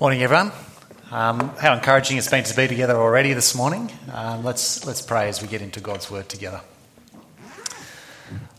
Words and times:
Morning, 0.00 0.22
everyone. 0.22 0.50
Um, 1.10 1.50
how 1.58 1.74
encouraging 1.74 2.16
it's 2.16 2.30
been 2.30 2.44
to 2.44 2.56
be 2.56 2.66
together 2.66 2.96
already 2.96 3.34
this 3.34 3.54
morning. 3.54 3.92
Um, 4.10 4.42
let's, 4.42 4.86
let's 4.86 5.02
pray 5.02 5.28
as 5.28 5.42
we 5.42 5.46
get 5.46 5.60
into 5.60 5.80
God's 5.80 6.10
Word 6.10 6.26
together. 6.26 6.62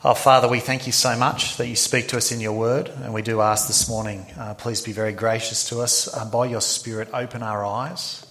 Oh, 0.04 0.14
Father, 0.14 0.48
we 0.48 0.60
thank 0.60 0.86
you 0.86 0.92
so 0.92 1.18
much 1.18 1.58
that 1.58 1.66
you 1.66 1.76
speak 1.76 2.10
to 2.10 2.18
us 2.18 2.32
in 2.32 2.42
your 2.42 2.54
Word, 2.54 2.90
and 2.90 3.12
we 3.12 3.24
do 3.24 3.42
ask 3.42 3.66
this 3.66 3.90
morning, 3.90 4.24
uh, 4.38 4.54
please 4.54 4.82
be 4.82 4.92
very 4.92 5.14
gracious 5.14 5.68
to 5.70 5.80
us. 5.82 6.08
Uh, 6.16 6.26
by 6.26 6.46
your 6.46 6.62
Spirit, 6.62 7.10
open 7.12 7.42
our 7.42 7.66
eyes 7.66 8.24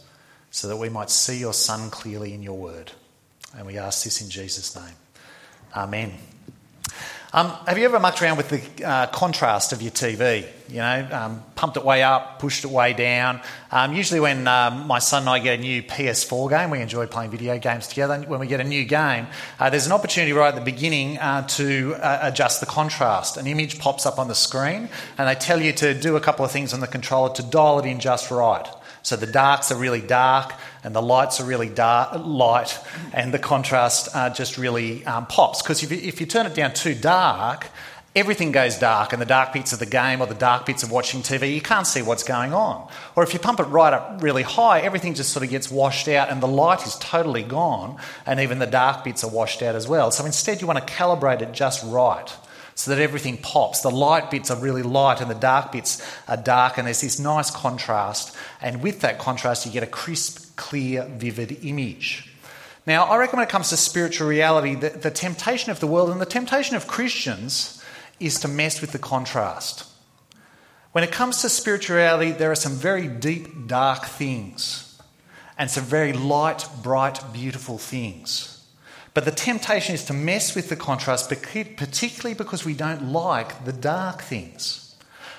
so 0.52 0.68
that 0.68 0.76
we 0.76 0.88
might 0.88 1.10
see 1.10 1.36
your 1.36 1.52
Son 1.52 1.90
clearly 1.90 2.32
in 2.32 2.44
your 2.44 2.56
Word. 2.56 2.92
And 3.56 3.66
we 3.66 3.76
ask 3.76 4.04
this 4.04 4.20
in 4.22 4.30
Jesus' 4.30 4.76
name. 4.76 4.94
Amen. 5.74 6.12
Um, 7.32 7.50
have 7.64 7.78
you 7.78 7.84
ever 7.84 8.00
mucked 8.00 8.20
around 8.20 8.38
with 8.38 8.48
the 8.48 8.84
uh, 8.84 9.06
contrast 9.06 9.72
of 9.72 9.80
your 9.80 9.92
TV? 9.92 10.48
You 10.68 10.78
know, 10.78 11.08
um, 11.12 11.44
pumped 11.54 11.76
it 11.76 11.84
way 11.84 12.02
up, 12.02 12.40
pushed 12.40 12.64
it 12.64 12.70
way 12.72 12.92
down. 12.92 13.40
Um, 13.70 13.94
usually, 13.94 14.18
when 14.18 14.48
um, 14.48 14.88
my 14.88 14.98
son 14.98 15.22
and 15.22 15.30
I 15.30 15.38
get 15.38 15.60
a 15.60 15.62
new 15.62 15.80
PS4 15.84 16.50
game, 16.50 16.70
we 16.70 16.80
enjoy 16.80 17.06
playing 17.06 17.30
video 17.30 17.56
games 17.56 17.86
together. 17.86 18.18
When 18.22 18.40
we 18.40 18.48
get 18.48 18.58
a 18.58 18.64
new 18.64 18.84
game, 18.84 19.28
uh, 19.60 19.70
there's 19.70 19.86
an 19.86 19.92
opportunity 19.92 20.32
right 20.32 20.48
at 20.48 20.56
the 20.56 20.60
beginning 20.60 21.18
uh, 21.18 21.46
to 21.48 21.94
uh, 22.00 22.18
adjust 22.22 22.58
the 22.58 22.66
contrast. 22.66 23.36
An 23.36 23.46
image 23.46 23.78
pops 23.78 24.06
up 24.06 24.18
on 24.18 24.26
the 24.26 24.34
screen, 24.34 24.88
and 25.16 25.28
they 25.28 25.36
tell 25.36 25.60
you 25.60 25.72
to 25.74 25.94
do 25.94 26.16
a 26.16 26.20
couple 26.20 26.44
of 26.44 26.50
things 26.50 26.74
on 26.74 26.80
the 26.80 26.88
controller 26.88 27.32
to 27.34 27.44
dial 27.44 27.78
it 27.78 27.86
in 27.86 28.00
just 28.00 28.32
right. 28.32 28.66
So 29.02 29.16
the 29.16 29.26
darks 29.26 29.72
are 29.72 29.78
really 29.78 30.00
dark 30.00 30.52
and 30.84 30.94
the 30.94 31.02
lights 31.02 31.40
are 31.40 31.44
really 31.44 31.68
dark, 31.68 32.20
light, 32.24 32.78
and 33.12 33.32
the 33.32 33.38
contrast 33.38 34.08
uh, 34.14 34.30
just 34.30 34.58
really 34.58 35.04
um, 35.06 35.26
pops. 35.26 35.62
Because 35.62 35.82
if, 35.82 35.92
if 35.92 36.20
you 36.20 36.26
turn 36.26 36.46
it 36.46 36.54
down 36.54 36.72
too 36.72 36.94
dark, 36.94 37.68
everything 38.16 38.50
goes 38.50 38.78
dark, 38.78 39.12
and 39.12 39.22
the 39.22 39.26
dark 39.26 39.52
bits 39.52 39.72
of 39.72 39.78
the 39.78 39.86
game 39.86 40.20
or 40.20 40.26
the 40.26 40.34
dark 40.34 40.66
bits 40.66 40.82
of 40.82 40.90
watching 40.90 41.22
TV, 41.22 41.54
you 41.54 41.60
can't 41.60 41.86
see 41.86 42.02
what's 42.02 42.22
going 42.22 42.52
on. 42.52 42.88
Or 43.14 43.22
if 43.22 43.32
you 43.32 43.38
pump 43.38 43.60
it 43.60 43.64
right 43.64 43.92
up 43.92 44.22
really 44.22 44.42
high, 44.42 44.80
everything 44.80 45.14
just 45.14 45.32
sort 45.32 45.44
of 45.44 45.50
gets 45.50 45.70
washed 45.70 46.08
out, 46.08 46.30
and 46.30 46.42
the 46.42 46.48
light 46.48 46.86
is 46.86 46.96
totally 46.96 47.42
gone, 47.42 47.98
and 48.26 48.40
even 48.40 48.58
the 48.58 48.66
dark 48.66 49.04
bits 49.04 49.22
are 49.22 49.30
washed 49.30 49.62
out 49.62 49.74
as 49.74 49.86
well. 49.86 50.10
So 50.10 50.24
instead, 50.24 50.60
you 50.60 50.66
want 50.66 50.84
to 50.84 50.92
calibrate 50.92 51.42
it 51.42 51.52
just 51.52 51.84
right 51.84 52.32
so 52.80 52.90
that 52.90 53.02
everything 53.02 53.36
pops. 53.36 53.82
The 53.82 53.90
light 53.90 54.30
bits 54.30 54.50
are 54.50 54.56
really 54.56 54.82
light 54.82 55.20
and 55.20 55.30
the 55.30 55.34
dark 55.34 55.70
bits 55.70 56.02
are 56.26 56.36
dark, 56.38 56.78
and 56.78 56.86
there's 56.86 57.02
this 57.02 57.20
nice 57.20 57.50
contrast. 57.50 58.34
And 58.62 58.82
with 58.82 59.02
that 59.02 59.18
contrast, 59.18 59.66
you 59.66 59.72
get 59.72 59.82
a 59.82 59.86
crisp, 59.86 60.56
clear, 60.56 61.04
vivid 61.04 61.62
image. 61.62 62.32
Now, 62.86 63.04
I 63.04 63.18
reckon 63.18 63.36
when 63.36 63.46
it 63.46 63.50
comes 63.50 63.68
to 63.68 63.76
spiritual 63.76 64.28
reality, 64.28 64.76
the, 64.76 64.88
the 64.88 65.10
temptation 65.10 65.70
of 65.70 65.80
the 65.80 65.86
world 65.86 66.08
and 66.08 66.22
the 66.22 66.24
temptation 66.24 66.74
of 66.74 66.86
Christians 66.86 67.84
is 68.18 68.40
to 68.40 68.48
mess 68.48 68.80
with 68.80 68.92
the 68.92 68.98
contrast. 68.98 69.86
When 70.92 71.04
it 71.04 71.12
comes 71.12 71.42
to 71.42 71.50
spirituality, 71.50 72.32
there 72.32 72.50
are 72.50 72.56
some 72.56 72.72
very 72.72 73.08
deep, 73.08 73.66
dark 73.66 74.06
things 74.06 74.98
and 75.58 75.70
some 75.70 75.84
very 75.84 76.14
light, 76.14 76.66
bright, 76.82 77.20
beautiful 77.34 77.76
things. 77.76 78.49
But 79.12 79.24
the 79.24 79.32
temptation 79.32 79.94
is 79.94 80.04
to 80.04 80.12
mess 80.12 80.54
with 80.54 80.68
the 80.68 80.76
contrast, 80.76 81.28
particularly 81.28 82.34
because 82.34 82.64
we 82.64 82.74
don't 82.74 83.10
like 83.10 83.64
the 83.64 83.72
dark 83.72 84.22
things. 84.22 84.94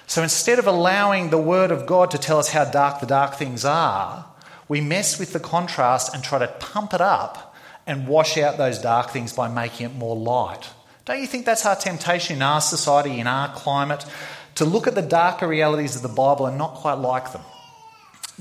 So 0.07 0.21
instead 0.21 0.59
of 0.59 0.67
allowing 0.67 1.29
the 1.29 1.37
Word 1.37 1.71
of 1.71 1.85
God 1.85 2.11
to 2.11 2.17
tell 2.17 2.37
us 2.37 2.49
how 2.49 2.65
dark 2.65 2.99
the 2.99 3.05
dark 3.05 3.35
things 3.35 3.63
are, 3.63 4.25
we 4.67 4.81
mess 4.81 5.17
with 5.17 5.31
the 5.31 5.39
contrast 5.39 6.13
and 6.13 6.21
try 6.21 6.39
to 6.39 6.47
pump 6.47 6.93
it 6.93 7.01
up 7.01 7.55
and 7.87 8.07
wash 8.07 8.37
out 8.37 8.57
those 8.57 8.77
dark 8.77 9.09
things 9.09 9.31
by 9.33 9.47
making 9.47 9.85
it 9.85 9.95
more 9.95 10.15
light. 10.15 10.69
Don't 11.05 11.21
you 11.21 11.27
think 11.27 11.45
that's 11.45 11.65
our 11.65 11.75
temptation 11.75 12.35
in 12.35 12.41
our 12.41 12.61
society, 12.61 13.19
in 13.19 13.27
our 13.27 13.53
climate, 13.53 14.05
to 14.55 14.65
look 14.65 14.85
at 14.85 14.95
the 14.95 15.01
darker 15.01 15.47
realities 15.47 15.95
of 15.95 16.01
the 16.01 16.09
Bible 16.09 16.45
and 16.45 16.57
not 16.57 16.75
quite 16.75 16.95
like 16.95 17.31
them? 17.31 17.41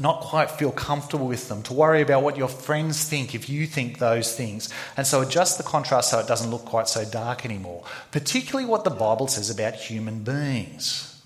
Not 0.00 0.20
quite 0.22 0.50
feel 0.50 0.72
comfortable 0.72 1.26
with 1.26 1.48
them, 1.48 1.62
to 1.64 1.72
worry 1.72 2.00
about 2.00 2.22
what 2.22 2.36
your 2.36 2.48
friends 2.48 3.04
think 3.04 3.34
if 3.34 3.48
you 3.48 3.66
think 3.66 3.98
those 3.98 4.34
things. 4.34 4.68
And 4.96 5.06
so 5.06 5.20
adjust 5.20 5.58
the 5.58 5.64
contrast 5.64 6.10
so 6.10 6.18
it 6.18 6.26
doesn't 6.26 6.50
look 6.50 6.64
quite 6.64 6.88
so 6.88 7.04
dark 7.04 7.44
anymore, 7.44 7.84
particularly 8.10 8.66
what 8.66 8.84
the 8.84 8.90
Bible 8.90 9.28
says 9.28 9.50
about 9.50 9.74
human 9.74 10.22
beings. 10.22 11.22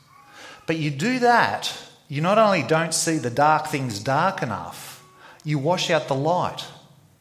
But 0.66 0.76
you 0.76 0.90
do 0.90 1.18
that, 1.20 1.76
you 2.08 2.20
not 2.20 2.38
only 2.38 2.62
don't 2.62 2.94
see 2.94 3.18
the 3.18 3.30
dark 3.30 3.68
things 3.68 3.98
dark 3.98 4.42
enough, 4.42 5.04
you 5.44 5.58
wash 5.58 5.90
out 5.90 6.08
the 6.08 6.14
light 6.14 6.66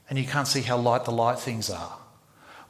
and 0.09 0.17
you 0.17 0.25
can't 0.25 0.47
see 0.47 0.61
how 0.61 0.77
light 0.77 1.05
the 1.05 1.11
light 1.11 1.39
things 1.39 1.69
are. 1.69 1.97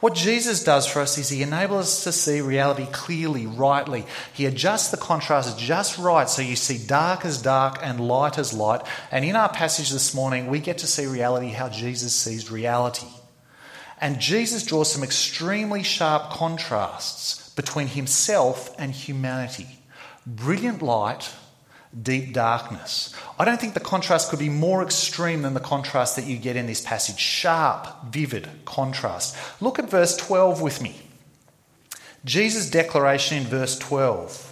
What 0.03 0.15
Jesus 0.15 0.65
does 0.65 0.85
for 0.85 0.99
us 0.99 1.17
is 1.17 1.29
he 1.29 1.43
enables 1.43 1.85
us 1.85 2.03
to 2.03 2.11
see 2.11 2.41
reality 2.41 2.87
clearly, 2.91 3.47
rightly. 3.47 4.05
He 4.33 4.45
adjusts 4.45 4.91
the 4.91 4.97
contrast 4.97 5.57
just 5.57 5.97
right 5.97 6.27
so 6.27 6.41
you 6.41 6.57
see 6.57 6.77
dark 6.77 7.23
as 7.23 7.41
dark 7.41 7.79
and 7.81 8.05
light 8.05 8.37
as 8.37 8.51
light. 8.51 8.81
And 9.11 9.23
in 9.23 9.37
our 9.37 9.47
passage 9.47 9.91
this 9.91 10.13
morning, 10.13 10.47
we 10.47 10.59
get 10.59 10.79
to 10.79 10.87
see 10.87 11.05
reality 11.05 11.51
how 11.51 11.69
Jesus 11.69 12.13
sees 12.13 12.51
reality. 12.51 13.07
And 14.01 14.19
Jesus 14.19 14.65
draws 14.65 14.91
some 14.91 15.03
extremely 15.03 15.83
sharp 15.83 16.31
contrasts 16.31 17.51
between 17.51 17.87
himself 17.87 18.75
and 18.77 18.91
humanity 18.91 19.79
brilliant 20.25 20.81
light 20.81 21.29
deep 22.01 22.33
darkness. 22.33 23.13
I 23.37 23.45
don't 23.45 23.59
think 23.59 23.73
the 23.73 23.79
contrast 23.79 24.29
could 24.29 24.39
be 24.39 24.49
more 24.49 24.81
extreme 24.81 25.43
than 25.43 25.53
the 25.53 25.59
contrast 25.59 26.15
that 26.15 26.25
you 26.25 26.37
get 26.37 26.55
in 26.55 26.65
this 26.65 26.81
passage. 26.81 27.19
Sharp, 27.19 27.87
vivid 28.09 28.49
contrast. 28.65 29.35
Look 29.61 29.77
at 29.79 29.89
verse 29.89 30.17
12 30.17 30.61
with 30.61 30.81
me. 30.81 30.95
Jesus' 32.25 32.69
declaration 32.69 33.37
in 33.37 33.43
verse 33.43 33.77
12. 33.77 34.49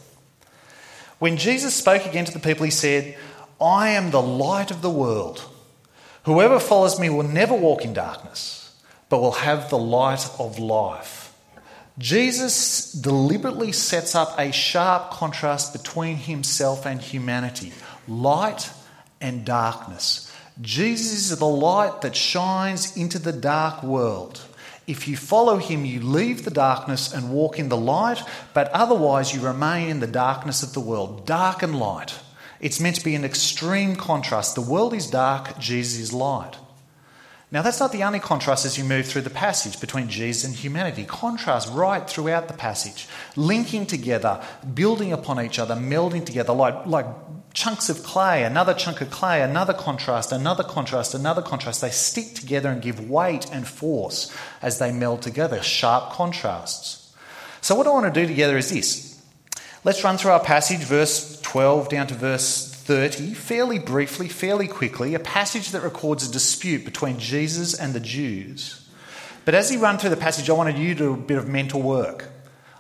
When 1.19 1.38
Jesus 1.38 1.74
spoke 1.75 2.06
again 2.06 2.25
to 2.25 2.34
the 2.34 2.40
people, 2.40 2.66
he 2.66 2.72
said, 2.72 3.18
I 3.59 3.90
am 3.90 4.12
the 4.12 4.22
light 4.22 4.72
of 4.72 4.81
the 4.81 4.90
world. 4.90 5.46
Whoever 6.23 6.59
follows 6.59 7.00
me 7.00 7.09
will 7.09 7.23
never 7.23 7.56
walk 7.56 7.85
in 7.85 7.94
darkness, 7.94 8.75
but 9.08 9.22
will 9.22 9.31
have 9.31 9.69
the 9.69 9.78
light 9.78 10.28
of 10.40 10.59
life. 10.59 11.20
Jesus 11.97 12.91
deliberately 12.94 13.72
sets 13.72 14.16
up 14.16 14.40
a 14.40 14.52
sharp 14.52 15.12
contrast 15.12 15.74
between 15.74 16.16
himself 16.16 16.85
and 16.85 17.02
humanity 17.02 17.74
light 18.07 18.72
and 19.19 19.46
darkness. 19.46 20.34
Jesus 20.59 21.31
is 21.31 21.38
the 21.38 21.46
light 21.46 22.02
that 22.02 22.16
shines 22.16 22.97
into 22.97 23.19
the 23.19 23.31
dark 23.31 23.84
world. 23.84 24.41
If 24.88 25.07
you 25.07 25.16
follow 25.16 25.57
him, 25.57 25.85
you 25.85 26.02
leave 26.02 26.44
the 26.44 26.52
darkness 26.52 27.13
and 27.13 27.31
walk 27.31 27.59
in 27.59 27.69
the 27.69 27.78
light, 27.78 28.22
but 28.53 28.69
otherwise 28.69 29.34
you 29.34 29.41
remain 29.41 29.90
in 29.90 30.00
the 30.00 30.08
darkness 30.08 30.63
of 30.63 30.73
the 30.73 30.79
world, 30.79 31.25
dark 31.25 31.62
and 31.63 31.79
light. 31.79 32.19
It's 32.59 32.79
meant 32.79 32.97
to 32.97 33.03
be 33.03 33.16
an 33.16 33.23
extreme 33.23 33.96
contrast. 33.96 34.56
The 34.56 34.62
world 34.62 34.94
is 34.94 35.08
dark, 35.08 35.58
Jesus 35.59 36.00
is 36.00 36.13
light. 36.13 36.58
Now, 37.53 37.62
that's 37.62 37.81
not 37.81 37.91
the 37.91 38.03
only 38.03 38.22
contrast 38.22 38.66
as 38.66 38.78
you 38.78 38.85
move 38.85 39.06
through 39.06 39.23
the 39.23 39.29
passage 39.29 39.81
between 39.81 40.07
Jesus 40.07 40.45
and 40.45 40.56
humanity. 40.56 41.03
Contrast 41.03 41.69
right 41.73 42.09
throughout 42.09 42.47
the 42.47 42.53
passage, 42.53 43.09
linking 43.35 43.85
together, 43.85 44.41
building 44.73 45.12
upon 45.12 45.44
each 45.44 45.59
other, 45.59 45.75
melding 45.75 46.25
together 46.25 46.53
like, 46.53 46.85
like 46.85 47.06
chunks 47.53 47.90
of 47.90 48.03
clay, 48.03 48.44
another 48.44 48.73
chunk 48.73 49.01
of 49.01 49.11
clay, 49.11 49.41
another 49.41 49.73
contrast, 49.73 50.31
another 50.31 50.63
contrast, 50.63 51.13
another 51.13 51.41
contrast. 51.41 51.81
They 51.81 51.90
stick 51.90 52.35
together 52.35 52.69
and 52.69 52.81
give 52.81 53.09
weight 53.09 53.51
and 53.51 53.67
force 53.67 54.34
as 54.61 54.79
they 54.79 54.94
meld 54.94 55.22
together, 55.22 55.61
sharp 55.61 56.13
contrasts. 56.13 57.13
So, 57.59 57.75
what 57.75 57.85
I 57.85 57.90
want 57.90 58.13
to 58.13 58.22
do 58.22 58.25
together 58.25 58.57
is 58.57 58.69
this. 58.69 59.22
Let's 59.84 60.03
run 60.06 60.17
through 60.17 60.31
our 60.31 60.44
passage, 60.44 60.79
verse 60.79 61.41
12 61.41 61.90
down 61.90 62.07
to 62.07 62.13
verse 62.13 62.70
30, 62.91 63.35
fairly 63.35 63.79
briefly, 63.79 64.28
fairly 64.28 64.68
quickly, 64.68 65.16
a 65.16 65.19
passage 65.19 65.72
that 65.72 65.81
records 65.81 66.28
a 66.28 66.31
dispute 66.34 66.84
between 66.84 67.19
Jesus 67.19 67.74
and 67.74 67.94
the 67.94 68.02
Jews. 68.02 68.85
But 69.46 69.56
as 69.56 69.69
he 69.69 69.78
run 69.78 69.97
through 69.97 70.09
the 70.09 70.18
passage, 70.18 70.50
I 70.50 70.53
wanted 70.53 70.78
you 70.78 70.94
to 70.96 71.00
do 71.00 71.13
a 71.13 71.16
bit 71.16 71.38
of 71.38 71.47
mental 71.47 71.81
work. 71.81 72.25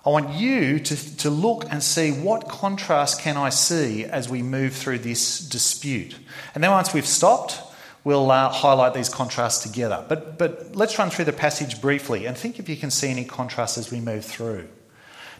I 0.05 0.09
want 0.09 0.31
you 0.31 0.79
to, 0.79 1.17
to 1.19 1.29
look 1.29 1.63
and 1.71 1.81
see 1.81 2.11
what 2.11 2.49
contrast 2.49 3.21
can 3.21 3.37
I 3.37 3.51
see 3.51 4.03
as 4.03 4.27
we 4.27 4.41
move 4.41 4.73
through 4.73 4.99
this 4.99 5.39
dispute. 5.39 6.19
And 6.53 6.61
then 6.61 6.71
once 6.71 6.93
we've 6.93 7.07
stopped, 7.07 7.61
we'll 8.03 8.29
uh, 8.29 8.49
highlight 8.49 8.93
these 8.93 9.07
contrasts 9.07 9.63
together. 9.63 10.03
But, 10.09 10.37
but 10.37 10.75
let's 10.75 10.99
run 10.99 11.09
through 11.09 11.23
the 11.23 11.31
passage 11.31 11.79
briefly 11.79 12.25
and 12.25 12.37
think 12.37 12.59
if 12.59 12.67
you 12.67 12.75
can 12.75 12.91
see 12.91 13.07
any 13.07 13.23
contrast 13.23 13.77
as 13.77 13.89
we 13.89 14.01
move 14.01 14.25
through. 14.25 14.67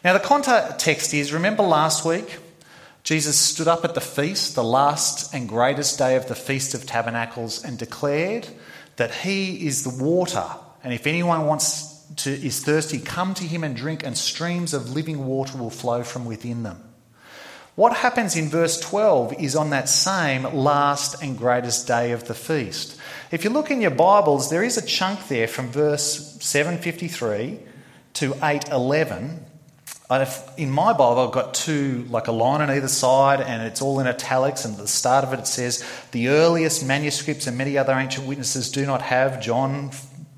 Now, 0.01 0.13
the 0.13 0.21
context 0.21 1.13
is 1.13 1.33
remember 1.33 1.63
last 1.63 2.05
week 2.05 2.37
Jesus 3.03 3.37
stood 3.37 3.67
up 3.67 3.83
at 3.83 3.95
the 3.95 4.01
feast, 4.01 4.55
the 4.55 4.63
last 4.63 5.33
and 5.33 5.49
greatest 5.49 5.97
day 5.97 6.15
of 6.15 6.27
the 6.27 6.35
Feast 6.35 6.73
of 6.73 6.85
Tabernacles, 6.85 7.63
and 7.63 7.77
declared 7.77 8.47
that 8.97 9.11
he 9.11 9.65
is 9.65 9.83
the 9.83 10.03
water. 10.03 10.45
And 10.83 10.93
if 10.93 11.07
anyone 11.07 11.45
wants 11.47 12.05
to, 12.17 12.31
is 12.31 12.63
thirsty, 12.63 12.99
come 12.99 13.33
to 13.35 13.43
him 13.43 13.63
and 13.63 13.75
drink, 13.75 14.05
and 14.05 14.17
streams 14.17 14.73
of 14.73 14.91
living 14.91 15.25
water 15.25 15.57
will 15.57 15.71
flow 15.71 16.03
from 16.03 16.25
within 16.25 16.63
them. 16.63 16.83
What 17.75 17.97
happens 17.97 18.35
in 18.35 18.49
verse 18.49 18.79
12 18.79 19.41
is 19.41 19.55
on 19.55 19.69
that 19.69 19.87
same 19.87 20.43
last 20.43 21.23
and 21.23 21.37
greatest 21.37 21.87
day 21.87 22.11
of 22.11 22.27
the 22.27 22.33
feast. 22.33 22.99
If 23.31 23.43
you 23.43 23.49
look 23.49 23.71
in 23.71 23.81
your 23.81 23.91
Bibles, 23.91 24.49
there 24.49 24.61
is 24.61 24.77
a 24.77 24.85
chunk 24.85 25.27
there 25.29 25.47
from 25.47 25.69
verse 25.69 26.37
753 26.41 27.59
to 28.15 28.33
811 28.43 29.45
in 30.57 30.69
my 30.69 30.91
Bible, 30.91 31.19
I've 31.19 31.31
got 31.31 31.53
two, 31.53 32.05
like 32.09 32.27
a 32.27 32.33
line 32.33 32.61
on 32.61 32.69
either 32.69 32.89
side, 32.89 33.39
and 33.39 33.63
it's 33.63 33.81
all 33.81 33.99
in 34.01 34.07
italics. 34.07 34.65
And 34.65 34.73
at 34.73 34.81
the 34.81 34.87
start 34.87 35.23
of 35.23 35.31
it, 35.31 35.39
it 35.39 35.47
says, 35.47 35.85
The 36.11 36.27
earliest 36.27 36.85
manuscripts 36.85 37.47
and 37.47 37.57
many 37.57 37.77
other 37.77 37.93
ancient 37.93 38.27
witnesses 38.27 38.69
do 38.69 38.85
not 38.85 39.01
have 39.01 39.41
John 39.41 39.91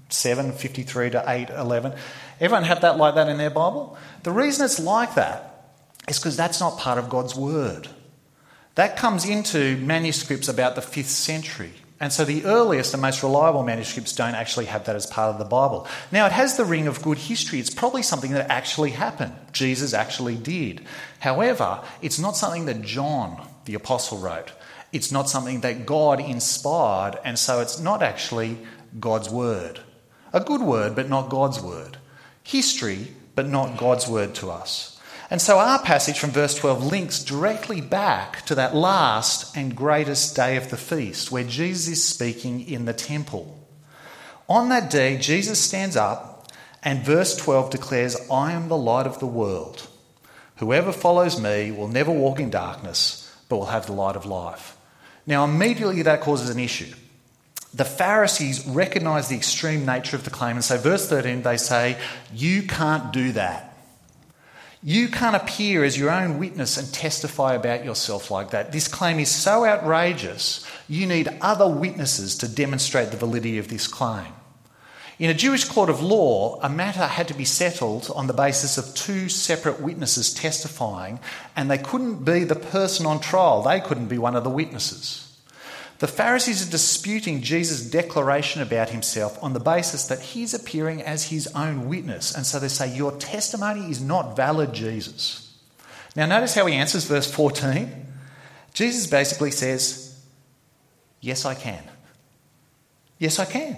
7 0.10 0.52
53 0.52 1.10
to 1.12 1.24
8 1.28 1.50
11. 1.50 1.94
Everyone 2.40 2.64
have 2.66 2.82
that 2.82 2.98
like 2.98 3.16
that 3.16 3.30
in 3.30 3.38
their 3.38 3.50
Bible? 3.50 3.98
The 4.22 4.32
reason 4.32 4.64
it's 4.64 4.80
like 4.80 5.16
that 5.16 5.72
is 6.08 6.20
because 6.20 6.38
that's 6.38 6.60
not 6.60 6.78
part 6.78 7.00
of 7.00 7.10
God's 7.10 7.36
Word. 7.36 7.88
That 8.76 8.96
comes 8.96 9.28
into 9.28 9.78
manuscripts 9.78 10.48
about 10.48 10.76
the 10.76 10.82
5th 10.82 11.06
century. 11.06 11.74
And 12.04 12.12
so 12.12 12.26
the 12.26 12.44
earliest 12.44 12.94
and 12.94 13.02
most 13.02 13.24
reliable 13.24 13.64
manuscripts 13.64 14.12
don't 14.12 14.36
actually 14.36 14.66
have 14.66 14.84
that 14.88 14.96
as 14.98 15.06
part 15.06 15.30
of 15.30 15.40
the 15.40 15.46
Bible. 15.46 15.88
Now, 16.12 16.26
it 16.26 16.34
has 16.34 16.58
the 16.58 16.66
ring 16.66 16.86
of 16.86 17.02
good 17.02 17.18
history. 17.18 17.62
It's 17.62 17.74
probably 17.74 18.04
something 18.04 18.34
that 18.34 18.52
actually 18.52 18.90
happened. 18.90 19.34
Jesus 19.54 19.94
actually 19.94 20.36
did. 20.36 20.86
However, 21.22 21.82
it's 22.02 22.20
not 22.20 22.36
something 22.36 22.66
that 22.66 22.82
John, 22.82 23.48
the 23.64 23.76
apostle, 23.76 24.18
wrote. 24.18 24.52
It's 24.92 25.14
not 25.14 25.30
something 25.30 25.62
that 25.62 25.86
God 25.86 26.20
inspired, 26.20 27.20
and 27.24 27.40
so 27.40 27.62
it's 27.62 27.80
not 27.80 28.04
actually 28.04 28.58
God's 29.00 29.30
word. 29.30 29.80
A 30.34 30.42
good 30.42 30.62
word, 30.62 30.96
but 30.96 31.08
not 31.08 31.30
God's 31.30 31.62
word. 31.62 32.00
History, 32.44 33.14
but 33.34 33.48
not 33.48 33.78
God's 33.78 34.10
word 34.10 34.36
to 34.36 34.52
us. 34.52 34.93
And 35.30 35.42
so 35.42 35.58
our 35.58 35.80
passage 35.80 36.20
from 36.20 36.32
verse 36.32 36.56
12 36.56 36.86
links 36.86 37.24
directly 37.24 37.82
back 37.82 38.46
to 38.46 38.56
that 38.56 38.76
last 38.76 39.56
and 39.56 39.76
greatest 39.76 40.36
day 40.36 40.58
of 40.58 40.70
the 40.70 40.78
feast 40.78 41.32
where 41.32 41.44
Jesus 41.44 41.88
is 41.88 42.04
speaking 42.04 42.68
in 42.68 42.86
the 42.86 42.94
temple. 42.94 43.60
On 44.50 44.70
that 44.70 44.90
day, 44.90 45.18
Jesus 45.18 45.60
stands 45.60 45.96
up 45.96 46.52
and 46.84 47.06
verse 47.06 47.36
12 47.38 47.70
declares, 47.70 48.18
I 48.30 48.52
am 48.52 48.68
the 48.68 48.78
light 48.78 49.08
of 49.08 49.20
the 49.20 49.28
world. 49.28 49.88
Whoever 50.58 50.92
follows 50.92 51.40
me 51.40 51.72
will 51.72 51.88
never 51.88 52.12
walk 52.12 52.40
in 52.40 52.50
darkness, 52.50 53.34
but 53.50 53.58
will 53.58 53.66
have 53.68 53.86
the 53.86 53.94
light 53.94 54.16
of 54.16 54.26
life. 54.26 54.78
Now, 55.26 55.46
immediately 55.46 56.02
that 56.02 56.22
causes 56.22 56.50
an 56.50 56.60
issue. 56.60 56.94
The 57.74 57.86
Pharisees 57.86 58.68
recognize 58.68 59.30
the 59.30 59.36
extreme 59.36 59.86
nature 59.86 60.16
of 60.16 60.26
the 60.26 60.30
claim, 60.30 60.58
and 60.58 60.64
so, 60.64 60.78
verse 60.78 61.10
13, 61.10 61.42
they 61.42 61.58
say, 61.58 61.98
You 62.32 62.64
can't 62.64 63.12
do 63.12 63.32
that. 63.32 63.73
You 64.86 65.08
can't 65.08 65.36
appear 65.36 65.86
as 65.86 65.98
your 65.98 66.12
own 66.12 66.40
witness 66.40 66.76
and 66.76 66.94
testify 66.94 67.54
about 67.54 67.86
yourself 67.86 68.30
like 68.30 68.52
that. 68.52 68.74
This 68.74 68.90
claim 68.90 69.18
is 69.18 69.32
so 69.32 69.66
outrageous, 69.66 70.66
you 70.90 71.08
need 71.08 71.30
other 71.40 71.68
witnesses 71.68 72.38
to 72.40 72.50
demonstrate 72.50 73.12
the 73.12 73.18
validity 73.18 73.58
of 73.58 73.70
this 73.70 73.88
claim. 73.88 74.34
In 75.20 75.30
a 75.30 75.34
Jewish 75.34 75.64
court 75.64 75.90
of 75.90 76.02
law, 76.02 76.60
a 76.62 76.68
matter 76.68 77.08
had 77.08 77.30
to 77.30 77.34
be 77.34 77.46
settled 77.46 78.12
on 78.14 78.28
the 78.28 78.34
basis 78.34 78.78
of 78.78 78.94
two 78.94 79.30
separate 79.30 79.80
witnesses 79.80 80.34
testifying, 80.34 81.22
and 81.56 81.72
they 81.72 81.78
couldn't 81.78 82.26
be 82.26 82.44
the 82.44 82.56
person 82.56 83.06
on 83.06 83.22
trial, 83.22 83.62
they 83.62 83.80
couldn't 83.80 84.08
be 84.08 84.18
one 84.18 84.36
of 84.36 84.44
the 84.44 84.50
witnesses. 84.50 85.33
The 86.04 86.08
Pharisees 86.10 86.68
are 86.68 86.70
disputing 86.70 87.42
Jesus' 87.42 87.82
declaration 87.82 88.62
about 88.62 88.90
himself 88.90 89.42
on 89.42 89.54
the 89.54 89.62
basis 89.62 90.06
that 90.08 90.20
he's 90.20 90.54
appearing 90.54 91.02
as 91.02 91.30
his 91.30 91.48
own 91.56 91.88
witness. 91.88 92.36
And 92.36 92.46
so 92.46 92.60
they 92.60 92.68
say, 92.68 92.94
Your 92.94 93.14
testimony 93.14 93.90
is 93.90 94.02
not 94.02 94.36
valid, 94.36 94.74
Jesus. 94.74 95.58
Now, 96.14 96.26
notice 96.26 96.56
how 96.56 96.66
he 96.66 96.76
answers 96.76 97.06
verse 97.06 97.32
14. 97.32 97.90
Jesus 98.74 99.08
basically 99.08 99.52
says, 99.52 100.22
Yes, 101.22 101.46
I 101.46 101.56
can. 101.56 101.82
Yes, 103.18 103.40
I 103.40 103.46
can. 103.46 103.78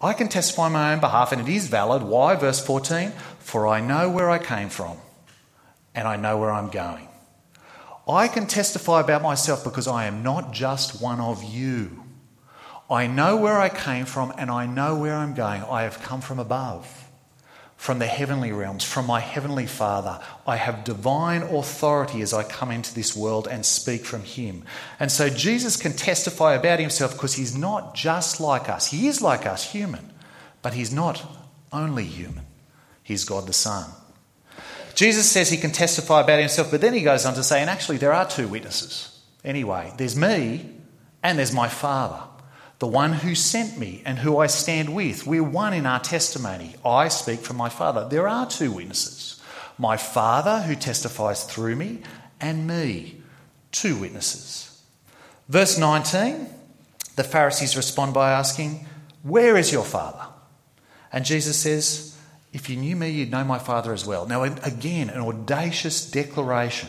I 0.00 0.14
can 0.14 0.28
testify 0.28 0.64
on 0.64 0.72
my 0.72 0.94
own 0.94 1.00
behalf, 1.00 1.30
and 1.32 1.46
it 1.46 1.54
is 1.54 1.66
valid. 1.66 2.04
Why? 2.04 2.36
Verse 2.36 2.64
14 2.64 3.10
For 3.38 3.68
I 3.68 3.82
know 3.82 4.08
where 4.08 4.30
I 4.30 4.38
came 4.38 4.70
from, 4.70 4.96
and 5.94 6.08
I 6.08 6.16
know 6.16 6.38
where 6.38 6.52
I'm 6.52 6.70
going. 6.70 7.07
I 8.08 8.28
can 8.28 8.46
testify 8.46 9.00
about 9.00 9.22
myself 9.22 9.62
because 9.64 9.86
I 9.86 10.06
am 10.06 10.22
not 10.22 10.52
just 10.52 11.02
one 11.02 11.20
of 11.20 11.44
you. 11.44 12.04
I 12.90 13.06
know 13.06 13.36
where 13.36 13.60
I 13.60 13.68
came 13.68 14.06
from 14.06 14.32
and 14.38 14.50
I 14.50 14.64
know 14.64 14.96
where 14.96 15.14
I'm 15.14 15.34
going. 15.34 15.62
I 15.64 15.82
have 15.82 16.00
come 16.00 16.22
from 16.22 16.38
above, 16.38 17.06
from 17.76 17.98
the 17.98 18.06
heavenly 18.06 18.50
realms, 18.50 18.82
from 18.82 19.06
my 19.06 19.20
heavenly 19.20 19.66
Father. 19.66 20.20
I 20.46 20.56
have 20.56 20.84
divine 20.84 21.42
authority 21.42 22.22
as 22.22 22.32
I 22.32 22.44
come 22.44 22.70
into 22.70 22.94
this 22.94 23.14
world 23.14 23.46
and 23.46 23.66
speak 23.66 24.06
from 24.06 24.22
Him. 24.22 24.64
And 24.98 25.12
so 25.12 25.28
Jesus 25.28 25.76
can 25.76 25.92
testify 25.92 26.54
about 26.54 26.80
Himself 26.80 27.12
because 27.12 27.34
He's 27.34 27.54
not 27.54 27.94
just 27.94 28.40
like 28.40 28.70
us. 28.70 28.86
He 28.90 29.06
is 29.06 29.20
like 29.20 29.44
us, 29.44 29.72
human, 29.72 30.10
but 30.62 30.72
He's 30.72 30.92
not 30.92 31.22
only 31.70 32.04
human. 32.04 32.46
He's 33.02 33.24
God 33.24 33.46
the 33.46 33.52
Son. 33.52 33.90
Jesus 34.98 35.30
says 35.30 35.48
he 35.48 35.58
can 35.58 35.70
testify 35.70 36.22
about 36.22 36.40
himself, 36.40 36.72
but 36.72 36.80
then 36.80 36.92
he 36.92 37.02
goes 37.02 37.24
on 37.24 37.34
to 37.34 37.44
say, 37.44 37.60
and 37.60 37.70
actually, 37.70 37.98
there 37.98 38.12
are 38.12 38.28
two 38.28 38.48
witnesses. 38.48 39.16
Anyway, 39.44 39.92
there's 39.96 40.16
me 40.16 40.72
and 41.22 41.38
there's 41.38 41.52
my 41.52 41.68
Father, 41.68 42.20
the 42.80 42.88
one 42.88 43.12
who 43.12 43.36
sent 43.36 43.78
me 43.78 44.02
and 44.04 44.18
who 44.18 44.38
I 44.38 44.48
stand 44.48 44.92
with. 44.92 45.24
We're 45.24 45.44
one 45.44 45.72
in 45.72 45.86
our 45.86 46.00
testimony. 46.00 46.74
I 46.84 47.06
speak 47.06 47.38
from 47.42 47.56
my 47.56 47.68
Father. 47.68 48.08
There 48.08 48.26
are 48.26 48.50
two 48.50 48.72
witnesses 48.72 49.40
my 49.78 49.96
Father 49.96 50.62
who 50.62 50.74
testifies 50.74 51.44
through 51.44 51.76
me, 51.76 52.00
and 52.40 52.66
me, 52.66 53.22
two 53.70 53.94
witnesses. 53.94 54.82
Verse 55.48 55.78
19, 55.78 56.48
the 57.14 57.22
Pharisees 57.22 57.76
respond 57.76 58.14
by 58.14 58.32
asking, 58.32 58.84
Where 59.22 59.56
is 59.56 59.70
your 59.70 59.84
Father? 59.84 60.26
And 61.12 61.24
Jesus 61.24 61.56
says, 61.56 62.17
if 62.52 62.70
you 62.70 62.76
knew 62.76 62.96
me, 62.96 63.10
you'd 63.10 63.30
know 63.30 63.44
my 63.44 63.58
Father 63.58 63.92
as 63.92 64.06
well. 64.06 64.26
Now, 64.26 64.42
again, 64.42 65.10
an 65.10 65.20
audacious 65.20 66.10
declaration. 66.10 66.88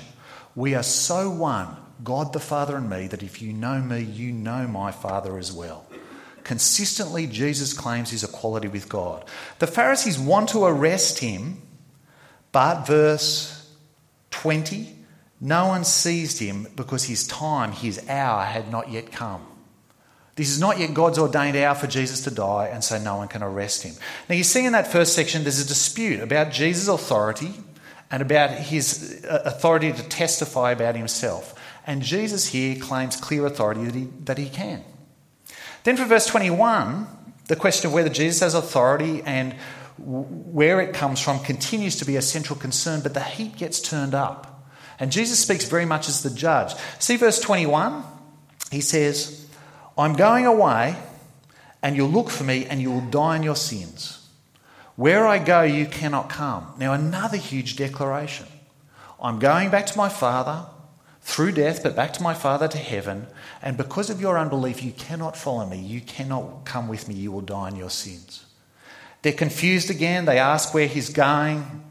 We 0.56 0.76
are 0.76 0.84
so 0.84 1.30
one, 1.30 1.76
God 2.04 2.34
the 2.34 2.40
Father 2.40 2.78
and 2.78 2.90
me, 2.90 3.08
that 3.08 3.24
if 3.24 3.42
you 3.42 3.54
know 3.54 3.80
me, 3.80 4.02
you 4.02 4.32
know 4.32 4.68
my 4.68 4.92
Father 4.92 5.38
as 5.38 5.52
well. 5.52 5.86
Consistently, 6.44 7.28
Jesus 7.28 7.74
claims 7.74 8.10
his 8.12 8.24
equality 8.24 8.68
with 8.68 8.90
God. 8.90 9.26
The 9.60 9.68
Pharisees 9.68 10.18
want 10.18 10.50
to 10.50 10.64
arrest 10.64 11.20
him, 11.20 11.62
but 12.52 12.88
verse 12.88 13.70
20 14.32 14.96
no 15.42 15.68
one 15.68 15.86
seized 15.86 16.40
him 16.40 16.68
because 16.76 17.06
his 17.06 17.26
time, 17.26 17.72
his 17.72 18.08
hour 18.10 18.44
had 18.44 18.72
not 18.72 18.92
yet 18.92 19.12
come. 19.12 19.46
This 20.40 20.52
is 20.52 20.60
not 20.62 20.80
yet 20.80 20.94
God's 20.94 21.20
ordained 21.20 21.58
hour 21.58 21.76
for 21.76 21.88
Jesus 21.88 22.22
to 22.22 22.32
die, 22.32 22.70
and 22.72 22.82
so 22.82 22.98
no 22.98 23.18
one 23.18 23.28
can 23.28 23.44
arrest 23.44 23.84
him. 23.84 23.96
Now, 24.30 24.36
you 24.36 24.46
see 24.46 24.64
in 24.64 24.72
that 24.72 24.90
first 24.90 25.14
section, 25.14 25.44
there's 25.44 25.60
a 25.60 25.68
dispute 25.68 26.22
about 26.22 26.50
Jesus' 26.50 26.88
authority 26.88 27.56
and 28.10 28.22
about 28.22 28.52
his 28.52 29.22
uh, 29.28 29.42
authority 29.44 29.92
to 29.92 30.02
testify 30.08 30.72
about 30.72 30.96
himself. 30.96 31.60
And 31.86 32.02
Jesus 32.02 32.48
here 32.48 32.80
claims 32.80 33.18
clear 33.18 33.46
authority 33.48 33.84
that 33.84 33.96
he, 33.96 34.08
that 34.24 34.38
he 34.38 34.48
can. 34.48 34.82
Then 35.84 35.98
for 35.98 36.06
verse 36.06 36.28
21, 36.28 37.06
the 37.48 37.58
question 37.58 37.88
of 37.88 37.94
whether 37.94 38.08
Jesus 38.08 38.40
has 38.40 38.54
authority 38.54 39.22
and 39.26 39.54
where 39.98 40.80
it 40.80 40.94
comes 40.94 41.20
from 41.20 41.40
continues 41.40 41.98
to 41.98 42.06
be 42.06 42.16
a 42.16 42.22
central 42.22 42.58
concern, 42.58 43.02
but 43.02 43.14
the 43.14 43.20
heat 43.20 43.58
gets 43.58 43.82
turned 43.82 44.16
up. 44.16 44.70
And 45.02 45.12
Jesus 45.12 45.38
speaks 45.38 45.66
very 45.66 45.84
much 45.84 46.08
as 46.08 46.24
the 46.24 46.30
judge. 46.30 46.76
See 46.98 47.18
verse 47.18 47.42
21? 47.42 48.04
He 48.72 48.80
says, 48.80 49.49
I'm 50.00 50.14
going 50.14 50.46
away, 50.46 50.96
and 51.84 51.96
you'll 51.96 52.10
look 52.10 52.30
for 52.30 52.46
me, 52.46 52.66
and 52.66 52.82
you 52.82 52.90
will 52.90 53.10
die 53.10 53.36
in 53.36 53.44
your 53.44 53.58
sins. 53.58 54.28
Where 54.96 55.28
I 55.28 55.40
go, 55.40 55.64
you 55.64 55.86
cannot 55.86 56.30
come. 56.30 56.74
Now, 56.78 56.94
another 56.94 57.36
huge 57.36 57.76
declaration. 57.76 58.48
I'm 59.22 59.40
going 59.40 59.70
back 59.70 59.86
to 59.88 59.98
my 59.98 60.08
Father 60.08 60.66
through 61.22 61.52
death, 61.52 61.84
but 61.84 61.98
back 61.98 62.14
to 62.14 62.24
my 62.24 62.34
Father 62.34 62.70
to 62.70 62.78
heaven. 62.78 63.28
And 63.62 63.76
because 63.76 64.10
of 64.10 64.22
your 64.22 64.38
unbelief, 64.38 64.82
you 64.82 64.94
cannot 64.94 65.36
follow 65.36 65.66
me. 65.66 65.80
You 65.80 66.00
cannot 66.00 66.64
come 66.66 66.88
with 66.88 67.10
me. 67.10 67.16
You 67.16 67.34
will 67.34 67.42
die 67.42 67.68
in 67.68 67.76
your 67.76 67.90
sins. 67.90 68.46
They're 69.22 69.34
confused 69.34 69.90
again. 69.90 70.24
They 70.26 70.38
ask 70.38 70.74
where 70.74 70.88
he's 70.88 71.10
going 71.10 71.84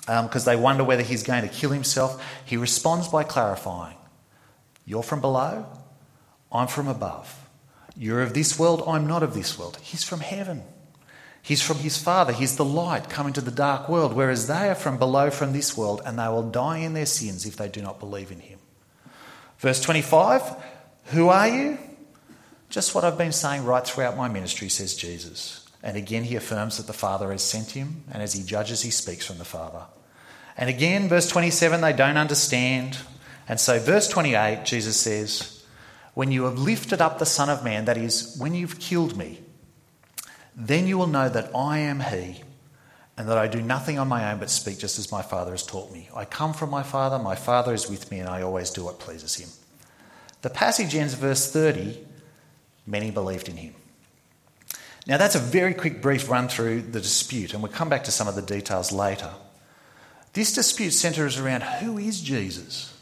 because 0.00 0.46
um, 0.46 0.54
they 0.54 0.60
wonder 0.60 0.84
whether 0.84 1.02
he's 1.02 1.22
going 1.22 1.42
to 1.42 1.48
kill 1.48 1.70
himself. 1.70 2.22
He 2.44 2.58
responds 2.58 3.08
by 3.08 3.24
clarifying 3.24 3.96
You're 4.84 5.02
from 5.02 5.22
below, 5.22 5.66
I'm 6.52 6.68
from 6.68 6.88
above. 6.88 7.43
You're 7.96 8.22
of 8.22 8.34
this 8.34 8.58
world, 8.58 8.82
I'm 8.86 9.06
not 9.06 9.22
of 9.22 9.34
this 9.34 9.58
world. 9.58 9.78
He's 9.82 10.02
from 10.02 10.20
heaven. 10.20 10.62
He's 11.42 11.62
from 11.62 11.78
his 11.78 11.98
Father. 11.98 12.32
He's 12.32 12.56
the 12.56 12.64
light 12.64 13.10
coming 13.10 13.34
to 13.34 13.40
the 13.40 13.50
dark 13.50 13.88
world, 13.88 14.14
whereas 14.14 14.46
they 14.46 14.70
are 14.70 14.74
from 14.74 14.98
below, 14.98 15.30
from 15.30 15.52
this 15.52 15.76
world, 15.76 16.00
and 16.06 16.18
they 16.18 16.26
will 16.28 16.50
die 16.50 16.78
in 16.78 16.94
their 16.94 17.06
sins 17.06 17.44
if 17.44 17.56
they 17.56 17.68
do 17.68 17.82
not 17.82 18.00
believe 18.00 18.32
in 18.32 18.40
him. 18.40 18.58
Verse 19.58 19.80
25 19.80 20.42
Who 21.06 21.28
are 21.28 21.48
you? 21.48 21.78
Just 22.70 22.94
what 22.94 23.04
I've 23.04 23.18
been 23.18 23.30
saying 23.30 23.64
right 23.64 23.86
throughout 23.86 24.16
my 24.16 24.26
ministry, 24.26 24.68
says 24.68 24.96
Jesus. 24.96 25.68
And 25.82 25.98
again, 25.98 26.24
he 26.24 26.34
affirms 26.34 26.78
that 26.78 26.86
the 26.86 26.94
Father 26.94 27.30
has 27.30 27.42
sent 27.42 27.72
him, 27.72 28.04
and 28.10 28.22
as 28.22 28.32
he 28.32 28.42
judges, 28.42 28.80
he 28.80 28.90
speaks 28.90 29.26
from 29.26 29.36
the 29.36 29.44
Father. 29.44 29.82
And 30.56 30.70
again, 30.70 31.08
verse 31.08 31.28
27, 31.28 31.82
they 31.82 31.92
don't 31.92 32.16
understand. 32.16 32.98
And 33.46 33.60
so, 33.60 33.78
verse 33.78 34.08
28, 34.08 34.64
Jesus 34.64 34.96
says, 34.98 35.53
when 36.14 36.30
you 36.30 36.44
have 36.44 36.58
lifted 36.58 37.00
up 37.00 37.18
the 37.18 37.26
Son 37.26 37.50
of 37.50 37.64
Man, 37.64 37.84
that 37.84 37.96
is, 37.96 38.36
when 38.38 38.54
you've 38.54 38.78
killed 38.78 39.16
me, 39.16 39.40
then 40.56 40.86
you 40.86 40.96
will 40.96 41.08
know 41.08 41.28
that 41.28 41.54
I 41.54 41.78
am 41.78 42.00
He, 42.00 42.42
and 43.16 43.28
that 43.28 43.38
I 43.38 43.46
do 43.48 43.60
nothing 43.60 43.98
on 43.98 44.08
my 44.08 44.32
own 44.32 44.38
but 44.38 44.50
speak 44.50 44.78
just 44.78 44.98
as 44.98 45.12
my 45.12 45.22
Father 45.22 45.50
has 45.50 45.64
taught 45.64 45.92
me. 45.92 46.08
I 46.14 46.24
come 46.24 46.52
from 46.52 46.70
my 46.70 46.82
Father, 46.82 47.18
my 47.18 47.34
Father 47.34 47.74
is 47.74 47.88
with 47.88 48.10
me, 48.10 48.20
and 48.20 48.28
I 48.28 48.42
always 48.42 48.70
do 48.70 48.84
what 48.84 48.98
pleases 48.98 49.34
him. 49.34 49.48
The 50.42 50.50
passage 50.50 50.94
ends 50.94 51.14
verse 51.14 51.50
30 51.50 51.98
many 52.86 53.10
believed 53.10 53.48
in 53.48 53.56
him. 53.56 53.74
Now, 55.06 55.16
that's 55.16 55.34
a 55.34 55.40
very 55.40 55.74
quick, 55.74 56.00
brief 56.00 56.30
run 56.30 56.48
through 56.48 56.82
the 56.82 57.00
dispute, 57.00 57.52
and 57.52 57.62
we'll 57.62 57.72
come 57.72 57.88
back 57.88 58.04
to 58.04 58.10
some 58.10 58.28
of 58.28 58.34
the 58.34 58.42
details 58.42 58.90
later. 58.90 59.30
This 60.32 60.54
dispute 60.54 60.92
centres 60.92 61.38
around 61.38 61.62
who 61.62 61.98
is 61.98 62.20
Jesus 62.20 62.93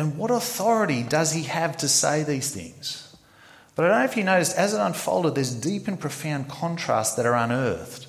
and 0.00 0.16
what 0.16 0.30
authority 0.30 1.02
does 1.02 1.32
he 1.32 1.42
have 1.42 1.76
to 1.76 1.86
say 1.86 2.22
these 2.22 2.50
things. 2.50 3.14
But 3.74 3.84
I 3.84 3.88
don't 3.88 3.98
know 3.98 4.04
if 4.06 4.16
you 4.16 4.24
noticed, 4.24 4.56
as 4.56 4.72
it 4.72 4.80
unfolded, 4.80 5.34
there's 5.34 5.54
deep 5.54 5.88
and 5.88 6.00
profound 6.00 6.48
contrasts 6.48 7.16
that 7.16 7.26
are 7.26 7.36
unearthed. 7.36 8.06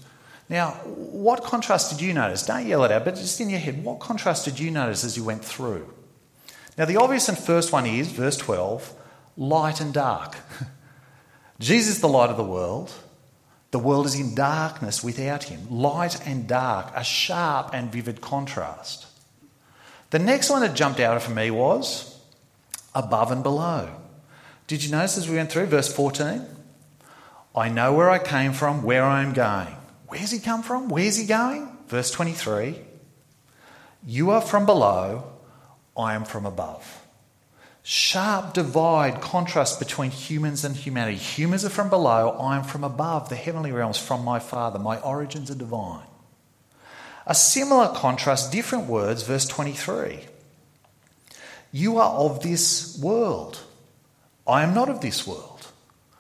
Now, 0.47 0.69
what 0.85 1.43
contrast 1.43 1.91
did 1.91 1.99
you 1.99 2.13
notice? 2.13 2.45
Don't 2.45 2.65
yell 2.65 2.85
it 2.85 2.93
out, 2.93 3.03
but 3.03 3.15
just 3.15 3.41
in 3.41 3.49
your 3.49 3.59
head, 3.59 3.83
what 3.83 3.99
contrast 3.99 4.45
did 4.45 4.57
you 4.57 4.71
notice 4.71 5.03
as 5.03 5.17
you 5.17 5.25
went 5.25 5.43
through? 5.43 5.85
Now, 6.77 6.85
the 6.85 6.95
obvious 6.95 7.27
and 7.27 7.37
first 7.37 7.73
one 7.73 7.85
is, 7.85 8.09
verse 8.09 8.37
12, 8.37 8.93
light 9.35 9.81
and 9.81 9.93
dark. 9.93 10.37
Jesus 11.59 11.95
is 11.95 12.01
the 12.01 12.07
light 12.07 12.29
of 12.29 12.37
the 12.37 12.43
world. 12.45 12.89
The 13.71 13.79
world 13.79 14.05
is 14.05 14.15
in 14.15 14.33
darkness 14.33 15.03
without 15.03 15.43
him. 15.43 15.69
Light 15.69 16.25
and 16.25 16.47
dark, 16.47 16.93
a 16.95 17.03
sharp 17.03 17.71
and 17.73 17.91
vivid 17.91 18.21
contrast. 18.21 19.07
The 20.11 20.19
next 20.19 20.49
one 20.49 20.61
that 20.61 20.75
jumped 20.75 20.99
out 20.99 21.21
for 21.21 21.31
me 21.31 21.51
was 21.51 22.19
above 22.93 23.31
and 23.31 23.41
below. 23.43 23.89
Did 24.67 24.83
you 24.83 24.91
notice 24.91 25.17
as 25.17 25.27
we 25.27 25.37
went 25.37 25.51
through 25.51 25.67
verse 25.67 25.91
14? 25.93 26.45
I 27.55 27.69
know 27.69 27.93
where 27.93 28.09
I 28.09 28.19
came 28.19 28.53
from, 28.53 28.83
where 28.83 29.03
I 29.03 29.23
am 29.23 29.33
going. 29.33 29.75
Where's 30.07 30.31
he 30.31 30.39
come 30.39 30.63
from? 30.63 30.89
Where's 30.89 31.17
he 31.17 31.25
going? 31.25 31.77
Verse 31.87 32.11
23 32.11 32.75
You 34.05 34.31
are 34.31 34.41
from 34.41 34.65
below, 34.65 35.31
I 35.97 36.13
am 36.13 36.25
from 36.25 36.45
above. 36.45 37.05
Sharp 37.83 38.53
divide, 38.53 39.21
contrast 39.21 39.79
between 39.79 40.11
humans 40.11 40.63
and 40.63 40.75
humanity. 40.75 41.17
Humans 41.17 41.65
are 41.65 41.69
from 41.69 41.89
below, 41.89 42.37
I 42.39 42.57
am 42.57 42.63
from 42.63 42.83
above, 42.83 43.29
the 43.29 43.35
heavenly 43.35 43.71
realms 43.71 43.97
from 43.97 44.23
my 44.25 44.39
Father. 44.39 44.77
My 44.77 44.99
origins 44.99 45.49
are 45.49 45.55
divine. 45.55 46.05
A 47.31 47.33
similar 47.33 47.87
contrast, 47.87 48.51
different 48.51 48.87
words, 48.87 49.23
verse 49.23 49.47
23. 49.47 50.19
You 51.71 51.97
are 51.97 52.11
of 52.11 52.43
this 52.43 52.99
world. 53.01 53.61
I 54.45 54.63
am 54.63 54.73
not 54.73 54.89
of 54.89 54.99
this 54.99 55.25
world. 55.25 55.65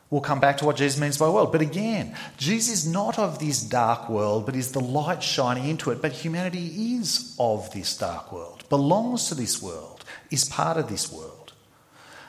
We'll 0.09 0.21
come 0.21 0.39
back 0.39 0.59
to 0.59 0.65
what 0.65 0.77
Jesus 0.77 1.01
means 1.01 1.17
by 1.17 1.27
world. 1.27 1.51
But 1.51 1.59
again, 1.59 2.15
Jesus 2.37 2.85
is 2.85 2.87
not 2.87 3.19
of 3.19 3.39
this 3.39 3.61
dark 3.61 4.07
world, 4.07 4.45
but 4.45 4.55
is 4.55 4.71
the 4.71 4.79
light 4.79 5.21
shining 5.21 5.67
into 5.67 5.91
it. 5.91 6.01
But 6.01 6.13
humanity 6.13 6.95
is 6.95 7.35
of 7.37 7.69
this 7.73 7.97
dark 7.97 8.31
world, 8.31 8.63
belongs 8.69 9.27
to 9.27 9.35
this 9.35 9.61
world, 9.61 10.05
is 10.29 10.45
part 10.45 10.77
of 10.77 10.87
this 10.87 11.11
world. 11.11 11.51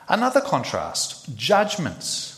Another 0.09 0.41
contrast 0.41 1.37
judgments. 1.37 2.32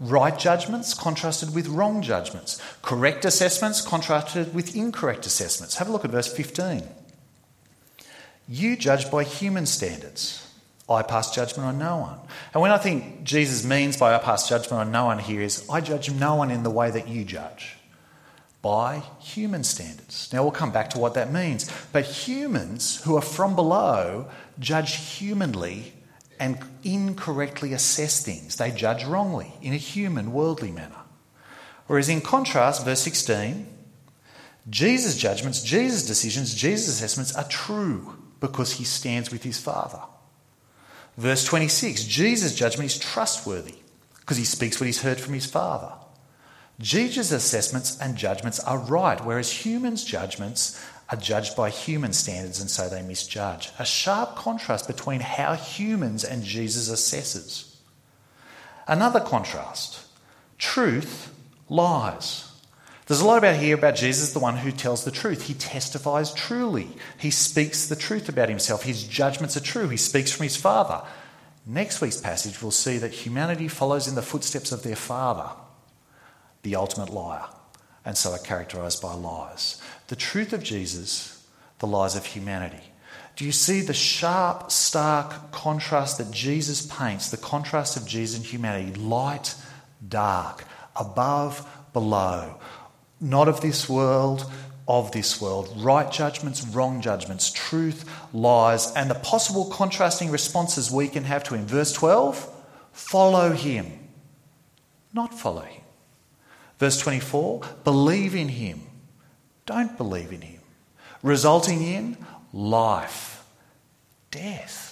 Right 0.00 0.36
judgments 0.36 0.92
contrasted 0.92 1.54
with 1.54 1.68
wrong 1.68 2.02
judgments. 2.02 2.60
Correct 2.82 3.24
assessments 3.24 3.80
contrasted 3.80 4.54
with 4.54 4.74
incorrect 4.74 5.24
assessments. 5.24 5.76
Have 5.76 5.88
a 5.88 5.92
look 5.92 6.04
at 6.04 6.10
verse 6.10 6.32
15. 6.32 6.82
You 8.48 8.76
judge 8.76 9.10
by 9.10 9.24
human 9.24 9.66
standards. 9.66 10.40
I 10.88 11.02
pass 11.02 11.34
judgment 11.34 11.66
on 11.66 11.78
no 11.78 11.96
one. 11.96 12.18
And 12.52 12.60
when 12.60 12.70
I 12.70 12.76
think 12.76 13.24
Jesus 13.24 13.64
means 13.64 13.96
by 13.96 14.14
I 14.14 14.18
pass 14.18 14.48
judgment 14.48 14.80
on 14.80 14.92
no 14.92 15.06
one 15.06 15.18
here 15.18 15.40
is 15.40 15.66
I 15.70 15.80
judge 15.80 16.10
no 16.10 16.34
one 16.34 16.50
in 16.50 16.62
the 16.62 16.70
way 16.70 16.90
that 16.90 17.08
you 17.08 17.24
judge. 17.24 17.76
By 18.60 19.02
human 19.20 19.64
standards. 19.64 20.30
Now 20.32 20.42
we'll 20.42 20.52
come 20.52 20.72
back 20.72 20.90
to 20.90 20.98
what 20.98 21.14
that 21.14 21.32
means. 21.32 21.70
But 21.92 22.04
humans 22.04 23.02
who 23.04 23.16
are 23.16 23.22
from 23.22 23.54
below 23.54 24.28
judge 24.58 24.96
humanly 24.96 25.94
and 26.38 26.58
incorrectly 26.82 27.72
assess 27.72 28.24
things. 28.24 28.56
They 28.56 28.70
judge 28.70 29.04
wrongly 29.04 29.52
in 29.62 29.72
a 29.72 29.78
human, 29.78 30.32
worldly 30.32 30.70
manner. 30.70 31.02
Whereas 31.86 32.08
in 32.08 32.20
contrast, 32.20 32.84
verse 32.84 33.00
16, 33.00 33.66
Jesus' 34.70 35.16
judgments, 35.16 35.62
Jesus' 35.62 36.06
decisions, 36.06 36.54
Jesus' 36.54 36.88
assessments 36.88 37.34
are 37.34 37.48
true 37.48 38.16
because 38.40 38.74
he 38.74 38.84
stands 38.84 39.30
with 39.30 39.42
his 39.42 39.58
Father. 39.58 40.00
Verse 41.16 41.44
26, 41.44 42.04
Jesus' 42.04 42.54
judgment 42.54 42.90
is 42.90 42.98
trustworthy 42.98 43.76
because 44.20 44.36
he 44.36 44.44
speaks 44.44 44.80
what 44.80 44.86
he's 44.86 45.02
heard 45.02 45.20
from 45.20 45.34
his 45.34 45.46
Father. 45.46 45.92
Jesus' 46.80 47.30
assessments 47.30 47.96
and 48.00 48.16
judgments 48.16 48.58
are 48.60 48.78
right, 48.78 49.24
whereas 49.24 49.64
humans' 49.64 50.02
judgments 50.02 50.84
are 51.14 51.20
judged 51.20 51.56
by 51.56 51.70
human 51.70 52.12
standards 52.12 52.60
and 52.60 52.68
so 52.68 52.88
they 52.88 53.00
misjudge. 53.00 53.70
A 53.78 53.84
sharp 53.84 54.34
contrast 54.34 54.88
between 54.88 55.20
how 55.20 55.54
humans 55.54 56.24
and 56.24 56.42
Jesus 56.42 56.90
assesses. 56.90 57.76
Another 58.88 59.20
contrast 59.20 60.00
truth, 60.58 61.32
lies. 61.68 62.50
There's 63.06 63.20
a 63.20 63.26
lot 63.26 63.38
about 63.38 63.56
here 63.56 63.74
about 63.74 63.96
Jesus, 63.96 64.32
the 64.32 64.38
one 64.38 64.56
who 64.56 64.72
tells 64.72 65.04
the 65.04 65.10
truth. 65.10 65.42
He 65.42 65.54
testifies 65.54 66.32
truly. 66.32 66.88
He 67.18 67.30
speaks 67.30 67.86
the 67.86 67.96
truth 67.96 68.28
about 68.28 68.48
himself. 68.48 68.82
His 68.82 69.04
judgments 69.04 69.56
are 69.56 69.60
true. 69.60 69.88
He 69.88 69.96
speaks 69.96 70.32
from 70.32 70.44
his 70.44 70.56
Father. 70.56 71.02
Next 71.66 72.00
week's 72.00 72.20
passage, 72.20 72.60
we'll 72.62 72.70
see 72.70 72.98
that 72.98 73.12
humanity 73.12 73.68
follows 73.68 74.08
in 74.08 74.14
the 74.14 74.22
footsteps 74.22 74.72
of 74.72 74.82
their 74.82 74.96
Father, 74.96 75.50
the 76.62 76.76
ultimate 76.76 77.10
liar 77.10 77.44
and 78.04 78.16
so 78.16 78.32
are 78.32 78.38
characterized 78.38 79.00
by 79.00 79.14
lies. 79.14 79.80
The 80.08 80.16
truth 80.16 80.52
of 80.52 80.62
Jesus, 80.62 81.46
the 81.78 81.86
lies 81.86 82.16
of 82.16 82.26
humanity. 82.26 82.92
Do 83.36 83.44
you 83.44 83.52
see 83.52 83.80
the 83.80 83.94
sharp, 83.94 84.70
stark 84.70 85.50
contrast 85.50 86.18
that 86.18 86.30
Jesus 86.30 86.86
paints, 86.86 87.30
the 87.30 87.36
contrast 87.36 87.96
of 87.96 88.06
Jesus 88.06 88.38
and 88.38 88.46
humanity? 88.46 88.94
Light, 88.94 89.54
dark, 90.06 90.64
above, 90.94 91.66
below. 91.92 92.60
Not 93.20 93.48
of 93.48 93.60
this 93.60 93.88
world, 93.88 94.50
of 94.86 95.12
this 95.12 95.40
world. 95.40 95.72
Right 95.76 96.10
judgments, 96.10 96.64
wrong 96.66 97.00
judgments, 97.00 97.50
truth, 97.50 98.08
lies, 98.32 98.92
and 98.92 99.10
the 99.10 99.14
possible 99.14 99.66
contrasting 99.66 100.30
responses 100.30 100.90
we 100.90 101.08
can 101.08 101.24
have 101.24 101.42
to 101.44 101.54
him. 101.54 101.66
Verse 101.66 101.92
12 101.92 102.50
follow 102.92 103.50
him, 103.50 103.90
not 105.12 105.34
follow 105.34 105.62
him. 105.62 105.82
Verse 106.78 106.98
24 106.98 107.62
believe 107.82 108.34
in 108.36 108.48
him, 108.48 108.82
don't 109.66 109.96
believe 109.96 110.32
in 110.32 110.40
him, 110.40 110.60
resulting 111.22 111.82
in 111.82 112.16
life, 112.52 113.44
death. 114.30 114.90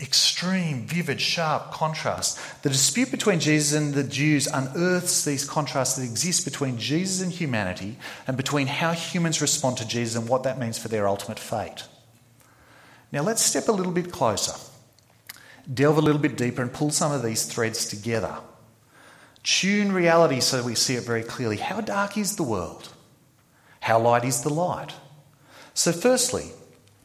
Extreme, 0.00 0.86
vivid, 0.86 1.20
sharp 1.20 1.70
contrast. 1.70 2.38
The 2.62 2.68
dispute 2.68 3.12
between 3.12 3.38
Jesus 3.38 3.78
and 3.78 3.94
the 3.94 4.02
Jews 4.02 4.48
unearths 4.48 5.24
these 5.24 5.48
contrasts 5.48 5.94
that 5.94 6.02
exist 6.02 6.44
between 6.44 6.78
Jesus 6.78 7.22
and 7.22 7.30
humanity 7.30 7.96
and 8.26 8.36
between 8.36 8.66
how 8.66 8.90
humans 8.90 9.40
respond 9.40 9.76
to 9.78 9.86
Jesus 9.86 10.16
and 10.16 10.28
what 10.28 10.42
that 10.42 10.58
means 10.58 10.78
for 10.78 10.88
their 10.88 11.06
ultimate 11.06 11.38
fate. 11.38 11.84
Now 13.12 13.22
let's 13.22 13.40
step 13.40 13.68
a 13.68 13.72
little 13.72 13.92
bit 13.92 14.10
closer, 14.10 14.54
delve 15.72 15.98
a 15.98 16.02
little 16.02 16.20
bit 16.20 16.36
deeper, 16.36 16.60
and 16.60 16.72
pull 16.72 16.90
some 16.90 17.12
of 17.12 17.22
these 17.22 17.44
threads 17.44 17.86
together. 17.86 18.36
Tune 19.44 19.92
reality 19.92 20.40
so 20.40 20.64
we 20.64 20.74
see 20.74 20.96
it 20.96 21.04
very 21.04 21.22
clearly. 21.22 21.58
How 21.58 21.80
dark 21.80 22.18
is 22.18 22.34
the 22.34 22.42
world? 22.42 22.93
How 23.84 23.98
light 23.98 24.24
is 24.24 24.40
the 24.40 24.48
light? 24.48 24.94
So, 25.74 25.92
firstly, 25.92 26.52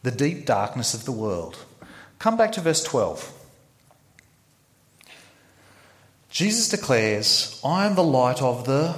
the 0.04 0.12
deep 0.12 0.46
darkness 0.46 0.94
of 0.94 1.04
the 1.04 1.12
world. 1.12 1.58
Come 2.20 2.38
back 2.38 2.54
to 2.54 2.62
verse 2.62 2.82
12. 2.86 3.34
Jesus 6.30 6.70
declares, 6.70 7.60
I 7.66 7.86
am 7.86 7.96
the 7.96 8.04
light 8.04 8.42
of 8.42 8.66
the 8.66 8.96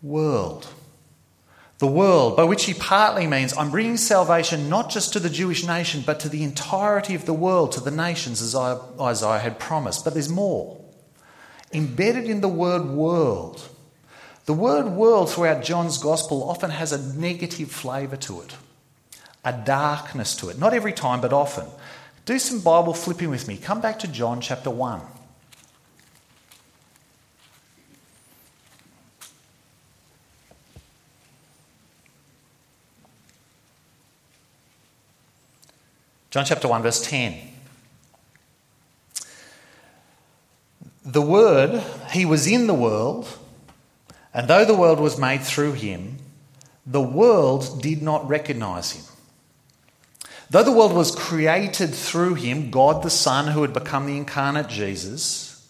world. 0.00 0.68
The 1.78 1.88
world, 1.88 2.36
by 2.36 2.44
which 2.44 2.66
he 2.66 2.74
partly 2.74 3.26
means 3.26 3.52
I'm 3.56 3.72
bringing 3.72 3.96
salvation 3.96 4.68
not 4.68 4.88
just 4.88 5.12
to 5.14 5.18
the 5.18 5.28
Jewish 5.28 5.66
nation, 5.66 6.04
but 6.06 6.20
to 6.20 6.28
the 6.28 6.44
entirety 6.44 7.16
of 7.16 7.26
the 7.26 7.34
world, 7.34 7.72
to 7.72 7.80
the 7.80 7.90
nations, 7.90 8.40
as 8.40 8.54
Isaiah 8.54 9.40
had 9.40 9.58
promised. 9.58 10.04
But 10.04 10.14
there's 10.14 10.28
more 10.28 10.80
embedded 11.72 12.26
in 12.26 12.42
the 12.42 12.48
word 12.48 12.84
world. 12.84 13.68
The 14.46 14.54
word 14.54 14.86
world 14.86 15.28
throughout 15.28 15.64
John's 15.64 15.98
gospel 15.98 16.48
often 16.48 16.70
has 16.70 16.92
a 16.92 17.18
negative 17.18 17.68
flavour 17.68 18.16
to 18.16 18.42
it, 18.42 18.54
a 19.44 19.52
darkness 19.52 20.36
to 20.36 20.48
it. 20.48 20.58
Not 20.58 20.72
every 20.72 20.92
time, 20.92 21.20
but 21.20 21.32
often. 21.32 21.66
Do 22.24 22.38
some 22.38 22.60
Bible 22.60 22.94
flipping 22.94 23.28
with 23.28 23.48
me. 23.48 23.56
Come 23.56 23.80
back 23.80 23.98
to 24.00 24.08
John 24.08 24.40
chapter 24.40 24.70
1. 24.70 25.00
John 36.30 36.44
chapter 36.44 36.68
1, 36.68 36.82
verse 36.82 37.04
10. 37.04 37.34
The 41.04 41.22
Word, 41.22 41.82
He 42.10 42.24
was 42.24 42.46
in 42.46 42.66
the 42.66 42.74
world, 42.74 43.38
and 44.36 44.46
though 44.46 44.64
the 44.64 44.76
world 44.76 45.00
was 45.00 45.18
made 45.18 45.42
through 45.42 45.72
Him, 45.72 46.18
the 46.86 47.02
world 47.02 47.82
did 47.82 48.00
not 48.00 48.28
recognize 48.28 48.92
him. 48.92 49.04
Though 50.48 50.62
the 50.62 50.72
world 50.72 50.92
was 50.92 51.14
created 51.14 51.92
through 51.92 52.34
him, 52.34 52.70
God 52.70 53.02
the 53.02 53.10
Son, 53.10 53.48
who 53.48 53.62
had 53.62 53.72
become 53.72 54.06
the 54.06 54.16
incarnate 54.16 54.68
Jesus, 54.68 55.68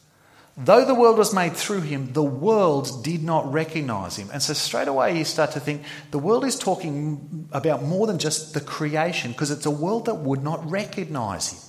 though 0.54 0.84
the 0.84 0.94
world 0.94 1.16
was 1.16 1.32
made 1.32 1.56
through 1.56 1.80
him, 1.80 2.12
the 2.12 2.22
world 2.22 3.02
did 3.02 3.22
not 3.22 3.50
recognize 3.50 4.18
him. 4.18 4.28
And 4.30 4.42
so 4.42 4.52
straight 4.52 4.88
away 4.88 5.16
you 5.16 5.24
start 5.24 5.52
to 5.52 5.60
think 5.60 5.82
the 6.10 6.18
world 6.18 6.44
is 6.44 6.58
talking 6.58 7.48
about 7.52 7.82
more 7.82 8.06
than 8.06 8.18
just 8.18 8.52
the 8.52 8.60
creation, 8.60 9.32
because 9.32 9.50
it's 9.50 9.64
a 9.64 9.70
world 9.70 10.04
that 10.04 10.16
would 10.16 10.42
not 10.42 10.70
recognize 10.70 11.52
him. 11.52 11.60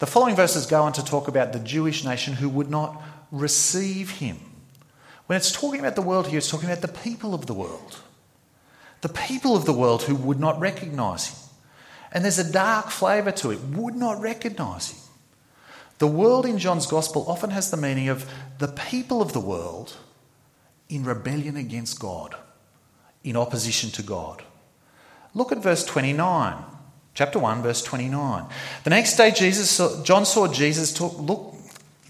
The 0.00 0.06
following 0.06 0.34
verses 0.34 0.66
go 0.66 0.82
on 0.82 0.92
to 0.94 1.04
talk 1.04 1.28
about 1.28 1.52
the 1.52 1.60
Jewish 1.60 2.04
nation 2.04 2.34
who 2.34 2.48
would 2.48 2.70
not 2.70 3.00
receive 3.30 4.10
him. 4.10 4.38
When 5.28 5.36
it's 5.36 5.52
talking 5.52 5.80
about 5.80 5.94
the 5.94 6.02
world 6.02 6.26
here, 6.26 6.38
it's 6.38 6.48
talking 6.48 6.70
about 6.70 6.80
the 6.80 6.88
people 6.88 7.34
of 7.34 7.44
the 7.44 7.52
world. 7.52 7.98
The 9.02 9.10
people 9.10 9.54
of 9.54 9.66
the 9.66 9.74
world 9.74 10.04
who 10.04 10.14
would 10.14 10.40
not 10.40 10.58
recognize 10.58 11.28
him. 11.28 11.50
And 12.10 12.24
there's 12.24 12.38
a 12.38 12.50
dark 12.50 12.88
flavour 12.88 13.30
to 13.32 13.50
it, 13.50 13.60
would 13.60 13.94
not 13.94 14.22
recognise 14.22 14.90
him. 14.90 15.00
The 15.98 16.06
world 16.06 16.46
in 16.46 16.56
John's 16.56 16.86
Gospel 16.86 17.26
often 17.28 17.50
has 17.50 17.70
the 17.70 17.76
meaning 17.76 18.08
of 18.08 18.24
the 18.56 18.68
people 18.68 19.20
of 19.20 19.34
the 19.34 19.40
world 19.40 19.98
in 20.88 21.04
rebellion 21.04 21.58
against 21.58 22.00
God, 22.00 22.34
in 23.22 23.36
opposition 23.36 23.90
to 23.90 24.02
God. 24.02 24.42
Look 25.34 25.52
at 25.52 25.58
verse 25.58 25.84
29, 25.84 26.56
chapter 27.12 27.38
1, 27.38 27.60
verse 27.60 27.82
29. 27.82 28.46
The 28.84 28.90
next 28.90 29.18
day, 29.18 29.30
Jesus 29.30 29.68
saw, 29.68 30.02
John 30.04 30.24
saw 30.24 30.48
Jesus 30.48 30.94
talk. 30.94 31.18
Look, 31.18 31.54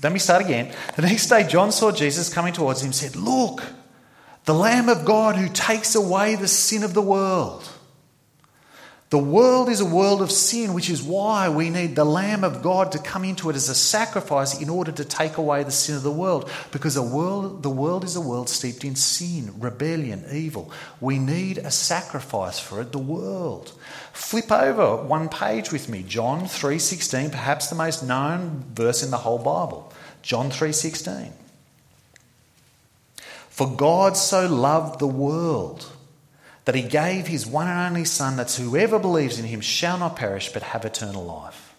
let 0.02 0.12
me 0.12 0.18
start 0.18 0.44
again. 0.44 0.72
The 0.96 1.02
next 1.02 1.26
day, 1.28 1.46
John 1.46 1.72
saw 1.72 1.90
Jesus 1.90 2.32
coming 2.32 2.52
towards 2.52 2.82
him 2.82 2.86
and 2.86 2.94
said, 2.94 3.16
Look, 3.16 3.62
the 4.44 4.54
Lamb 4.54 4.88
of 4.88 5.04
God 5.04 5.36
who 5.36 5.48
takes 5.48 5.94
away 5.94 6.36
the 6.36 6.48
sin 6.48 6.82
of 6.82 6.94
the 6.94 7.02
world. 7.02 7.68
The 9.10 9.18
world 9.18 9.70
is 9.70 9.80
a 9.80 9.86
world 9.86 10.20
of 10.20 10.30
sin, 10.30 10.74
which 10.74 10.90
is 10.90 11.02
why 11.02 11.48
we 11.48 11.70
need 11.70 11.96
the 11.96 12.04
Lamb 12.04 12.44
of 12.44 12.62
God 12.62 12.92
to 12.92 12.98
come 12.98 13.24
into 13.24 13.48
it 13.48 13.56
as 13.56 13.70
a 13.70 13.74
sacrifice 13.74 14.60
in 14.60 14.68
order 14.68 14.92
to 14.92 15.04
take 15.04 15.38
away 15.38 15.64
the 15.64 15.70
sin 15.70 15.96
of 15.96 16.02
the 16.02 16.12
world. 16.12 16.50
Because 16.72 16.94
the 16.94 17.02
world, 17.02 17.62
the 17.62 17.70
world 17.70 18.04
is 18.04 18.16
a 18.16 18.20
world 18.20 18.50
steeped 18.50 18.84
in 18.84 18.96
sin, 18.96 19.54
rebellion, 19.58 20.26
evil. 20.30 20.70
We 21.00 21.18
need 21.18 21.56
a 21.56 21.70
sacrifice 21.70 22.58
for 22.58 22.82
it, 22.82 22.92
the 22.92 22.98
world. 22.98 23.72
Flip 24.12 24.52
over 24.52 24.96
one 24.96 25.30
page 25.30 25.72
with 25.72 25.88
me, 25.88 26.02
John 26.02 26.46
3:16, 26.46 27.30
perhaps 27.30 27.68
the 27.68 27.76
most 27.76 28.02
known 28.02 28.64
verse 28.74 29.02
in 29.02 29.10
the 29.10 29.16
whole 29.16 29.38
Bible. 29.38 29.87
John 30.28 30.50
3:16. 30.50 31.32
For 33.48 33.66
God 33.66 34.14
so 34.14 34.46
loved 34.46 34.98
the 34.98 35.06
world 35.06 35.86
that 36.66 36.74
he 36.74 36.82
gave 36.82 37.28
his 37.28 37.46
one 37.46 37.66
and 37.66 37.80
only 37.80 38.04
Son, 38.04 38.36
that 38.36 38.52
whoever 38.52 38.98
believes 38.98 39.38
in 39.38 39.46
him 39.46 39.62
shall 39.62 39.96
not 39.96 40.16
perish 40.16 40.52
but 40.52 40.64
have 40.64 40.84
eternal 40.84 41.24
life. 41.24 41.72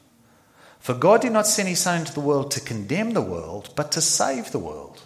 For 0.79 0.95
God 0.95 1.21
did 1.21 1.31
not 1.31 1.45
send 1.45 1.67
his 1.69 1.81
Son 1.81 1.99
into 1.99 2.11
the 2.11 2.21
world 2.21 2.49
to 2.49 2.59
condemn 2.59 3.11
the 3.11 3.21
world, 3.21 3.69
but 3.75 3.91
to 3.91 4.01
save 4.01 4.51
the 4.51 4.57
world. 4.57 5.03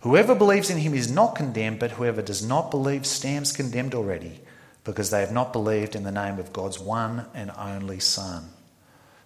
Whoever 0.00 0.34
believes 0.34 0.68
in 0.68 0.78
him 0.78 0.92
is 0.92 1.08
not 1.08 1.36
condemned, 1.36 1.78
but 1.78 1.92
whoever 1.92 2.20
does 2.20 2.44
not 2.44 2.72
believe 2.72 3.06
stands 3.06 3.52
condemned 3.52 3.94
already, 3.94 4.40
because 4.82 5.10
they 5.10 5.20
have 5.20 5.30
not 5.30 5.52
believed 5.52 5.94
in 5.94 6.02
the 6.02 6.10
name 6.10 6.40
of 6.40 6.52
God's 6.52 6.80
one 6.80 7.26
and 7.32 7.52
only 7.56 8.00
Son. 8.00 8.50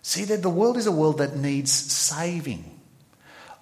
See 0.02 0.24
that 0.24 0.42
the 0.42 0.50
world 0.50 0.76
is 0.76 0.86
a 0.86 0.92
world 0.92 1.16
that 1.16 1.36
needs 1.36 1.72
saving 1.72 2.79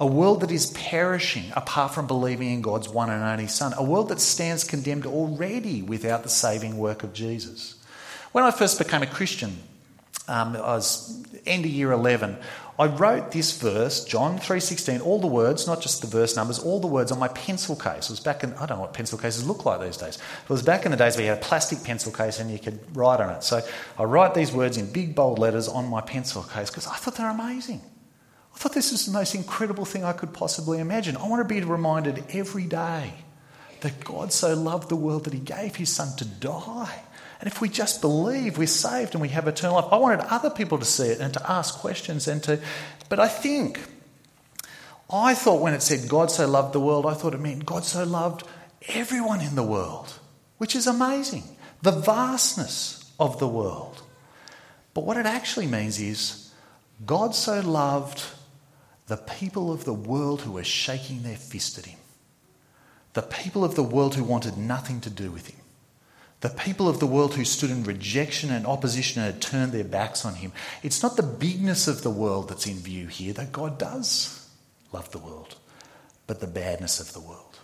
a 0.00 0.06
world 0.06 0.40
that 0.40 0.50
is 0.50 0.70
perishing 0.72 1.52
apart 1.56 1.92
from 1.92 2.06
believing 2.06 2.52
in 2.52 2.62
God's 2.62 2.88
one 2.88 3.10
and 3.10 3.22
only 3.22 3.48
Son, 3.48 3.74
a 3.76 3.82
world 3.82 4.10
that 4.10 4.20
stands 4.20 4.62
condemned 4.62 5.06
already 5.06 5.82
without 5.82 6.22
the 6.22 6.28
saving 6.28 6.78
work 6.78 7.02
of 7.02 7.12
Jesus. 7.12 7.74
When 8.32 8.44
I 8.44 8.50
first 8.50 8.78
became 8.78 9.02
a 9.02 9.06
Christian, 9.06 9.58
um, 10.28 10.54
I 10.56 10.60
was 10.60 11.24
end 11.46 11.64
of 11.64 11.70
year 11.70 11.90
11, 11.90 12.36
I 12.78 12.86
wrote 12.86 13.32
this 13.32 13.58
verse, 13.58 14.04
John 14.04 14.38
3.16, 14.38 15.04
all 15.04 15.18
the 15.18 15.26
words, 15.26 15.66
not 15.66 15.80
just 15.80 16.00
the 16.00 16.06
verse 16.06 16.36
numbers, 16.36 16.60
all 16.60 16.78
the 16.78 16.86
words 16.86 17.10
on 17.10 17.18
my 17.18 17.26
pencil 17.26 17.74
case. 17.74 18.04
It 18.04 18.10
was 18.10 18.20
back 18.20 18.44
in, 18.44 18.52
I 18.54 18.66
don't 18.66 18.78
know 18.78 18.82
what 18.82 18.92
pencil 18.92 19.18
cases 19.18 19.44
look 19.44 19.64
like 19.64 19.80
these 19.80 19.96
days. 19.96 20.16
It 20.16 20.48
was 20.48 20.62
back 20.62 20.84
in 20.84 20.92
the 20.92 20.96
days 20.96 21.16
where 21.16 21.24
you 21.24 21.30
had 21.30 21.38
a 21.38 21.44
plastic 21.44 21.82
pencil 21.82 22.12
case 22.12 22.38
and 22.38 22.52
you 22.52 22.58
could 22.60 22.78
write 22.96 23.20
on 23.20 23.30
it. 23.30 23.42
So 23.42 23.62
I 23.98 24.04
write 24.04 24.34
these 24.34 24.52
words 24.52 24.76
in 24.76 24.92
big 24.92 25.16
bold 25.16 25.40
letters 25.40 25.66
on 25.66 25.88
my 25.88 26.00
pencil 26.00 26.44
case 26.44 26.70
because 26.70 26.86
I 26.86 26.94
thought 26.94 27.16
they're 27.16 27.28
amazing. 27.28 27.80
I 28.58 28.60
thought 28.60 28.72
this 28.72 28.90
was 28.90 29.06
the 29.06 29.12
most 29.12 29.36
incredible 29.36 29.84
thing 29.84 30.02
I 30.02 30.12
could 30.12 30.32
possibly 30.32 30.80
imagine. 30.80 31.16
I 31.16 31.28
want 31.28 31.46
to 31.46 31.54
be 31.54 31.60
reminded 31.60 32.24
every 32.30 32.64
day 32.64 33.12
that 33.82 34.02
God 34.04 34.32
so 34.32 34.52
loved 34.54 34.88
the 34.88 34.96
world 34.96 35.24
that 35.24 35.32
he 35.32 35.38
gave 35.38 35.76
his 35.76 35.90
son 35.90 36.16
to 36.16 36.24
die. 36.24 37.02
And 37.38 37.46
if 37.46 37.60
we 37.60 37.68
just 37.68 38.00
believe, 38.00 38.58
we're 38.58 38.66
saved 38.66 39.14
and 39.14 39.22
we 39.22 39.28
have 39.28 39.46
eternal 39.46 39.76
life. 39.76 39.92
I 39.92 39.96
wanted 39.98 40.26
other 40.28 40.50
people 40.50 40.76
to 40.78 40.84
see 40.84 41.06
it 41.06 41.20
and 41.20 41.32
to 41.34 41.50
ask 41.50 41.76
questions 41.76 42.26
and 42.26 42.42
to. 42.42 42.58
But 43.08 43.20
I 43.20 43.28
think, 43.28 43.78
I 45.08 45.34
thought 45.34 45.62
when 45.62 45.72
it 45.72 45.80
said 45.80 46.08
God 46.08 46.32
so 46.32 46.48
loved 46.48 46.72
the 46.72 46.80
world, 46.80 47.06
I 47.06 47.14
thought 47.14 47.34
it 47.34 47.40
meant 47.40 47.64
God 47.64 47.84
so 47.84 48.02
loved 48.02 48.42
everyone 48.88 49.40
in 49.40 49.54
the 49.54 49.62
world, 49.62 50.18
which 50.56 50.74
is 50.74 50.88
amazing. 50.88 51.44
The 51.82 51.92
vastness 51.92 53.08
of 53.20 53.38
the 53.38 53.46
world. 53.46 54.02
But 54.94 55.04
what 55.04 55.16
it 55.16 55.26
actually 55.26 55.68
means 55.68 56.00
is 56.00 56.52
God 57.06 57.36
so 57.36 57.60
loved 57.60 58.24
the 59.08 59.16
people 59.16 59.72
of 59.72 59.84
the 59.84 59.94
world 59.94 60.42
who 60.42 60.52
were 60.52 60.64
shaking 60.64 61.22
their 61.22 61.36
fist 61.36 61.78
at 61.78 61.86
him, 61.86 61.98
the 63.14 63.22
people 63.22 63.64
of 63.64 63.74
the 63.74 63.82
world 63.82 64.14
who 64.14 64.22
wanted 64.22 64.56
nothing 64.56 65.00
to 65.00 65.10
do 65.10 65.30
with 65.30 65.48
him, 65.48 65.60
the 66.40 66.50
people 66.50 66.88
of 66.88 67.00
the 67.00 67.06
world 67.06 67.34
who 67.34 67.44
stood 67.44 67.70
in 67.70 67.82
rejection 67.82 68.50
and 68.50 68.66
opposition 68.66 69.22
and 69.22 69.32
had 69.32 69.42
turned 69.42 69.72
their 69.72 69.82
backs 69.82 70.24
on 70.24 70.36
him. 70.36 70.52
It's 70.82 71.02
not 71.02 71.16
the 71.16 71.22
bigness 71.22 71.88
of 71.88 72.02
the 72.02 72.10
world 72.10 72.48
that's 72.48 72.66
in 72.66 72.76
view 72.76 73.08
here, 73.08 73.32
though 73.32 73.46
God 73.46 73.78
does 73.78 74.48
love 74.92 75.10
the 75.10 75.18
world, 75.18 75.56
but 76.26 76.40
the 76.40 76.46
badness 76.46 77.00
of 77.00 77.12
the 77.12 77.20
world, 77.20 77.58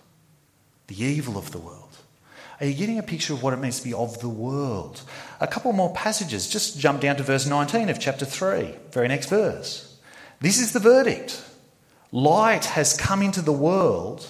the 0.88 1.00
evil 1.04 1.38
of 1.38 1.52
the 1.52 1.58
world. 1.58 1.98
Are 2.60 2.66
you 2.66 2.74
getting 2.74 2.98
a 2.98 3.02
picture 3.02 3.34
of 3.34 3.42
what 3.42 3.52
it 3.52 3.58
means 3.58 3.78
to 3.78 3.84
be 3.84 3.92
of 3.92 4.20
the 4.20 4.28
world? 4.28 5.02
A 5.40 5.46
couple 5.46 5.72
more 5.72 5.92
passages. 5.92 6.48
Just 6.48 6.78
jump 6.78 7.00
down 7.00 7.16
to 7.16 7.22
verse 7.22 7.46
19 7.46 7.90
of 7.90 8.00
chapter 8.00 8.24
3, 8.24 8.74
very 8.92 9.08
next 9.08 9.28
verse. 9.28 9.93
This 10.44 10.60
is 10.60 10.74
the 10.74 10.78
verdict 10.78 11.42
light 12.12 12.66
has 12.66 12.94
come 12.94 13.22
into 13.22 13.40
the 13.40 13.50
world, 13.50 14.28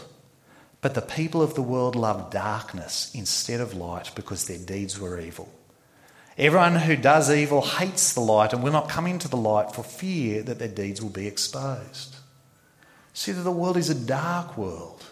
but 0.81 0.95
the 0.95 1.03
people 1.03 1.43
of 1.43 1.55
the 1.55 1.63
world 1.63 1.97
love 1.97 2.31
darkness 2.31 3.11
instead 3.13 3.61
of 3.61 3.75
light 3.75 4.13
because 4.15 4.45
their 4.45 4.59
deeds 4.59 4.97
were 5.01 5.19
evil. 5.19 5.53
Everyone 6.39 6.77
who 6.77 6.95
does 6.95 7.33
evil 7.33 7.63
hates 7.63 8.13
the 8.13 8.21
light 8.21 8.53
and 8.53 8.63
will 8.63 8.71
not 8.71 8.89
come 8.89 9.09
into 9.09 9.27
the 9.27 9.37
light 9.37 9.75
for 9.75 9.83
fear 9.83 10.45
that 10.45 10.61
their 10.61 10.69
deeds 10.69 11.03
will 11.03 11.11
be 11.11 11.27
exposed. 11.27 12.15
See 13.13 13.33
that 13.33 13.43
the 13.43 13.51
world 13.51 13.77
is 13.77 13.91
a 13.91 14.07
dark 14.07 14.57
world 14.57 15.05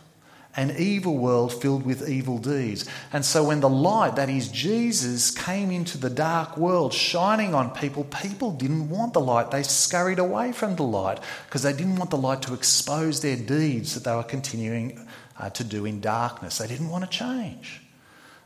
an 0.54 0.74
evil 0.76 1.16
world 1.16 1.52
filled 1.52 1.84
with 1.84 2.08
evil 2.08 2.38
deeds. 2.38 2.86
And 3.12 3.24
so 3.24 3.44
when 3.44 3.60
the 3.60 3.68
light, 3.68 4.16
that 4.16 4.28
is 4.28 4.48
Jesus, 4.48 5.30
came 5.30 5.70
into 5.70 5.96
the 5.96 6.10
dark 6.10 6.56
world, 6.56 6.92
shining 6.92 7.54
on 7.54 7.70
people, 7.70 8.04
people 8.04 8.52
didn't 8.52 8.90
want 8.90 9.14
the 9.14 9.20
light. 9.20 9.50
They 9.50 9.62
scurried 9.62 10.18
away 10.18 10.52
from 10.52 10.76
the 10.76 10.82
light 10.82 11.20
because 11.46 11.62
they 11.62 11.72
didn't 11.72 11.96
want 11.96 12.10
the 12.10 12.18
light 12.18 12.42
to 12.42 12.54
expose 12.54 13.22
their 13.22 13.36
deeds 13.36 13.94
that 13.94 14.04
they 14.04 14.14
were 14.14 14.22
continuing 14.22 15.06
uh, 15.38 15.48
to 15.50 15.64
do 15.64 15.86
in 15.86 16.00
darkness. 16.00 16.58
They 16.58 16.66
didn't 16.66 16.90
want 16.90 17.04
to 17.04 17.10
change. 17.10 17.80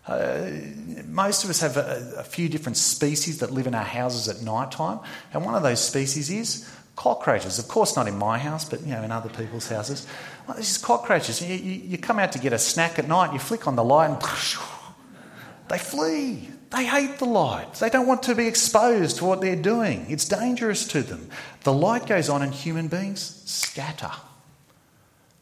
Uh, 0.06 0.48
most 1.08 1.42
of 1.42 1.50
us 1.50 1.60
have 1.60 1.76
a, 1.76 2.14
a 2.18 2.22
few 2.22 2.48
different 2.48 2.76
species 2.76 3.38
that 3.38 3.50
live 3.50 3.66
in 3.66 3.74
our 3.74 3.82
houses 3.82 4.28
at 4.28 4.40
night 4.40 4.70
time, 4.70 5.00
and 5.32 5.44
one 5.44 5.56
of 5.56 5.64
those 5.64 5.82
species 5.82 6.30
is 6.30 6.70
cockroaches. 6.96 7.58
Of 7.58 7.68
course, 7.68 7.94
not 7.94 8.08
in 8.08 8.18
my 8.18 8.38
house, 8.38 8.64
but 8.64 8.80
you 8.80 8.88
know, 8.88 9.02
in 9.02 9.12
other 9.12 9.28
people's 9.28 9.68
houses. 9.68 10.06
Well, 10.48 10.58
cockroaches. 10.82 11.40
You, 11.40 11.54
you, 11.54 11.80
you, 11.90 11.98
come 11.98 12.18
out 12.18 12.32
to 12.32 12.38
get 12.38 12.52
a 12.52 12.58
snack 12.58 12.98
at 12.98 13.06
night, 13.06 13.32
you 13.32 13.38
flick 13.38 13.68
on 13.68 13.76
the 13.76 13.84
light, 13.84 14.10
and 14.10 14.20
they 15.68 15.78
flee. 15.78 16.50
They 16.70 16.84
hate 16.84 17.18
the 17.18 17.26
light. 17.26 17.74
They 17.74 17.90
don't 17.90 18.08
want 18.08 18.24
to 18.24 18.34
be 18.34 18.48
exposed 18.48 19.18
to 19.18 19.24
what 19.24 19.40
they're 19.40 19.54
doing. 19.54 20.06
It's 20.08 20.24
dangerous 20.24 20.88
to 20.88 21.02
them. 21.02 21.30
The 21.62 21.72
light 21.72 22.06
goes 22.06 22.28
on, 22.28 22.42
and 22.42 22.52
human 22.52 22.88
beings 22.88 23.42
scatter. 23.44 24.10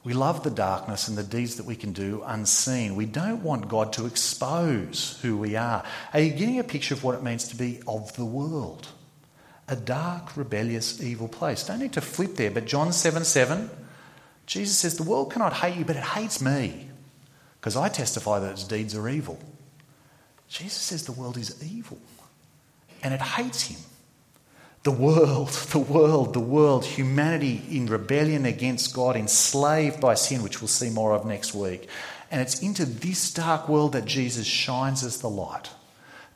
We 0.02 0.12
love 0.12 0.44
the 0.44 0.50
darkness 0.50 1.08
and 1.08 1.16
the 1.16 1.22
deeds 1.22 1.56
that 1.56 1.64
we 1.64 1.76
can 1.76 1.94
do 1.94 2.22
unseen. 2.26 2.94
We 2.94 3.06
don't 3.06 3.42
want 3.42 3.68
God 3.68 3.94
to 3.94 4.04
expose 4.04 5.18
who 5.22 5.38
we 5.38 5.56
are. 5.56 5.82
Are 6.12 6.20
you 6.20 6.30
getting 6.30 6.58
a 6.58 6.64
picture 6.64 6.92
of 6.92 7.02
what 7.02 7.14
it 7.14 7.22
means 7.22 7.48
to 7.48 7.56
be 7.56 7.80
of 7.86 8.14
the 8.14 8.26
world? 8.26 8.86
A 9.68 9.76
dark, 9.76 10.36
rebellious, 10.36 11.02
evil 11.02 11.28
place. 11.28 11.64
Don't 11.64 11.78
need 11.78 11.94
to 11.94 12.00
flip 12.00 12.36
there, 12.36 12.50
but 12.50 12.66
John 12.66 12.92
7 12.92 13.24
7, 13.24 13.70
Jesus 14.46 14.76
says, 14.76 14.96
The 14.96 15.02
world 15.02 15.32
cannot 15.32 15.54
hate 15.54 15.76
you, 15.76 15.84
but 15.84 15.96
it 15.96 16.02
hates 16.02 16.42
me 16.42 16.88
because 17.64 17.76
I 17.76 17.88
testify 17.88 18.40
that 18.40 18.52
its 18.52 18.64
deeds 18.64 18.94
are 18.94 19.08
evil. 19.08 19.38
Jesus 20.48 20.74
says 20.74 21.06
the 21.06 21.12
world 21.12 21.38
is 21.38 21.64
evil 21.64 21.98
and 23.02 23.14
it 23.14 23.22
hates 23.22 23.62
him. 23.62 23.80
The 24.82 24.90
world, 24.90 25.48
the 25.48 25.78
world, 25.78 26.34
the 26.34 26.40
world, 26.40 26.84
humanity 26.84 27.62
in 27.70 27.86
rebellion 27.86 28.44
against 28.44 28.94
God, 28.94 29.16
enslaved 29.16 29.98
by 29.98 30.12
sin, 30.12 30.42
which 30.42 30.60
we'll 30.60 30.68
see 30.68 30.90
more 30.90 31.14
of 31.14 31.24
next 31.24 31.54
week. 31.54 31.88
And 32.30 32.42
it's 32.42 32.60
into 32.62 32.84
this 32.84 33.32
dark 33.32 33.66
world 33.66 33.92
that 33.92 34.04
Jesus 34.04 34.46
shines 34.46 35.02
as 35.02 35.22
the 35.22 35.30
light 35.30 35.70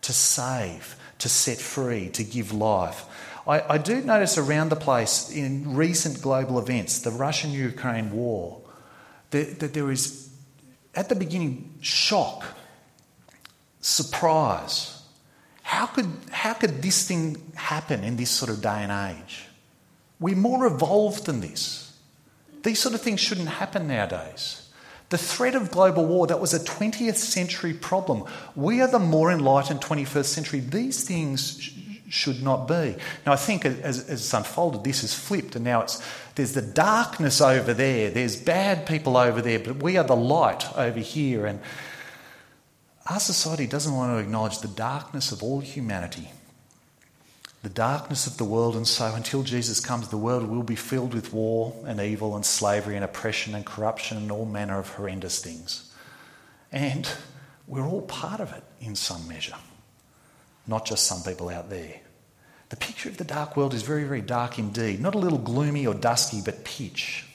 to 0.01 0.15
save, 0.15 0.97
to 1.19 1.29
set 1.29 1.59
free, 1.59 2.09
to 2.09 2.25
give 2.25 2.53
life. 2.53 3.05
I, 3.49 3.75
I 3.75 3.79
do 3.79 4.03
notice 4.03 4.37
around 4.37 4.69
the 4.69 4.77
place 4.77 5.31
in 5.31 5.75
recent 5.75 6.21
global 6.21 6.59
events, 6.59 7.01
the 7.01 7.11
Russian 7.11 7.51
Ukraine 7.51 8.13
war, 8.13 8.61
that, 9.31 9.61
that 9.61 9.73
there 9.73 9.91
is, 9.91 10.29
at 10.95 11.09
the 11.09 11.15
beginning, 11.15 11.75
shock, 11.81 12.45
surprise. 13.81 15.03
How 15.63 15.87
could, 15.87 16.11
how 16.31 16.53
could 16.53 16.83
this 16.83 17.09
thing 17.09 17.53
happen 17.55 18.05
in 18.05 18.17
this 18.17 18.31
sort 18.31 18.51
of 18.51 18.61
day 18.61 18.85
and 18.85 19.17
age? 19.17 19.47
We're 20.21 20.37
more 20.37 20.67
evolved 20.67 21.25
than 21.27 21.41
this. 21.41 21.97
These 22.63 22.81
sort 22.81 22.95
of 22.95 23.01
things 23.01 23.21
shouldn't 23.21 23.49
happen 23.49 23.89
nowadays. 23.89 24.69
The 25.11 25.17
threat 25.17 25.55
of 25.55 25.71
global 25.71 26.05
war, 26.05 26.27
that 26.27 26.41
was 26.41 26.53
a 26.53 26.59
20th 26.59 27.17
century 27.17 27.73
problem. 27.73 28.25
We 28.55 28.83
are 28.83 28.89
the 28.89 28.99
more 28.99 29.33
enlightened 29.33 29.81
21st 29.81 30.25
century. 30.27 30.61
These 30.61 31.05
things 31.05 31.73
should 32.09 32.43
not 32.43 32.67
be. 32.67 32.97
Now, 33.27 33.33
I 33.33 33.37
think 33.37 33.65
as, 33.65 33.79
as 33.81 34.09
it's 34.09 34.33
unfolded, 34.33 34.85
this 34.85 35.03
has 35.03 35.15
flipped, 35.15 35.57
and 35.57 35.65
now 35.65 35.83
it's 35.83 36.03
there's 36.35 36.53
the 36.53 36.63
darkness 36.63 37.41
over 37.41 37.75
there, 37.75 38.11
there's 38.11 38.37
bad 38.37 38.87
people 38.87 39.17
over 39.17 39.43
there, 39.43 39.59
but 39.59 39.83
we 39.83 39.97
are 39.97 40.05
the 40.05 40.17
light 40.17 40.65
over 40.77 41.01
here. 41.01 41.47
And 41.47 41.61
our 43.11 43.21
society 43.21 43.67
doesn't 43.67 43.95
want 43.95 44.13
to 44.13 44.19
acknowledge 44.19 44.59
the 44.61 44.69
darkness 44.69 45.33
of 45.33 45.43
all 45.43 45.61
humanity 45.61 46.31
the 47.63 47.69
darkness 47.69 48.27
of 48.27 48.37
the 48.37 48.45
world. 48.45 48.77
And 48.77 48.87
so, 48.87 49.15
until 49.15 49.43
Jesus 49.43 49.81
comes, 49.81 50.09
the 50.09 50.17
world 50.17 50.49
will 50.49 50.63
be 50.63 50.77
filled 50.77 51.15
with 51.15 51.33
war 51.33 51.75
and 51.87 52.01
evil 52.01 52.37
and 52.37 52.45
slavery 52.45 52.97
and 52.97 53.05
oppression 53.05 53.55
and 53.55 53.65
corruption 53.65 54.17
and 54.17 54.31
all 54.31 54.45
manner 54.45 54.79
of 54.79 54.89
horrendous 54.91 55.43
things. 55.43 55.93
And 56.71 57.09
we're 57.67 57.87
all 57.87 58.03
part 58.03 58.41
of 58.41 58.53
it 58.53 58.63
in 58.81 58.95
some 58.95 59.27
measure, 59.27 59.57
not 60.69 60.85
just 60.85 61.07
some 61.07 61.23
people 61.23 61.49
out 61.49 61.71
there. 61.71 62.01
The 62.69 62.77
picture 62.77 63.09
of 63.09 63.17
the 63.17 63.25
dark 63.25 63.57
world 63.57 63.73
is 63.73 63.83
very, 63.83 64.05
very 64.05 64.21
dark 64.21 64.59
indeed. 64.59 65.01
Not 65.01 65.15
a 65.15 65.19
little 65.19 65.39
gloomy 65.39 65.87
or 65.87 65.95
dusky, 65.95 66.43
but 66.45 66.65
pitch. 66.65 67.27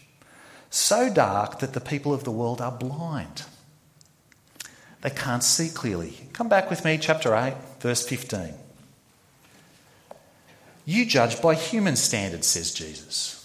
So 0.70 1.12
dark 1.12 1.60
that 1.60 1.74
the 1.74 1.82
people 1.82 2.14
of 2.14 2.24
the 2.24 2.32
world 2.32 2.62
are 2.62 2.72
blind. 2.72 3.44
They 5.02 5.10
can't 5.10 5.44
see 5.44 5.70
clearly. 5.70 6.14
Come 6.34 6.48
back 6.48 6.70
with 6.70 6.86
me, 6.86 6.98
chapter 6.98 7.36
8, 7.36 7.56
verse 7.80 8.08
15. 8.08 8.54
You 10.86 11.06
judge 11.06 11.42
by 11.42 11.56
human 11.56 11.96
standards, 11.96 12.48
says 12.48 12.74
Jesus. 12.74 13.40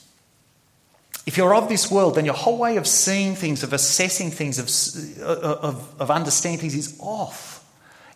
If 1.26 1.36
you're 1.36 1.54
of 1.54 1.68
this 1.68 1.90
world, 1.90 2.14
then 2.14 2.24
your 2.24 2.34
whole 2.34 2.58
way 2.58 2.76
of 2.76 2.86
seeing 2.86 3.34
things, 3.34 3.62
of 3.62 3.72
assessing 3.72 4.30
things, 4.30 4.58
of, 4.58 5.22
uh, 5.22 5.30
uh, 5.30 5.58
of, 5.60 6.00
of 6.00 6.10
understanding 6.10 6.60
things 6.60 6.74
is 6.74 6.98
off. 7.00 7.57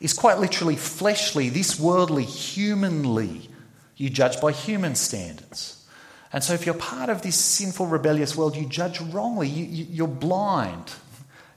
Is 0.02 0.12
quite 0.12 0.38
literally 0.38 0.76
fleshly, 0.76 1.48
this 1.48 1.78
worldly, 1.78 2.24
humanly. 2.24 3.48
You 3.96 4.10
judge 4.10 4.40
by 4.40 4.50
human 4.50 4.96
standards. 4.96 5.86
And 6.32 6.42
so, 6.42 6.54
if 6.54 6.66
you're 6.66 6.74
part 6.74 7.08
of 7.08 7.22
this 7.22 7.36
sinful, 7.36 7.86
rebellious 7.86 8.36
world, 8.36 8.56
you 8.56 8.66
judge 8.66 9.00
wrongly. 9.00 9.48
You, 9.48 9.64
you, 9.64 9.86
you're 9.88 10.08
blind. 10.08 10.92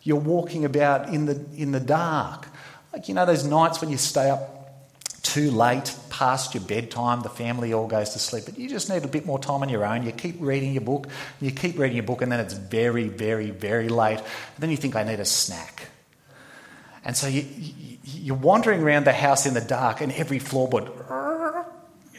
You're 0.03 0.17
walking 0.17 0.63
about 0.63 1.09
in 1.09 1.25
the, 1.25 1.43
in 1.57 1.71
the 1.71 1.79
dark. 1.79 2.47
Like, 2.93 3.09
you 3.09 3.15
know, 3.15 3.25
those 3.25 3.43
nights 3.43 3.81
when 3.81 3.89
you 3.89 3.97
stay 3.97 4.29
up 4.29 4.55
too 5.23 5.49
late, 5.49 5.93
past 6.09 6.53
your 6.53 6.63
bedtime, 6.63 7.21
the 7.21 7.29
family 7.29 7.73
all 7.73 7.87
goes 7.87 8.11
to 8.11 8.19
sleep, 8.19 8.45
but 8.45 8.59
you 8.59 8.69
just 8.69 8.89
need 8.89 9.03
a 9.03 9.07
bit 9.07 9.25
more 9.25 9.39
time 9.39 9.63
on 9.63 9.69
your 9.69 9.83
own. 9.83 10.05
You 10.05 10.11
keep 10.11 10.35
reading 10.39 10.71
your 10.71 10.83
book, 10.83 11.07
you 11.41 11.51
keep 11.51 11.79
reading 11.79 11.97
your 11.97 12.05
book, 12.05 12.21
and 12.21 12.31
then 12.31 12.39
it's 12.39 12.53
very, 12.53 13.07
very, 13.07 13.49
very 13.49 13.89
late. 13.89 14.19
And 14.19 14.59
then 14.59 14.69
you 14.69 14.77
think, 14.77 14.95
I 14.95 15.03
need 15.03 15.19
a 15.19 15.25
snack. 15.25 15.89
And 17.05 17.15
so 17.15 17.27
you, 17.27 17.45
you're 18.03 18.35
wandering 18.35 18.81
around 18.81 19.05
the 19.05 19.13
house 19.13 19.45
in 19.45 19.53
the 19.53 19.61
dark, 19.61 20.01
and 20.01 20.11
every 20.11 20.39
floorboard, 20.39 20.91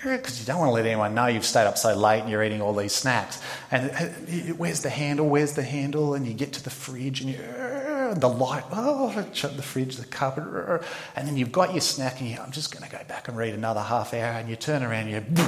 because 0.02 0.38
you 0.38 0.46
don't 0.46 0.58
want 0.58 0.68
to 0.68 0.74
let 0.74 0.86
anyone 0.86 1.14
know 1.14 1.26
you've 1.26 1.44
stayed 1.44 1.66
up 1.66 1.76
so 1.76 1.94
late 1.96 2.20
and 2.20 2.30
you're 2.30 2.44
eating 2.44 2.62
all 2.62 2.72
these 2.72 2.92
snacks. 2.92 3.42
And 3.72 3.90
uh, 3.90 4.54
where's 4.54 4.82
the 4.82 4.90
handle? 4.90 5.28
Where's 5.28 5.54
the 5.54 5.64
handle? 5.64 6.14
And 6.14 6.26
you 6.26 6.34
get 6.34 6.52
to 6.52 6.62
the 6.62 6.70
fridge 6.70 7.22
and 7.22 7.30
you 7.30 7.38
uh, 7.38 8.14
the 8.14 8.28
light, 8.28 8.62
oh, 8.70 9.26
shut 9.32 9.56
the 9.56 9.62
fridge, 9.62 9.96
the 9.96 10.06
cupboard, 10.06 10.80
uh, 10.80 10.86
and 11.16 11.26
then 11.26 11.36
you've 11.36 11.50
got 11.50 11.72
your 11.72 11.80
snack 11.80 12.20
and 12.20 12.30
you, 12.30 12.38
I'm 12.38 12.52
just 12.52 12.72
going 12.72 12.88
to 12.88 12.96
go 12.96 13.02
back 13.08 13.26
and 13.26 13.36
read 13.36 13.52
another 13.52 13.80
half 13.80 14.14
hour, 14.14 14.38
and 14.38 14.48
you 14.48 14.54
turn 14.54 14.84
around 14.84 15.08
and 15.08 15.36
you, 15.36 15.44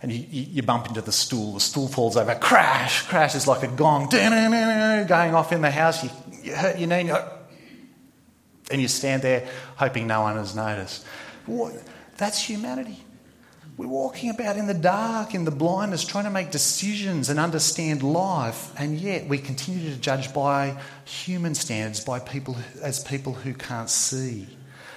and 0.00 0.12
you, 0.12 0.24
you 0.30 0.62
bump 0.62 0.86
into 0.86 1.00
the 1.00 1.10
stool. 1.10 1.54
The 1.54 1.60
stool 1.60 1.88
falls 1.88 2.16
over, 2.16 2.36
crash, 2.36 3.02
crash 3.08 3.34
is 3.34 3.48
like 3.48 3.64
a 3.64 3.68
gong, 3.68 4.08
going 4.10 5.34
off 5.34 5.50
in 5.50 5.60
the 5.60 5.72
house. 5.72 6.04
You, 6.04 6.10
you 6.44 6.54
hurt 6.54 6.78
your 6.78 6.88
knee, 6.88 7.10
and, 8.70 8.80
you 8.80 8.88
stand 8.88 9.22
there 9.22 9.48
hoping 9.76 10.06
no 10.06 10.22
one 10.22 10.36
has 10.36 10.54
noticed. 10.54 11.04
What? 11.46 11.74
That's 12.16 12.40
humanity. 12.42 13.02
We're 13.76 13.86
walking 13.86 14.30
about 14.30 14.56
in 14.56 14.66
the 14.66 14.74
dark, 14.74 15.34
in 15.34 15.44
the 15.44 15.52
blindness, 15.52 16.04
trying 16.04 16.24
to 16.24 16.30
make 16.30 16.50
decisions 16.50 17.28
and 17.28 17.38
understand 17.38 18.02
life, 18.02 18.72
and 18.76 18.98
yet 18.98 19.28
we 19.28 19.38
continue 19.38 19.88
to 19.90 19.96
judge 19.96 20.34
by 20.34 20.76
human 21.04 21.54
standards, 21.54 22.04
by 22.04 22.18
people 22.18 22.56
as 22.82 23.04
people 23.04 23.34
who 23.34 23.54
can't 23.54 23.88
see. 23.88 24.48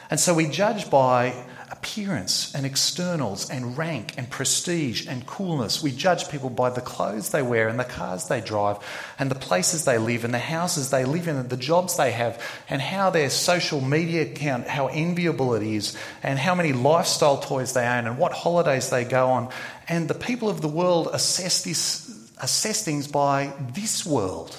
And 0.10 0.20
so 0.20 0.34
we 0.34 0.48
judge 0.48 0.90
by 0.90 1.46
appearance 1.72 2.54
and 2.54 2.66
externals 2.66 3.50
and 3.50 3.78
rank 3.78 4.14
and 4.18 4.30
prestige 4.30 5.08
and 5.08 5.26
coolness. 5.26 5.82
We 5.82 5.92
judge 5.92 6.30
people 6.30 6.50
by 6.50 6.70
the 6.70 6.82
clothes 6.82 7.30
they 7.30 7.42
wear 7.42 7.70
and 7.70 7.80
the 7.80 7.86
cars 7.86 8.28
they 8.28 8.42
drive 8.42 8.78
and 9.18 9.32
the 9.32 9.36
places 9.36 9.86
they 9.86 9.98
live 9.98 10.26
and 10.26 10.34
the 10.34 10.40
houses 10.40 10.90
they 10.90 11.06
live 11.06 11.28
in 11.28 11.38
and 11.38 11.50
the 11.50 11.58
jobs 11.58 11.96
they 11.96 12.12
have 12.12 12.42
and 12.70 12.82
how 12.82 13.10
their 13.10 13.30
social 13.30 13.80
media 13.80 14.24
account, 14.24 14.68
how 14.68 14.88
enviable 14.88 15.54
it 15.56 15.64
is 15.64 15.98
and 16.24 16.38
how 16.38 16.54
many 16.54 16.74
lifestyle 16.74 17.38
toys 17.38 17.74
they 17.74 17.88
own 17.88 18.06
and 18.06 18.18
what 18.18 18.34
holidays 18.34 18.90
they 18.90 19.06
go 19.06 19.30
on. 19.30 19.50
And 19.88 20.08
the 20.08 20.14
people 20.14 20.50
of 20.50 20.62
the 20.62 20.68
world 20.68 21.10
assess, 21.14 21.64
this, 21.64 22.32
assess 22.42 22.84
things 22.84 23.08
by 23.08 23.54
this 23.74 24.06
world 24.06 24.56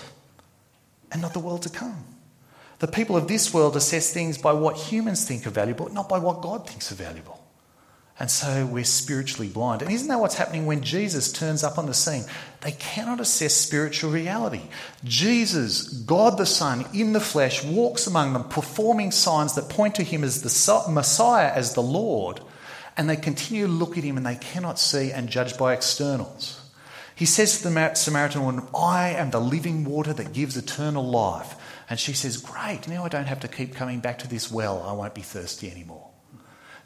and 1.13 1.21
not 1.21 1.35
the 1.35 1.41
world 1.41 1.63
to 1.63 1.69
come. 1.69 2.12
The 2.83 2.89
people 2.89 3.17
of 3.17 3.29
this 3.29 3.55
world 3.55 3.77
assess 3.77 4.13
things 4.13 4.39
by 4.39 4.55
what 4.55 4.77
humans 4.77 5.25
think 5.25 5.47
are 5.47 5.51
valuable, 5.51 5.89
not 5.91 6.09
by 6.09 6.19
what 6.19 6.43
God 6.43 6.69
thinks 6.69 6.91
are 6.91 6.97
valuable. 6.97 7.41
And 8.19 8.29
so 8.29 8.67
we're 8.67 8.83
spiritually 8.83 9.49
blind. 9.49 9.83
And 9.83 9.93
isn't 9.93 10.09
that 10.09 10.19
what's 10.19 10.35
happening 10.35 10.67
when 10.67 10.83
Jesus 10.83 11.31
turns 11.31 11.63
up 11.63 11.79
on 11.79 11.87
the 11.87 11.95
scene? 11.95 12.25
They 12.63 12.73
cannot 12.73 13.21
assess 13.21 13.55
spiritual 13.55 14.11
reality. 14.11 14.63
Jesus, 15.05 15.87
God 15.91 16.39
the 16.39 16.45
Son, 16.45 16.85
in 16.93 17.13
the 17.13 17.21
flesh, 17.21 17.63
walks 17.63 18.09
among 18.09 18.33
them, 18.33 18.49
performing 18.49 19.13
signs 19.13 19.55
that 19.55 19.69
point 19.69 19.95
to 19.95 20.03
him 20.03 20.25
as 20.25 20.43
the 20.43 20.91
Messiah, 20.91 21.53
as 21.55 21.75
the 21.75 21.83
Lord. 21.85 22.41
And 22.97 23.09
they 23.09 23.15
continue 23.15 23.69
to 23.69 23.73
look 23.73 23.97
at 23.97 24.03
him 24.03 24.17
and 24.17 24.27
they 24.27 24.35
cannot 24.35 24.81
see 24.81 25.13
and 25.13 25.29
judge 25.29 25.57
by 25.57 25.73
externals. 25.73 26.61
He 27.15 27.27
says 27.27 27.59
to 27.59 27.69
the 27.69 27.95
Samaritan 27.95 28.43
woman, 28.43 28.67
I 28.77 29.11
am 29.11 29.31
the 29.31 29.41
living 29.41 29.85
water 29.85 30.13
that 30.13 30.33
gives 30.33 30.57
eternal 30.57 31.09
life. 31.09 31.55
And 31.91 31.99
she 31.99 32.13
says, 32.13 32.37
Great, 32.37 32.89
now 32.89 33.05
I 33.05 33.09
don't 33.09 33.27
have 33.27 33.41
to 33.41 33.49
keep 33.49 33.75
coming 33.75 34.01
back 34.01 34.19
to 34.21 34.29
this 34.29 34.51
well. 34.51 34.83
I 34.83 34.93
won't 34.93 35.15
be 35.15 35.23
thirsty 35.23 35.71
anymore. 35.71 36.09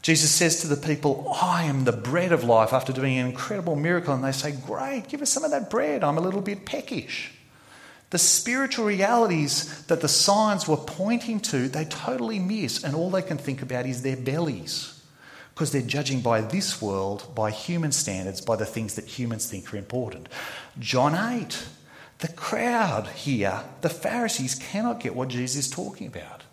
Jesus 0.01 0.31
says 0.31 0.61
to 0.61 0.67
the 0.67 0.77
people, 0.77 1.35
I 1.41 1.63
am 1.63 1.83
the 1.83 1.91
bread 1.91 2.31
of 2.31 2.43
life 2.43 2.71
after 2.71 2.93
doing 2.93 3.17
an 3.17 3.27
incredible 3.27 3.75
miracle. 3.75 4.13
And 4.13 4.23
they 4.23 4.31
say, 4.31 4.51
Great, 4.51 5.07
give 5.07 5.21
us 5.21 5.29
some 5.29 5.43
of 5.43 5.51
that 5.51 5.69
bread. 5.69 6.03
I'm 6.03 6.17
a 6.17 6.21
little 6.21 6.41
bit 6.41 6.65
peckish. 6.65 7.31
The 8.09 8.17
spiritual 8.17 8.85
realities 8.85 9.85
that 9.87 9.99
the 9.99 10.07
signs 10.07 10.67
were 10.67 10.77
pointing 10.77 11.41
to, 11.41 11.67
they 11.67 11.83
totally 11.85 12.39
miss. 12.39 12.83
And 12.83 12.95
all 12.95 13.09
they 13.09 13.21
can 13.21 13.37
think 13.37 13.61
about 13.61 13.85
is 13.85 14.01
their 14.01 14.15
bellies 14.15 14.97
because 15.53 15.71
they're 15.71 15.81
judging 15.81 16.21
by 16.21 16.39
this 16.39 16.81
world, 16.81 17.33
by 17.33 17.49
human 17.49 17.91
standards, 17.91 18.39
by 18.41 18.55
the 18.55 18.65
things 18.65 18.93
that 18.93 19.05
humans 19.05 19.49
think 19.49 19.73
are 19.73 19.77
important. 19.77 20.29
John 20.79 21.15
8. 21.15 21.67
The 22.19 22.27
crowd 22.29 23.07
here, 23.07 23.61
the 23.81 23.89
Pharisees, 23.89 24.55
cannot 24.55 24.99
get 24.99 25.15
what 25.15 25.29
Jesus 25.29 25.65
is 25.65 25.69
talking 25.69 26.07
about. 26.07 26.43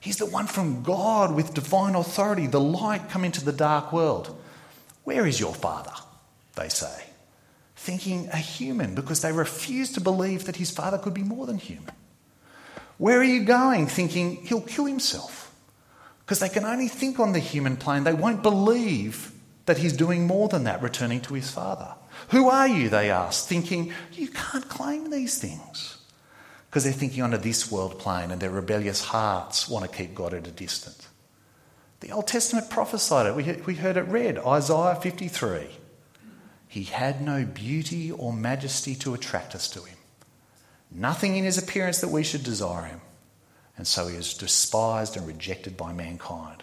He's 0.00 0.16
the 0.16 0.26
one 0.26 0.46
from 0.46 0.82
God 0.82 1.34
with 1.34 1.54
divine 1.54 1.94
authority, 1.94 2.46
the 2.46 2.60
light 2.60 3.08
come 3.10 3.24
into 3.24 3.44
the 3.44 3.52
dark 3.52 3.92
world. 3.92 4.38
Where 5.04 5.26
is 5.26 5.40
your 5.40 5.54
father? 5.54 5.92
They 6.56 6.68
say, 6.68 7.04
thinking 7.76 8.28
a 8.32 8.36
human 8.36 8.94
because 8.94 9.22
they 9.22 9.32
refuse 9.32 9.92
to 9.92 10.00
believe 10.00 10.44
that 10.44 10.56
his 10.56 10.70
father 10.70 10.98
could 10.98 11.14
be 11.14 11.22
more 11.22 11.46
than 11.46 11.58
human. 11.58 11.94
Where 12.98 13.18
are 13.18 13.24
you 13.24 13.44
going? 13.44 13.86
Thinking 13.86 14.36
he'll 14.44 14.60
kill 14.60 14.84
himself 14.84 15.54
because 16.20 16.40
they 16.40 16.50
can 16.50 16.64
only 16.64 16.88
think 16.88 17.18
on 17.18 17.32
the 17.32 17.38
human 17.38 17.76
plane. 17.76 18.04
They 18.04 18.12
won't 18.12 18.42
believe 18.42 19.32
that 19.66 19.78
he's 19.78 19.94
doing 19.94 20.26
more 20.26 20.48
than 20.48 20.64
that, 20.64 20.82
returning 20.82 21.20
to 21.22 21.34
his 21.34 21.50
father. 21.50 21.94
Who 22.28 22.48
are 22.48 22.68
you? 22.68 22.88
They 22.88 23.10
ask, 23.10 23.46
thinking, 23.46 23.92
You 24.12 24.28
can't 24.28 24.68
claim 24.68 25.10
these 25.10 25.38
things. 25.38 25.98
Because 26.68 26.84
they're 26.84 26.92
thinking 26.92 27.22
on 27.22 27.34
a 27.34 27.38
this 27.38 27.70
world 27.70 27.98
plane 27.98 28.30
and 28.30 28.40
their 28.40 28.50
rebellious 28.50 29.04
hearts 29.06 29.68
want 29.68 29.90
to 29.90 29.96
keep 29.96 30.14
God 30.14 30.32
at 30.34 30.46
a 30.46 30.52
distance. 30.52 31.08
The 31.98 32.12
Old 32.12 32.28
Testament 32.28 32.70
prophesied 32.70 33.26
it. 33.26 33.34
We, 33.34 33.60
we 33.66 33.74
heard 33.74 33.96
it 33.96 34.02
read 34.02 34.38
Isaiah 34.38 34.94
53. 34.94 35.66
He 36.68 36.84
had 36.84 37.20
no 37.20 37.44
beauty 37.44 38.12
or 38.12 38.32
majesty 38.32 38.94
to 38.96 39.14
attract 39.14 39.56
us 39.56 39.68
to 39.70 39.82
him, 39.82 39.96
nothing 40.92 41.36
in 41.36 41.42
his 41.44 41.58
appearance 41.58 42.00
that 42.00 42.08
we 42.08 42.22
should 42.22 42.44
desire 42.44 42.84
him. 42.84 43.00
and 43.76 43.86
so 43.86 44.06
he 44.06 44.16
is 44.16 44.34
despised 44.34 45.16
and 45.16 45.26
rejected 45.26 45.76
by 45.76 45.92
mankind. 45.92 46.62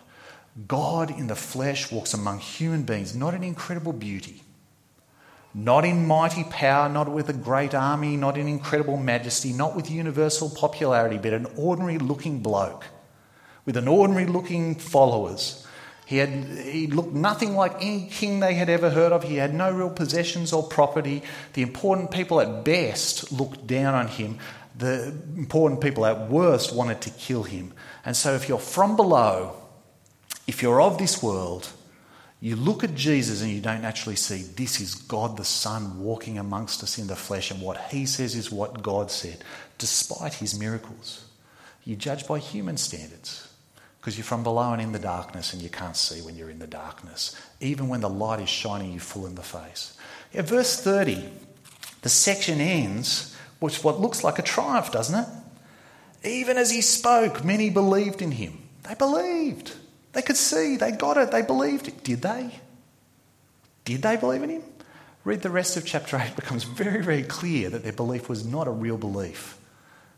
God 0.67 1.11
in 1.11 1.27
the 1.27 1.35
flesh 1.35 1.91
walks 1.91 2.13
among 2.13 2.39
human 2.39 2.83
beings, 2.83 3.13
not 3.13 3.33
in 3.33 3.43
incredible 3.43 3.93
beauty, 3.93 4.41
not 5.57 5.85
in 5.85 6.05
mighty 6.05 6.43
power, 6.43 6.87
not 6.87 7.11
with 7.11 7.29
a 7.29 7.33
great 7.33 7.73
army, 7.73 8.15
not 8.15 8.37
in 8.37 8.47
incredible 8.47 8.95
majesty, 8.95 9.53
not 9.53 9.75
with 9.75 9.89
universal 9.89 10.51
popularity, 10.51 11.17
but 11.17 11.33
an 11.33 11.47
ordinary 11.57 11.97
looking 11.97 12.43
bloke 12.43 12.85
with 13.67 13.75
an 13.75 13.87
ordinary 13.87 14.25
looking 14.25 14.75
followers. 14.75 15.67
He, 16.05 16.17
had, 16.17 16.29
he 16.29 16.87
looked 16.87 17.13
nothing 17.13 17.55
like 17.55 17.75
any 17.81 18.07
king 18.07 18.39
they 18.39 18.53
had 18.53 18.69
ever 18.69 18.89
heard 18.89 19.11
of. 19.11 19.23
He 19.23 19.35
had 19.35 19.53
no 19.53 19.69
real 19.71 19.89
possessions 19.89 20.53
or 20.53 20.63
property. 20.63 21.21
The 21.51 21.63
important 21.63 22.11
people 22.11 22.39
at 22.39 22.63
best 22.63 23.29
looked 23.31 23.67
down 23.67 23.93
on 23.93 24.07
him. 24.07 24.37
The 24.77 25.13
important 25.35 25.81
people 25.81 26.05
at 26.05 26.29
worst 26.29 26.73
wanted 26.73 27.01
to 27.01 27.09
kill 27.09 27.43
him. 27.43 27.73
And 28.05 28.15
so, 28.15 28.35
if 28.35 28.47
you're 28.47 28.57
from 28.57 28.95
below, 28.95 29.57
if 30.45 30.61
you're 30.61 30.81
of 30.81 30.97
this 30.97 31.21
world, 31.21 31.67
you 32.39 32.56
look 32.56 32.84
at 32.84 32.93
Jesus 32.93 33.41
and 33.41 33.52
you 33.52 33.62
don't 33.62 33.84
actually 33.84 34.15
see 34.15 34.43
this 34.43 34.80
is 34.80 34.93
God 34.93 35.38
the 35.38 35.45
Son 35.45 36.00
walking 36.00 36.38
amongst 36.38 36.84
us 36.84 37.00
in 37.00 37.08
the 37.08 37.15
flesh, 37.15 37.50
and 37.50 37.62
what 37.62 37.82
he 37.89 38.06
says 38.06 38.36
is 38.36 38.52
what 38.52 38.84
God 38.84 39.10
said, 39.10 39.43
despite 39.78 40.36
his 40.36 40.58
miracles. 40.58 41.26
You 41.84 41.95
judge 41.95 42.28
by 42.28 42.39
human 42.39 42.78
standards 42.78 43.47
because 44.00 44.17
you're 44.17 44.26
from 44.26 44.43
below 44.43 44.73
and 44.73 44.82
in 44.82 44.91
the 44.91 45.00
darkness 45.00 45.54
and 45.54 45.62
you 45.62 45.69
can't 45.69 45.95
see 45.95 46.21
when 46.21 46.36
you're 46.36 46.50
in 46.50 46.60
the 46.60 46.67
darkness, 46.67 47.36
even 47.60 47.88
when 47.88 48.02
the 48.02 48.10
light 48.10 48.39
is 48.39 48.50
shining 48.50 48.93
you 48.93 49.00
full 49.00 49.26
in 49.26 49.36
the 49.36 49.41
face. 49.41 49.97
Yeah, 50.32 50.43
verse 50.43 50.80
30, 50.80 51.28
the 52.04 52.10
section 52.10 52.62
ends 52.62 53.36
with 53.60 53.84
what 53.84 54.00
looks 54.00 54.23
like 54.23 54.38
a 54.38 54.43
triumph, 54.43 54.91
doesn't 54.91 55.19
it? 55.19 55.28
Even 56.23 56.58
as 56.58 56.71
he 56.71 56.82
spoke, 56.82 57.43
many 57.43 57.69
believed 57.69 58.21
in 58.21 58.32
him. 58.32 58.60
They 58.84 58.95
believed. 58.95 59.73
They 60.17 60.23
could 60.23 60.36
see, 60.36 60.77
they 60.77 60.93
got 60.93 61.17
it, 61.17 61.30
they 61.30 61.43
believed 61.43 61.88
it. 61.88 62.03
Did 62.03 62.23
they? 62.23 62.49
Did 63.86 64.01
they 64.01 64.15
believe 64.15 64.41
in 64.41 64.49
him? 64.49 64.63
Read 65.23 65.43
the 65.43 65.51
rest 65.51 65.77
of 65.77 65.86
chapter 65.86 66.17
8, 66.17 66.30
it 66.30 66.36
becomes 66.36 66.63
very, 66.63 67.03
very 67.03 67.21
clear 67.21 67.69
that 67.69 67.84
their 67.84 67.93
belief 67.93 68.27
was 68.27 68.43
not 68.43 68.67
a 68.67 68.71
real 68.71 68.97
belief. 68.97 69.60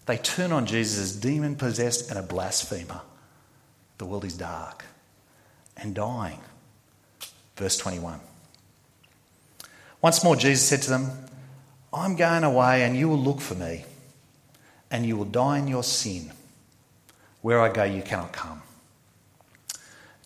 They 0.06 0.16
turn 0.16 0.54
on 0.54 0.68
Jesus 0.68 1.00
as 1.02 1.16
demon 1.18 1.58
possessed 1.58 2.10
and 2.10 2.18
a 2.18 2.22
blasphemer. 2.24 3.02
The 3.98 4.06
world 4.06 4.24
is 4.24 4.38
dark 4.38 4.86
and 5.76 5.94
dying. 5.94 6.40
Verse 7.58 7.76
21. 7.76 8.22
Once 10.02 10.24
more, 10.24 10.38
Jesus 10.38 10.66
said 10.66 10.82
to 10.84 10.92
them, 10.92 11.10
I'm 11.92 12.16
going 12.16 12.46
away, 12.46 12.84
and 12.84 12.96
you 12.96 13.10
will 13.10 13.20
look 13.20 13.42
for 13.42 13.56
me, 13.56 13.84
and 14.90 15.06
you 15.06 15.18
will 15.18 15.26
die 15.26 15.58
in 15.58 15.68
your 15.68 15.84
sin. 15.84 16.32
Where 17.42 17.60
I 17.60 17.68
go, 17.68 17.84
you 17.84 18.02
cannot 18.02 18.32
come. 18.32 18.62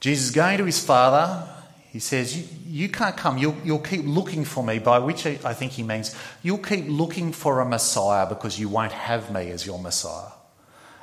Jesus 0.04 0.26
is 0.26 0.32
going 0.32 0.58
to 0.58 0.66
his 0.66 0.84
Father. 0.84 1.48
He 1.89 2.00
says, 2.00 2.36
You, 2.68 2.89
can't 2.89 3.16
come. 3.16 3.38
You'll, 3.38 3.56
you'll 3.63 3.80
keep 3.80 4.04
looking 4.04 4.44
for 4.44 4.62
me, 4.62 4.78
by 4.80 5.00
which 5.00 5.26
I 5.26 5.54
think 5.54 5.72
he 5.72 5.82
means 5.82 6.13
you'll 6.42 6.58
keep 6.58 6.89
looking 6.89 7.32
for 7.32 7.62
a 7.62 7.66
Messiah 7.66 8.28
because 8.28 8.60
you 8.60 8.68
won't 8.68 8.92
have 8.92 9.32
me 9.32 9.50
as 9.50 9.66
your 9.66 9.80
Messiah. 9.80 10.34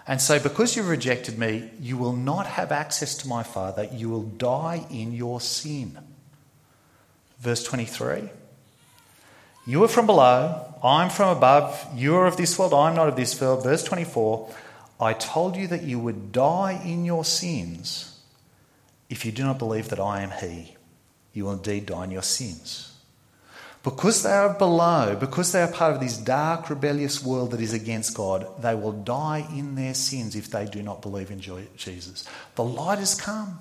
And 0.07 0.21
so, 0.21 0.39
because 0.39 0.77
you've 0.77 0.91
rejected 0.91 1.39
me, 1.39 1.71
you 1.81 1.97
will 1.97 2.13
not 2.13 2.47
have 2.47 2.73
access 2.73 3.17
to 3.19 3.29
my 3.29 3.43
Father. 3.43 3.89
You 3.91 4.11
will 4.11 4.25
die 4.25 4.85
in 4.91 5.15
your 5.15 5.41
sin. 5.41 5.97
Verse 7.39 7.65
23 7.65 8.29
You 9.67 9.83
are 9.83 9.89
from 9.89 10.05
below, 10.05 10.75
I'm 10.85 11.09
from 11.09 11.35
above. 11.35 11.89
You 11.97 12.17
are 12.17 12.27
of 12.27 12.37
this 12.37 12.59
world, 12.59 12.75
I'm 12.75 12.97
not 12.97 13.09
of 13.09 13.17
this 13.17 13.41
world. 13.41 13.65
Verse 13.65 13.83
24 13.83 14.55
I 15.01 15.15
told 15.15 15.57
you 15.57 15.69
that 15.69 15.85
you 15.85 15.99
would 15.99 16.33
die 16.33 16.79
in 16.85 17.07
your 17.07 17.25
sins. 17.25 18.10
If 19.11 19.27
you 19.27 19.33
do 19.33 19.43
not 19.43 19.59
believe 19.59 19.89
that 19.91 20.01
I 20.01 20.23
am 20.23 20.31
He, 20.31 20.77
you 21.35 21.45
will 21.45 21.53
indeed 21.53 21.87
die 21.87 22.05
in 22.05 22.13
your 22.13 22.23
sins. 22.23 22.87
Because 23.83 24.23
they 24.23 24.31
are 24.31 24.53
below, 24.55 25.17
because 25.19 25.53
they 25.53 25.63
are 25.63 25.73
part 25.73 25.95
of 25.95 26.01
this 26.01 26.17
dark, 26.17 26.69
rebellious 26.71 27.25
world 27.25 27.51
that 27.51 27.61
is 27.61 27.73
against 27.73 28.15
God, 28.15 28.47
they 28.63 28.75
will 28.75 28.93
die 28.93 29.47
in 29.51 29.75
their 29.75 29.95
sins 29.95 30.37
if 30.37 30.51
they 30.51 30.67
do 30.67 30.83
not 30.83 31.03
believe 31.03 31.31
in 31.31 31.41
Jesus. 31.41 32.27
The 32.55 32.65
light 32.65 32.99
has 32.99 33.19
come, 33.19 33.59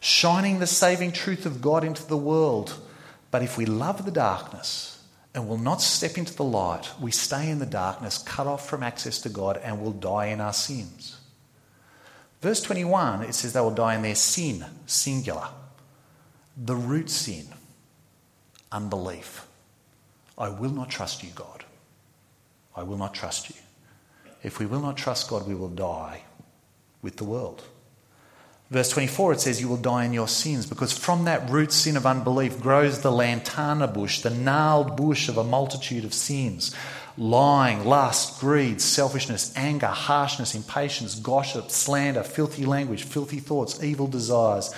shining 0.00 0.58
the 0.58 0.66
saving 0.66 1.12
truth 1.12 1.46
of 1.46 1.62
God 1.62 1.82
into 1.82 2.06
the 2.06 2.16
world. 2.16 2.78
But 3.30 3.42
if 3.42 3.56
we 3.56 3.66
love 3.66 4.04
the 4.04 4.10
darkness 4.10 5.02
and 5.34 5.48
will 5.48 5.58
not 5.58 5.80
step 5.80 6.18
into 6.18 6.34
the 6.34 6.44
light, 6.44 6.90
we 7.00 7.10
stay 7.10 7.50
in 7.50 7.58
the 7.58 7.66
darkness, 7.66 8.18
cut 8.18 8.46
off 8.46 8.68
from 8.68 8.82
access 8.82 9.18
to 9.22 9.28
God, 9.28 9.58
and 9.64 9.80
will 9.80 9.92
die 9.92 10.26
in 10.26 10.40
our 10.40 10.52
sins. 10.52 11.17
Verse 12.40 12.60
21, 12.62 13.22
it 13.22 13.34
says 13.34 13.52
they 13.52 13.60
will 13.60 13.70
die 13.70 13.96
in 13.96 14.02
their 14.02 14.14
sin, 14.14 14.64
singular. 14.86 15.48
The 16.56 16.76
root 16.76 17.10
sin, 17.10 17.48
unbelief. 18.70 19.46
I 20.36 20.48
will 20.48 20.70
not 20.70 20.88
trust 20.88 21.22
you, 21.24 21.30
God. 21.34 21.64
I 22.76 22.84
will 22.84 22.96
not 22.96 23.14
trust 23.14 23.50
you. 23.50 23.56
If 24.42 24.60
we 24.60 24.66
will 24.66 24.80
not 24.80 24.96
trust 24.96 25.28
God, 25.28 25.48
we 25.48 25.54
will 25.54 25.68
die 25.68 26.22
with 27.02 27.16
the 27.16 27.24
world. 27.24 27.64
Verse 28.70 28.90
24, 28.90 29.32
it 29.32 29.40
says, 29.40 29.60
You 29.60 29.68
will 29.68 29.78
die 29.78 30.04
in 30.04 30.12
your 30.12 30.28
sins, 30.28 30.66
because 30.66 30.92
from 30.92 31.24
that 31.24 31.48
root 31.48 31.72
sin 31.72 31.96
of 31.96 32.04
unbelief 32.04 32.60
grows 32.60 33.00
the 33.00 33.10
lantana 33.10 33.88
bush, 33.88 34.20
the 34.20 34.30
gnarled 34.30 34.96
bush 34.96 35.28
of 35.28 35.38
a 35.38 35.44
multitude 35.44 36.04
of 36.04 36.12
sins 36.12 36.74
lying, 37.18 37.84
lust, 37.84 38.38
greed, 38.38 38.80
selfishness, 38.80 39.52
anger, 39.56 39.88
harshness, 39.88 40.54
impatience, 40.54 41.16
gossip, 41.16 41.68
slander, 41.70 42.22
filthy 42.22 42.64
language, 42.64 43.02
filthy 43.02 43.40
thoughts, 43.40 43.82
evil 43.82 44.06
desires. 44.06 44.72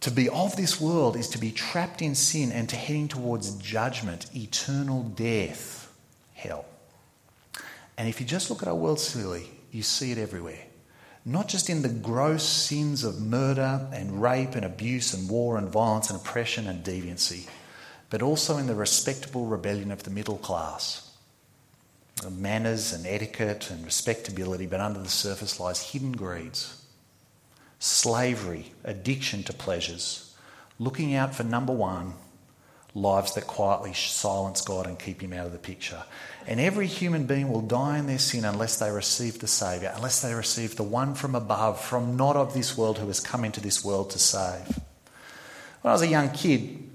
To 0.00 0.10
be 0.10 0.28
of 0.28 0.54
this 0.54 0.80
world 0.80 1.16
is 1.16 1.28
to 1.30 1.38
be 1.38 1.50
trapped 1.50 2.00
in 2.00 2.14
sin 2.14 2.52
and 2.52 2.68
to 2.68 2.76
heading 2.76 3.08
towards 3.08 3.56
judgment, 3.56 4.26
eternal 4.36 5.02
death, 5.02 5.92
hell. 6.34 6.64
And 7.96 8.08
if 8.08 8.20
you 8.20 8.26
just 8.26 8.50
look 8.50 8.62
at 8.62 8.68
our 8.68 8.74
world 8.74 9.00
silly, 9.00 9.50
you 9.72 9.82
see 9.82 10.12
it 10.12 10.18
everywhere. 10.18 10.62
Not 11.24 11.48
just 11.48 11.70
in 11.70 11.82
the 11.82 11.88
gross 11.88 12.42
sins 12.42 13.02
of 13.02 13.20
murder 13.20 13.88
and 13.92 14.20
rape 14.20 14.54
and 14.54 14.64
abuse 14.64 15.14
and 15.14 15.28
war 15.28 15.56
and 15.56 15.68
violence 15.68 16.10
and 16.10 16.20
oppression 16.20 16.66
and 16.66 16.84
deviancy 16.84 17.48
but 18.14 18.22
also 18.22 18.58
in 18.58 18.68
the 18.68 18.74
respectable 18.76 19.46
rebellion 19.46 19.90
of 19.90 20.04
the 20.04 20.10
middle 20.10 20.38
class. 20.38 21.10
Manners 22.30 22.92
and 22.92 23.04
etiquette 23.06 23.72
and 23.72 23.84
respectability, 23.84 24.66
but 24.66 24.78
under 24.78 25.00
the 25.00 25.08
surface 25.08 25.58
lies 25.58 25.90
hidden 25.90 26.12
greeds, 26.12 26.80
slavery, 27.80 28.72
addiction 28.84 29.42
to 29.42 29.52
pleasures, 29.52 30.32
looking 30.78 31.16
out 31.16 31.34
for 31.34 31.42
number 31.42 31.72
one, 31.72 32.14
lives 32.94 33.34
that 33.34 33.46
quietly 33.46 33.92
silence 33.92 34.60
God 34.60 34.86
and 34.86 34.98
keep 34.98 35.20
Him 35.20 35.32
out 35.32 35.46
of 35.46 35.52
the 35.52 35.58
picture. 35.58 36.02
And 36.46 36.60
every 36.60 36.86
human 36.86 37.26
being 37.26 37.48
will 37.48 37.62
die 37.62 37.98
in 37.98 38.06
their 38.06 38.18
sin 38.18 38.44
unless 38.44 38.78
they 38.78 38.90
receive 38.90 39.40
the 39.40 39.46
Saviour, 39.46 39.92
unless 39.96 40.22
they 40.22 40.34
receive 40.34 40.76
the 40.76 40.82
one 40.82 41.14
from 41.14 41.34
above, 41.34 41.80
from 41.80 42.16
not 42.16 42.36
of 42.36 42.54
this 42.54 42.76
world 42.76 42.98
who 42.98 43.06
has 43.08 43.20
come 43.20 43.44
into 43.44 43.60
this 43.60 43.84
world 43.84 44.10
to 44.10 44.18
save. 44.18 44.66
When 45.80 45.90
I 45.90 45.92
was 45.92 46.02
a 46.02 46.06
young 46.06 46.30
kid, 46.30 46.88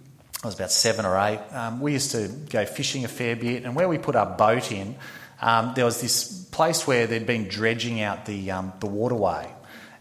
I 0.43 0.47
was 0.47 0.55
about 0.55 0.71
seven 0.71 1.05
or 1.05 1.17
eight. 1.17 1.39
Um, 1.51 1.81
we 1.81 1.93
used 1.93 2.11
to 2.11 2.27
go 2.27 2.65
fishing 2.65 3.03
a 3.03 3.09
fair 3.09 3.35
bit, 3.35 3.65
and 3.65 3.75
where 3.75 3.89
we 3.89 3.97
put 3.97 4.15
our 4.15 4.25
boat 4.25 4.71
in, 4.71 4.95
um, 5.41 5.73
there 5.75 5.85
was 5.85 5.99
this 5.99 6.45
place 6.45 6.87
where 6.87 7.07
they'd 7.07 7.25
been 7.25 7.47
dredging 7.47 8.01
out 8.01 8.25
the, 8.25 8.51
um, 8.51 8.71
the 8.79 8.87
waterway. 8.87 9.47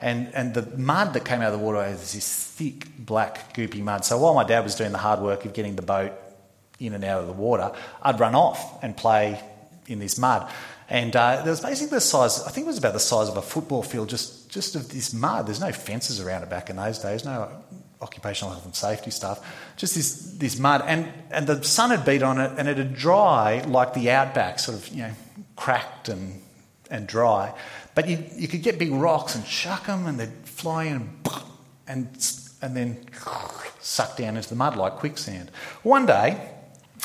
And, 0.01 0.33
and 0.35 0.55
the 0.55 0.63
mud 0.77 1.15
that 1.15 1.25
came 1.25 1.41
out 1.41 1.53
of 1.53 1.59
the 1.59 1.65
waterway 1.65 1.91
was 1.91 2.13
this 2.13 2.45
thick, 2.53 2.87
black, 2.99 3.55
goopy 3.55 3.83
mud. 3.83 4.05
So 4.05 4.19
while 4.19 4.35
my 4.35 4.45
dad 4.45 4.65
was 4.65 4.75
doing 4.75 4.93
the 4.93 4.99
hard 4.99 5.21
work 5.21 5.45
of 5.45 5.53
getting 5.53 5.77
the 5.77 5.83
boat 5.83 6.13
in 6.79 6.95
and 6.95 7.05
out 7.05 7.21
of 7.21 7.27
the 7.27 7.33
water, 7.33 7.73
I'd 8.01 8.21
run 8.21 8.35
off 8.35 8.83
and 8.83 8.97
play 8.97 9.43
in 9.87 9.99
this 9.99 10.19
mud. 10.19 10.49
And 10.89 11.15
uh, 11.15 11.43
there 11.43 11.51
was 11.51 11.61
basically 11.61 11.97
the 11.97 12.01
size, 12.01 12.43
I 12.45 12.51
think 12.51 12.67
it 12.67 12.69
was 12.69 12.79
about 12.79 12.95
the 12.95 13.01
size 13.01 13.29
of 13.29 13.37
a 13.37 13.43
football 13.43 13.83
field, 13.83 14.09
just, 14.09 14.51
just 14.51 14.75
of 14.75 14.89
this 14.89 15.13
mud. 15.13 15.47
There's 15.47 15.61
no 15.61 15.73
fences 15.73 16.21
around 16.21 16.45
it 16.45 16.49
back 16.49 16.71
in 16.71 16.77
those 16.77 16.99
days, 16.99 17.25
no 17.25 17.51
occupational 18.01 18.53
health 18.53 18.65
and 18.65 18.75
safety 18.75 19.11
stuff, 19.11 19.45
just 19.77 19.95
this, 19.95 20.35
this 20.39 20.59
mud. 20.59 20.83
And, 20.87 21.13
and 21.31 21.47
the 21.47 21.63
sun 21.63 21.91
had 21.91 22.05
beat 22.05 22.23
on 22.23 22.41
it 22.41 22.53
and 22.57 22.69
it 22.69 22.79
had 22.79 22.95
dry 22.95 23.63
like 23.67 23.95
the 23.95 24.11
outback, 24.11 24.61
sort 24.61 24.79
of, 24.79 24.89
you 24.89 25.03
know, 25.03 25.13
cracked 25.57 26.09
and, 26.09 26.41
and 26.91 27.07
dry. 27.07 27.53
But 27.99 28.09
you, 28.09 28.25
you 28.37 28.47
could 28.47 28.63
get 28.63 28.79
big 28.79 28.93
rocks 28.93 29.35
and 29.35 29.45
chuck 29.45 29.87
them 29.87 30.07
and 30.07 30.21
they'd 30.21 30.33
fly 30.45 30.85
in 30.85 31.11
and, 31.89 32.07
and 32.63 32.77
then 32.77 33.05
suck 33.81 34.17
down 34.17 34.37
into 34.37 34.49
the 34.49 34.55
mud 34.55 34.77
like 34.77 34.93
quicksand. 34.93 35.51
One 35.83 36.07
day, 36.07 36.49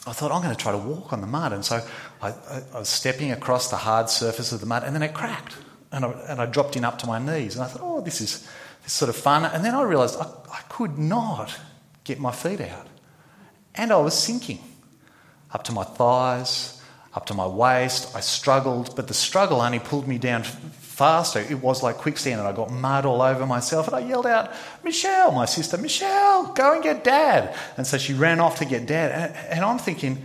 I 0.05 0.13
thought, 0.13 0.31
I'm 0.31 0.43
going 0.43 0.55
to 0.55 0.61
try 0.61 0.71
to 0.71 0.77
walk 0.77 1.11
on 1.11 1.21
the 1.21 1.25
mud. 1.25 1.51
And 1.51 1.65
so 1.65 1.83
I, 2.21 2.27
I, 2.27 2.61
I 2.75 2.77
was 2.77 2.89
stepping 2.89 3.31
across 3.31 3.71
the 3.71 3.75
hard 3.75 4.07
surface 4.07 4.51
of 4.51 4.59
the 4.59 4.67
mud 4.67 4.83
and 4.83 4.93
then 4.93 5.01
it 5.01 5.15
cracked. 5.15 5.57
And 5.91 6.05
I, 6.05 6.11
and 6.29 6.39
I 6.39 6.45
dropped 6.45 6.75
in 6.75 6.85
up 6.85 6.99
to 6.99 7.07
my 7.07 7.17
knees. 7.17 7.55
And 7.55 7.63
I 7.63 7.69
thought, 7.69 7.81
oh, 7.83 8.01
this 8.01 8.21
is, 8.21 8.47
this 8.83 8.93
sort 8.93 9.09
of 9.09 9.15
fun. 9.15 9.45
And 9.45 9.65
then 9.65 9.73
I 9.73 9.81
realised 9.81 10.19
I, 10.19 10.27
I 10.51 10.59
could 10.69 10.99
not 10.99 11.59
get 12.03 12.19
my 12.19 12.31
feet 12.31 12.61
out. 12.61 12.85
And 13.73 13.91
I 13.91 13.97
was 13.97 14.13
sinking 14.13 14.59
up 15.51 15.63
to 15.63 15.71
my 15.71 15.85
thighs, 15.85 16.79
up 17.15 17.25
to 17.27 17.33
my 17.33 17.47
waist. 17.47 18.15
I 18.15 18.19
struggled, 18.19 18.95
but 18.95 19.07
the 19.07 19.13
struggle 19.15 19.59
only 19.59 19.79
pulled 19.79 20.07
me 20.07 20.19
down 20.19 20.43
faster. 20.93 21.39
It 21.39 21.59
was 21.59 21.81
like 21.81 21.97
quicksand, 21.97 22.39
and 22.39 22.47
I 22.47 22.51
got 22.51 22.71
mud 22.71 23.05
all 23.05 23.21
over 23.21 23.45
myself. 23.47 23.87
And 23.87 23.95
I 23.95 23.99
yelled 23.99 24.27
out, 24.27 24.51
Michelle, 24.83 25.31
my 25.31 25.45
sister, 25.45 25.77
Michelle, 25.77 26.53
go 26.53 26.73
and 26.73 26.83
get 26.83 27.03
dad. 27.03 27.55
And 27.77 27.85
so 27.85 27.97
she 27.97 28.13
ran 28.13 28.39
off 28.39 28.59
to 28.59 28.65
get 28.65 28.85
dad. 28.85 29.35
And, 29.49 29.65
I'm 29.65 29.79
thinking, 29.79 30.23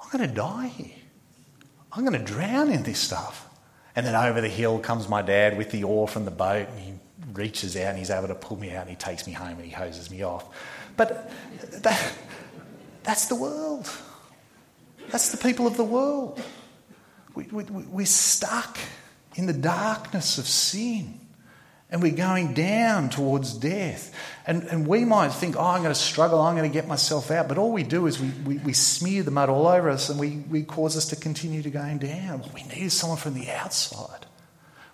I'm 0.00 0.08
going 0.16 0.28
to 0.28 0.34
die 0.34 0.68
here. 0.68 0.96
I'm 1.90 2.04
going 2.06 2.18
to 2.18 2.24
drown 2.24 2.70
in 2.70 2.84
this 2.84 3.00
stuff. 3.00 3.48
And 3.96 4.06
then 4.06 4.14
over 4.14 4.40
the 4.40 4.48
hill 4.48 4.78
comes 4.78 5.08
my 5.08 5.20
dad 5.20 5.58
with 5.58 5.72
the 5.72 5.82
oar 5.82 6.06
from 6.06 6.24
the 6.24 6.30
boat, 6.30 6.68
and 6.68 6.78
he 6.78 6.94
reaches 7.32 7.76
out 7.76 7.88
and 7.90 7.98
he's 7.98 8.10
able 8.10 8.28
to 8.28 8.34
pull 8.34 8.58
me 8.58 8.74
out 8.74 8.82
and 8.82 8.90
he 8.90 8.96
takes 8.96 9.26
me 9.26 9.32
home 9.32 9.56
and 9.56 9.64
he 9.64 9.70
hoses 9.70 10.10
me 10.10 10.22
off. 10.22 10.44
But 10.96 11.30
that, 11.82 12.12
that's 13.02 13.26
the 13.26 13.36
world. 13.36 13.90
That's 15.10 15.30
the 15.30 15.38
people 15.38 15.66
of 15.66 15.76
the 15.76 15.84
world. 15.84 16.40
We, 17.34 17.44
we, 17.44 17.64
we're 17.64 18.06
stuck 18.06 18.78
in 19.34 19.46
the 19.46 19.52
darkness 19.52 20.38
of 20.38 20.46
sin 20.46 21.18
and 21.92 22.00
we're 22.00 22.10
going 22.10 22.54
down 22.54 23.10
towards 23.10 23.52
death. 23.52 24.14
And, 24.46 24.62
and 24.64 24.86
we 24.86 25.04
might 25.04 25.28
think, 25.28 25.56
oh, 25.56 25.62
I'm 25.62 25.82
going 25.82 25.94
to 25.94 26.00
struggle, 26.00 26.40
I'm 26.40 26.56
going 26.56 26.68
to 26.68 26.72
get 26.72 26.88
myself 26.88 27.30
out. 27.30 27.48
But 27.48 27.58
all 27.58 27.70
we 27.70 27.82
do 27.82 28.06
is 28.06 28.18
we, 28.18 28.30
we, 28.46 28.56
we 28.58 28.72
smear 28.72 29.22
the 29.22 29.30
mud 29.30 29.50
all 29.50 29.66
over 29.66 29.90
us 29.90 30.08
and 30.08 30.18
we, 30.18 30.38
we 30.50 30.62
cause 30.62 30.96
us 30.96 31.08
to 31.08 31.16
continue 31.16 31.62
to 31.62 31.68
going 31.68 31.98
down. 31.98 32.40
What 32.40 32.54
we 32.54 32.62
need 32.62 32.84
is 32.84 32.94
someone 32.94 33.18
from 33.18 33.34
the 33.34 33.50
outside. 33.50 34.24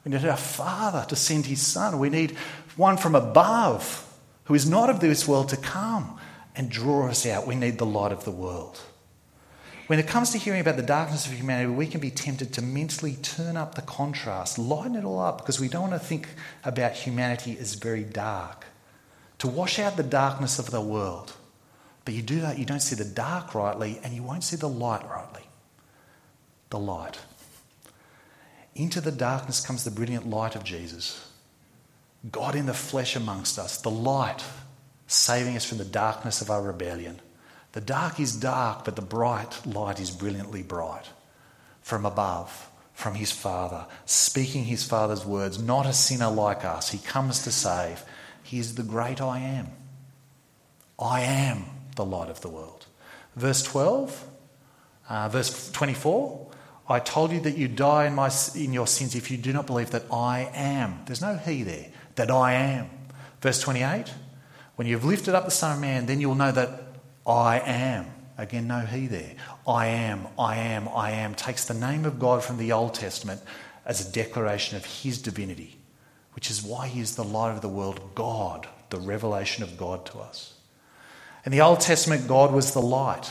We 0.04 0.10
need 0.10 0.24
our 0.24 0.36
Father 0.36 1.06
to 1.08 1.14
send 1.14 1.46
His 1.46 1.64
Son. 1.64 2.00
We 2.00 2.10
need 2.10 2.32
one 2.76 2.96
from 2.96 3.14
above 3.14 4.04
who 4.44 4.54
is 4.54 4.68
not 4.68 4.90
of 4.90 4.98
this 4.98 5.28
world 5.28 5.50
to 5.50 5.56
come 5.56 6.18
and 6.56 6.68
draw 6.68 7.08
us 7.08 7.26
out. 7.26 7.46
We 7.46 7.54
need 7.54 7.78
the 7.78 7.86
light 7.86 8.10
of 8.10 8.24
the 8.24 8.32
world. 8.32 8.80
When 9.88 9.98
it 9.98 10.06
comes 10.06 10.30
to 10.32 10.38
hearing 10.38 10.60
about 10.60 10.76
the 10.76 10.82
darkness 10.82 11.26
of 11.26 11.32
humanity, 11.32 11.70
we 11.70 11.86
can 11.86 11.98
be 11.98 12.10
tempted 12.10 12.52
to 12.52 12.62
mentally 12.62 13.14
turn 13.14 13.56
up 13.56 13.74
the 13.74 13.80
contrast, 13.80 14.58
lighten 14.58 14.94
it 14.94 15.04
all 15.04 15.18
up, 15.18 15.38
because 15.38 15.58
we 15.58 15.68
don't 15.68 15.88
want 15.88 15.94
to 15.94 16.06
think 16.06 16.28
about 16.62 16.92
humanity 16.92 17.56
as 17.58 17.72
very 17.72 18.04
dark. 18.04 18.66
To 19.38 19.48
wash 19.48 19.78
out 19.78 19.96
the 19.96 20.02
darkness 20.02 20.58
of 20.58 20.70
the 20.70 20.82
world. 20.82 21.32
But 22.04 22.12
you 22.12 22.20
do 22.20 22.42
that, 22.42 22.58
you 22.58 22.66
don't 22.66 22.80
see 22.80 22.96
the 22.96 23.04
dark 23.04 23.54
rightly, 23.54 23.98
and 24.04 24.12
you 24.12 24.22
won't 24.22 24.44
see 24.44 24.56
the 24.56 24.68
light 24.68 25.08
rightly. 25.08 25.44
The 26.68 26.78
light. 26.78 27.18
Into 28.74 29.00
the 29.00 29.10
darkness 29.10 29.64
comes 29.64 29.84
the 29.84 29.90
brilliant 29.90 30.28
light 30.28 30.54
of 30.54 30.64
Jesus. 30.64 31.30
God 32.30 32.54
in 32.54 32.66
the 32.66 32.74
flesh 32.74 33.16
amongst 33.16 33.58
us, 33.58 33.80
the 33.80 33.90
light, 33.90 34.44
saving 35.06 35.56
us 35.56 35.64
from 35.64 35.78
the 35.78 35.86
darkness 35.86 36.42
of 36.42 36.50
our 36.50 36.60
rebellion. 36.60 37.20
The 37.72 37.80
dark 37.80 38.18
is 38.18 38.34
dark, 38.34 38.84
but 38.84 38.96
the 38.96 39.02
bright 39.02 39.66
light 39.66 40.00
is 40.00 40.10
brilliantly 40.10 40.62
bright. 40.62 41.06
From 41.82 42.04
above, 42.04 42.70
from 42.92 43.14
his 43.14 43.30
Father, 43.30 43.86
speaking 44.06 44.64
his 44.64 44.84
Father's 44.84 45.24
words, 45.24 45.62
not 45.62 45.86
a 45.86 45.92
sinner 45.92 46.30
like 46.30 46.64
us. 46.64 46.90
He 46.90 46.98
comes 46.98 47.44
to 47.44 47.52
save. 47.52 48.02
He 48.42 48.58
is 48.58 48.74
the 48.74 48.82
great 48.82 49.20
I 49.20 49.38
am. 49.38 49.68
I 50.98 51.20
am 51.20 51.64
the 51.96 52.04
light 52.04 52.30
of 52.30 52.40
the 52.40 52.48
world. 52.48 52.86
Verse 53.36 53.62
12, 53.62 54.28
uh, 55.08 55.28
verse 55.28 55.70
24. 55.70 56.46
I 56.88 56.98
told 57.00 57.32
you 57.32 57.40
that 57.40 57.56
you 57.56 57.68
die 57.68 58.06
in, 58.06 58.14
my, 58.14 58.30
in 58.54 58.72
your 58.72 58.86
sins 58.86 59.14
if 59.14 59.30
you 59.30 59.36
do 59.36 59.52
not 59.52 59.66
believe 59.66 59.90
that 59.90 60.04
I 60.10 60.50
am. 60.54 61.02
There's 61.06 61.20
no 61.20 61.36
he 61.36 61.62
there, 61.62 61.92
that 62.14 62.30
I 62.30 62.54
am. 62.54 62.88
Verse 63.40 63.60
28 63.60 64.06
When 64.76 64.88
you've 64.88 65.04
lifted 65.04 65.34
up 65.34 65.44
the 65.44 65.50
Son 65.50 65.76
of 65.76 65.80
Man, 65.80 66.06
then 66.06 66.20
you'll 66.20 66.34
know 66.34 66.50
that 66.50 66.87
I 67.28 67.60
am. 67.60 68.06
Again, 68.38 68.68
no 68.68 68.80
he 68.80 69.06
there. 69.06 69.34
I 69.66 69.86
am, 69.86 70.28
I 70.38 70.56
am, 70.56 70.88
I 70.88 71.10
am 71.10 71.34
takes 71.34 71.64
the 71.66 71.74
name 71.74 72.04
of 72.04 72.18
God 72.18 72.42
from 72.42 72.56
the 72.56 72.72
Old 72.72 72.94
Testament 72.94 73.42
as 73.84 74.00
a 74.00 74.12
declaration 74.12 74.76
of 74.76 74.84
his 74.84 75.20
divinity, 75.20 75.76
which 76.34 76.50
is 76.50 76.62
why 76.62 76.86
he 76.86 77.00
is 77.00 77.16
the 77.16 77.24
light 77.24 77.52
of 77.52 77.60
the 77.60 77.68
world, 77.68 78.00
God, 78.14 78.68
the 78.90 79.00
revelation 79.00 79.62
of 79.62 79.76
God 79.76 80.06
to 80.06 80.18
us. 80.18 80.54
In 81.44 81.52
the 81.52 81.60
Old 81.60 81.80
Testament, 81.80 82.28
God 82.28 82.52
was 82.52 82.72
the 82.72 82.80
light. 82.80 83.30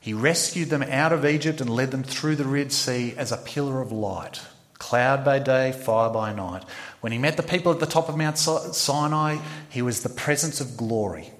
He 0.00 0.12
rescued 0.12 0.68
them 0.68 0.82
out 0.82 1.12
of 1.12 1.24
Egypt 1.24 1.60
and 1.60 1.70
led 1.70 1.92
them 1.92 2.02
through 2.02 2.36
the 2.36 2.44
Red 2.44 2.72
Sea 2.72 3.14
as 3.16 3.30
a 3.30 3.36
pillar 3.36 3.80
of 3.80 3.92
light, 3.92 4.40
cloud 4.74 5.24
by 5.24 5.38
day, 5.38 5.70
fire 5.70 6.10
by 6.10 6.32
night. 6.32 6.64
When 7.00 7.12
he 7.12 7.18
met 7.18 7.36
the 7.36 7.44
people 7.44 7.70
at 7.70 7.78
the 7.78 7.86
top 7.86 8.08
of 8.08 8.16
Mount 8.16 8.36
Sinai, 8.36 9.38
he 9.68 9.82
was 9.82 10.02
the 10.02 10.08
presence 10.08 10.60
of 10.60 10.76
glory, 10.76 11.30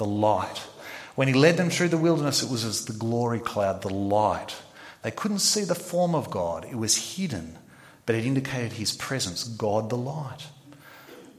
the 0.00 0.06
light. 0.06 0.66
When 1.14 1.28
he 1.28 1.34
led 1.34 1.58
them 1.58 1.68
through 1.68 1.90
the 1.90 1.98
wilderness, 1.98 2.42
it 2.42 2.50
was 2.50 2.64
as 2.64 2.86
the 2.86 2.94
glory 2.94 3.38
cloud, 3.38 3.82
the 3.82 3.92
light. 3.92 4.56
They 5.02 5.10
couldn't 5.10 5.40
see 5.40 5.62
the 5.62 5.74
form 5.74 6.14
of 6.14 6.30
God, 6.30 6.64
it 6.64 6.76
was 6.76 7.16
hidden, 7.16 7.58
but 8.06 8.14
it 8.14 8.24
indicated 8.24 8.72
his 8.72 8.92
presence, 8.92 9.44
God 9.44 9.90
the 9.90 9.98
light. 9.98 10.46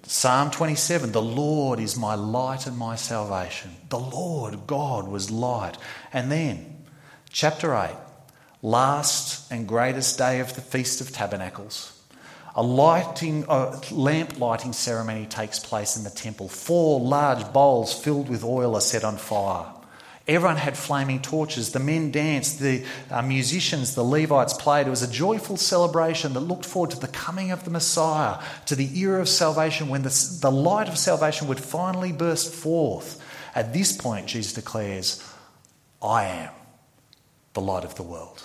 Psalm 0.03 0.51
27 0.51 1.11
The 1.11 1.21
Lord 1.21 1.79
is 1.79 1.97
my 1.97 2.13
light 2.13 2.67
and 2.67 2.77
my 2.77 2.95
salvation. 2.95 3.71
The 3.89 3.99
Lord, 3.99 4.67
God, 4.67 5.07
was 5.07 5.31
light. 5.31 5.77
And 6.13 6.31
then, 6.31 6.85
chapter 7.31 7.73
8, 7.73 7.89
last 8.61 9.51
and 9.51 9.67
greatest 9.67 10.19
day 10.19 10.39
of 10.39 10.53
the 10.53 10.61
Feast 10.61 11.01
of 11.01 11.11
Tabernacles. 11.11 12.00
A 12.55 12.63
lighting, 12.63 13.45
a 13.47 13.79
lamp 13.91 14.39
lighting 14.39 14.73
ceremony 14.73 15.25
takes 15.25 15.59
place 15.59 15.95
in 15.95 16.03
the 16.03 16.09
temple. 16.09 16.49
Four 16.49 16.99
large 16.99 17.51
bowls 17.53 17.93
filled 17.93 18.29
with 18.29 18.43
oil 18.43 18.75
are 18.75 18.81
set 18.81 19.03
on 19.03 19.17
fire. 19.17 19.67
Everyone 20.27 20.57
had 20.57 20.77
flaming 20.77 21.21
torches. 21.21 21.71
The 21.71 21.79
men 21.79 22.11
danced, 22.11 22.59
the 22.59 22.85
uh, 23.09 23.21
musicians, 23.21 23.95
the 23.95 24.03
Levites 24.03 24.53
played. 24.53 24.85
It 24.85 24.89
was 24.89 25.01
a 25.01 25.11
joyful 25.11 25.57
celebration 25.57 26.33
that 26.33 26.41
looked 26.41 26.65
forward 26.65 26.91
to 26.91 26.99
the 26.99 27.07
coming 27.07 27.51
of 27.51 27.63
the 27.63 27.71
Messiah, 27.71 28.41
to 28.67 28.75
the 28.75 28.97
era 28.99 29.19
of 29.19 29.29
salvation 29.29 29.89
when 29.89 30.03
the, 30.03 30.37
the 30.41 30.51
light 30.51 30.87
of 30.87 30.97
salvation 30.97 31.47
would 31.47 31.59
finally 31.59 32.11
burst 32.11 32.53
forth. 32.53 33.21
At 33.55 33.73
this 33.73 33.91
point, 33.91 34.27
Jesus 34.27 34.53
declares, 34.53 35.23
I 36.01 36.25
am 36.25 36.51
the 37.53 37.61
light 37.61 37.83
of 37.83 37.95
the 37.95 38.03
world. 38.03 38.43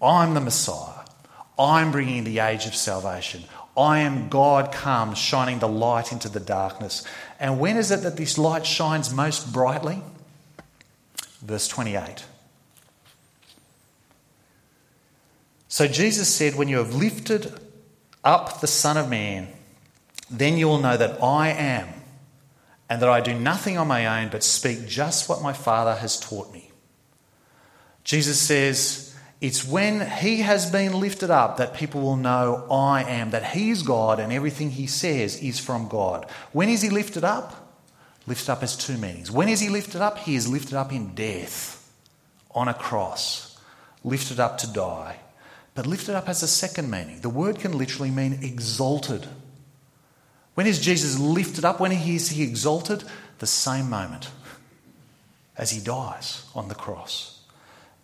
I'm 0.00 0.34
the 0.34 0.40
Messiah. 0.40 1.05
I'm 1.58 1.90
bringing 1.90 2.24
the 2.24 2.38
age 2.40 2.66
of 2.66 2.74
salvation. 2.74 3.44
I 3.76 4.00
am 4.00 4.28
God 4.28 4.72
come, 4.72 5.14
shining 5.14 5.58
the 5.58 5.68
light 5.68 6.12
into 6.12 6.28
the 6.28 6.40
darkness. 6.40 7.04
And 7.38 7.60
when 7.60 7.76
is 7.76 7.90
it 7.90 8.02
that 8.02 8.16
this 8.16 8.38
light 8.38 8.66
shines 8.66 9.12
most 9.12 9.52
brightly? 9.52 10.02
verse 11.46 11.68
28. 11.68 12.24
So 15.68 15.86
Jesus 15.86 16.28
said, 16.32 16.56
When 16.56 16.68
you 16.68 16.78
have 16.78 16.94
lifted 16.94 17.52
up 18.24 18.60
the 18.60 18.66
Son 18.66 18.96
of 18.96 19.08
Man, 19.08 19.48
then 20.30 20.58
you 20.58 20.66
will 20.66 20.80
know 20.80 20.96
that 20.96 21.22
I 21.22 21.48
am, 21.50 21.88
and 22.88 23.00
that 23.00 23.08
I 23.08 23.20
do 23.20 23.34
nothing 23.34 23.78
on 23.78 23.86
my 23.86 24.22
own 24.22 24.30
but 24.30 24.42
speak 24.42 24.88
just 24.88 25.28
what 25.28 25.42
my 25.42 25.52
Father 25.52 25.94
has 25.94 26.18
taught 26.18 26.52
me. 26.52 26.70
Jesus 28.02 28.40
says, 28.40 29.15
It's 29.40 29.64
when 29.66 30.10
He 30.18 30.38
has 30.38 30.70
been 30.70 30.98
lifted 30.98 31.30
up 31.30 31.58
that 31.58 31.74
people 31.74 32.00
will 32.00 32.16
know 32.16 32.66
I 32.70 33.02
am, 33.02 33.30
that 33.30 33.52
He 33.52 33.70
is 33.70 33.82
God 33.82 34.18
and 34.18 34.32
everything 34.32 34.70
He 34.70 34.86
says 34.86 35.40
is 35.42 35.58
from 35.58 35.88
God. 35.88 36.26
When 36.52 36.68
is 36.68 36.82
He 36.82 36.90
lifted 36.90 37.24
up? 37.24 37.66
Lifted 38.26 38.50
up 38.50 38.60
has 38.60 38.76
two 38.76 38.96
meanings. 38.98 39.30
When 39.30 39.48
is 39.48 39.60
he 39.60 39.68
lifted 39.68 40.00
up? 40.00 40.18
He 40.18 40.34
is 40.34 40.48
lifted 40.48 40.74
up 40.74 40.92
in 40.92 41.14
death 41.14 41.88
on 42.50 42.68
a 42.68 42.74
cross, 42.74 43.58
lifted 44.02 44.40
up 44.40 44.58
to 44.58 44.72
die. 44.72 45.20
But 45.74 45.86
lifted 45.86 46.16
up 46.16 46.26
has 46.26 46.42
a 46.42 46.48
second 46.48 46.90
meaning. 46.90 47.20
The 47.20 47.28
word 47.28 47.60
can 47.60 47.78
literally 47.78 48.10
mean 48.10 48.40
exalted. 48.42 49.26
When 50.54 50.66
is 50.66 50.80
Jesus 50.80 51.18
lifted 51.18 51.64
up? 51.64 51.80
When 51.80 51.92
is 51.92 52.30
he 52.30 52.42
exalted? 52.42 53.04
The 53.38 53.46
same 53.46 53.90
moment 53.90 54.30
as 55.56 55.70
he 55.70 55.80
dies 55.80 56.46
on 56.54 56.68
the 56.68 56.74
cross. 56.74 57.35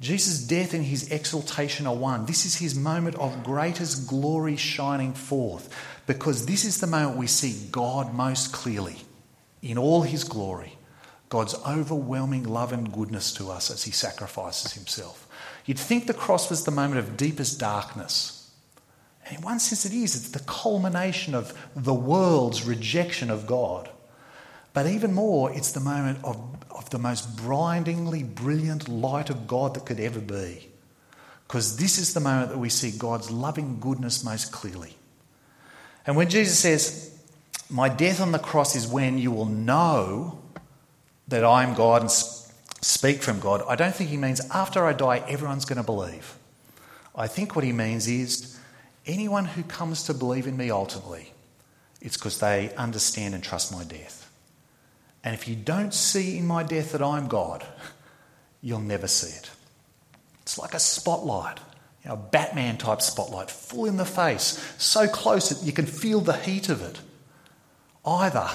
Jesus' 0.03 0.41
death 0.41 0.75
and 0.75 0.85
his 0.85 1.13
exaltation 1.13 1.87
are 1.87 1.95
one. 1.95 2.27
This 2.27 2.45
is 2.45 2.57
his 2.57 2.75
moment 2.75 3.15
of 3.17 3.45
greatest 3.45 4.09
glory 4.09 4.57
shining 4.57 5.15
forth 5.15 5.73
because 6.09 6.45
this 6.45 6.65
is 6.65 6.81
the 6.81 6.89
moment 6.89 7.17
we 7.17 7.29
see 7.29 7.69
God 7.71 8.13
most 8.13 8.53
clearly 8.53 8.97
in 9.63 9.79
all 9.79 10.03
his 10.03 10.25
glory, 10.25 10.77
God's 11.29 11.55
overwhelming 11.65 12.43
love 12.43 12.73
and 12.73 12.93
goodness 12.93 13.33
to 13.35 13.49
us 13.49 13.71
as 13.71 13.85
he 13.85 13.93
sacrifices 13.93 14.73
himself. 14.73 15.29
You'd 15.67 15.79
think 15.79 16.09
the 16.09 16.15
cross 16.15 16.51
was 16.51 16.65
the 16.65 16.73
moment 16.73 16.99
of 16.99 17.17
deepest 17.17 17.61
darkness. 17.61 18.51
And 19.25 19.37
in 19.37 19.43
one 19.45 19.61
sense, 19.61 19.87
it 19.87 19.93
is. 19.93 20.17
It's 20.17 20.31
the 20.31 20.41
culmination 20.41 21.37
of 21.37 21.57
the 21.77 21.95
world's 21.95 22.65
rejection 22.65 23.31
of 23.31 23.47
God. 23.47 23.89
But 24.73 24.87
even 24.87 25.15
more, 25.15 25.53
it's 25.53 25.71
the 25.71 25.81
moment 25.81 26.19
of, 26.25 26.52
of 26.75 26.91
the 26.91 26.99
most 26.99 27.37
blindingly 27.37 28.23
brilliant 28.23 28.89
light 28.89 29.31
of 29.31 29.47
God 29.47 29.75
that 29.75 29.87
could 29.87 30.01
ever 30.01 30.21
be. 30.21 30.69
Because 31.47 31.77
this 31.77 31.99
is 31.99 32.15
the 32.15 32.21
moment 32.21 32.51
that 32.51 32.59
we 32.59 32.69
see 32.69 32.91
God's 32.91 33.31
loving 33.31 33.79
goodness 33.79 34.25
most 34.25 34.53
clearly. 34.53 34.97
And 36.07 36.17
when 36.17 36.29
Jesus 36.29 36.59
says, 36.59 37.19
my 37.69 37.89
death 37.89 38.21
on 38.21 38.33
the 38.33 38.39
cross 38.39 38.75
is 38.75 38.87
when 38.87 39.19
you 39.19 39.31
will 39.31 39.47
know 39.47 40.39
that 41.29 41.45
I 41.45 41.63
am 41.63 41.75
God 41.75 42.03
and 42.03 42.11
speak 42.11 43.23
from 43.23 43.41
God. 43.41 43.63
I 43.69 43.77
don't 43.77 43.95
think 43.95 44.11
he 44.11 44.17
means 44.17 44.41
after 44.51 44.85
I 44.85 44.93
die, 44.93 45.25
everyone's 45.29 45.65
going 45.65 45.79
to 45.79 45.83
believe. 45.83 46.37
I 47.15 47.27
think 47.27 47.55
what 47.55 47.65
he 47.65 47.73
means 47.73 48.09
is 48.09 48.59
anyone 49.07 49.45
who 49.45 49.63
comes 49.63 50.05
to 50.05 50.15
believe 50.15 50.47
in 50.47 50.57
me 50.57 50.71
ultimately, 50.71 51.33
it's 52.01 52.17
because 52.17 52.41
they 52.41 52.75
understand 52.75 53.35
and 53.35 53.43
trust 53.43 53.73
my 53.73 53.85
death. 53.85 54.22
And 55.25 55.35
if 55.35 55.47
you 55.47 55.55
don't 55.55 55.95
see 55.95 56.39
in 56.39 56.47
my 56.47 56.63
death 56.63 56.93
that 56.93 57.03
I'm 57.03 57.29
God, 57.29 57.65
you'll 58.61 58.81
never 58.81 59.07
see 59.07 59.37
it. 59.37 59.51
It's 60.43 60.59
like 60.59 60.75
a 60.75 60.81
spotlight, 60.81 61.59
you 62.03 62.09
know, 62.09 62.15
a 62.15 62.17
Batman 62.17 62.77
type 62.77 63.01
spotlight, 63.01 63.51
full 63.51 63.87
in 63.87 63.97
the 63.97 64.05
face, 64.05 64.75
so 64.79 65.07
close 65.07 65.49
that 65.51 65.65
you 65.65 65.73
can 65.73 65.87
feel 65.87 66.21
the 66.21 66.37
heat 66.37 66.69
of 66.69 66.83
it. 66.83 67.01
Either 68.05 68.49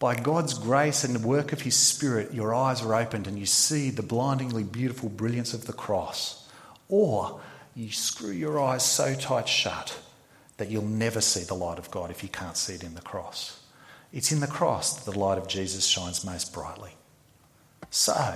by 0.00 0.16
God's 0.16 0.54
grace 0.54 1.04
and 1.04 1.14
the 1.14 1.26
work 1.26 1.52
of 1.52 1.62
His 1.62 1.76
Spirit, 1.76 2.34
your 2.34 2.52
eyes 2.52 2.82
are 2.82 2.94
opened 2.96 3.28
and 3.28 3.38
you 3.38 3.46
see 3.46 3.90
the 3.90 4.02
blindingly 4.02 4.64
beautiful 4.64 5.08
brilliance 5.08 5.54
of 5.54 5.66
the 5.66 5.72
cross, 5.72 6.48
or 6.88 7.40
you 7.76 7.92
screw 7.92 8.32
your 8.32 8.60
eyes 8.60 8.82
so 8.82 9.14
tight 9.14 9.48
shut 9.48 9.96
that 10.56 10.68
you'll 10.68 10.82
never 10.82 11.20
see 11.20 11.44
the 11.44 11.54
light 11.54 11.78
of 11.78 11.90
God 11.92 12.10
if 12.10 12.22
you 12.24 12.28
can't 12.28 12.56
see 12.56 12.74
it 12.74 12.82
in 12.82 12.94
the 12.94 13.00
cross. 13.00 13.61
It's 14.12 14.30
in 14.30 14.40
the 14.40 14.46
cross 14.46 14.94
that 14.94 15.10
the 15.10 15.18
light 15.18 15.38
of 15.38 15.48
Jesus 15.48 15.86
shines 15.86 16.24
most 16.24 16.52
brightly. 16.52 16.90
So, 17.90 18.34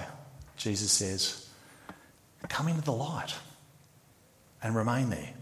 Jesus 0.56 0.90
says, 0.92 1.48
come 2.48 2.68
into 2.68 2.82
the 2.82 2.92
light 2.92 3.34
and 4.62 4.74
remain 4.74 5.10
there. 5.10 5.34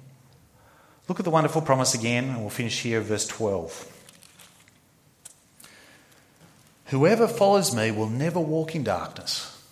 Look 1.09 1.21
at 1.21 1.25
the 1.25 1.31
wonderful 1.31 1.63
promise 1.63 1.95
again, 1.95 2.25
and 2.25 2.41
we'll 2.41 2.51
finish 2.51 2.81
here, 2.81 3.01
verse 3.01 3.27
12. 3.27 3.91
Whoever 6.87 7.29
follows 7.29 7.75
me 7.75 7.91
will 7.91 8.09
never 8.09 8.41
walk 8.41 8.75
in 8.75 8.85
darkness, 8.85 9.63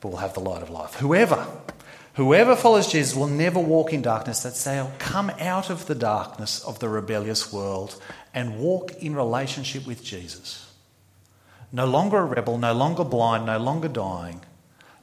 but 0.00 0.08
will 0.08 0.18
have 0.18 0.34
the 0.34 0.40
light 0.40 0.62
of 0.62 0.70
life. 0.70 0.94
Whoever, 0.94 1.46
whoever 2.14 2.54
follows 2.54 2.90
Jesus 2.90 3.16
will 3.16 3.28
never 3.28 3.60
walk 3.60 3.92
in 3.92 4.02
darkness, 4.02 4.42
That's 4.42 4.62
they'll 4.64 4.92
come 4.98 5.30
out 5.38 5.70
of 5.70 5.86
the 5.86 5.94
darkness 5.94 6.62
of 6.64 6.78
the 6.80 6.88
rebellious 6.88 7.52
world 7.52 8.00
and 8.34 8.58
walk 8.58 8.92
in 9.02 9.14
relationship 9.14 9.86
with 9.86 10.02
Jesus. 10.02 10.72
No 11.72 11.86
longer 11.86 12.18
a 12.18 12.24
rebel, 12.24 12.58
no 12.58 12.72
longer 12.72 13.04
blind, 13.04 13.46
no 13.46 13.58
longer 13.58 13.88
dying, 13.88 14.42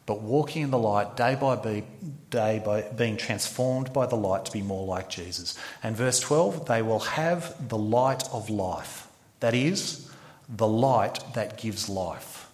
but 0.06 0.22
walking 0.22 0.64
in 0.64 0.72
the 0.72 0.78
light 0.78 1.16
day 1.16 1.36
by 1.36 1.84
day 2.30 2.62
by 2.64 2.82
being 2.82 3.18
transformed 3.18 3.92
by 3.94 4.06
the 4.06 4.16
light 4.16 4.46
to 4.46 4.52
be 4.52 4.62
more 4.62 4.86
like 4.86 5.10
Jesus. 5.10 5.58
And 5.84 5.96
verse 5.96 6.20
12, 6.20 6.66
they 6.68 6.82
will 6.82 7.00
have 7.00 7.70
the 7.70 7.78
light 7.78 8.24
of 8.32 8.50
life. 8.50 9.08
That 9.40 9.54
is, 9.54 10.12
the 10.48 10.68
light 10.68 11.20
that 11.34 11.58
gives 11.58 11.90
life. 11.90 12.50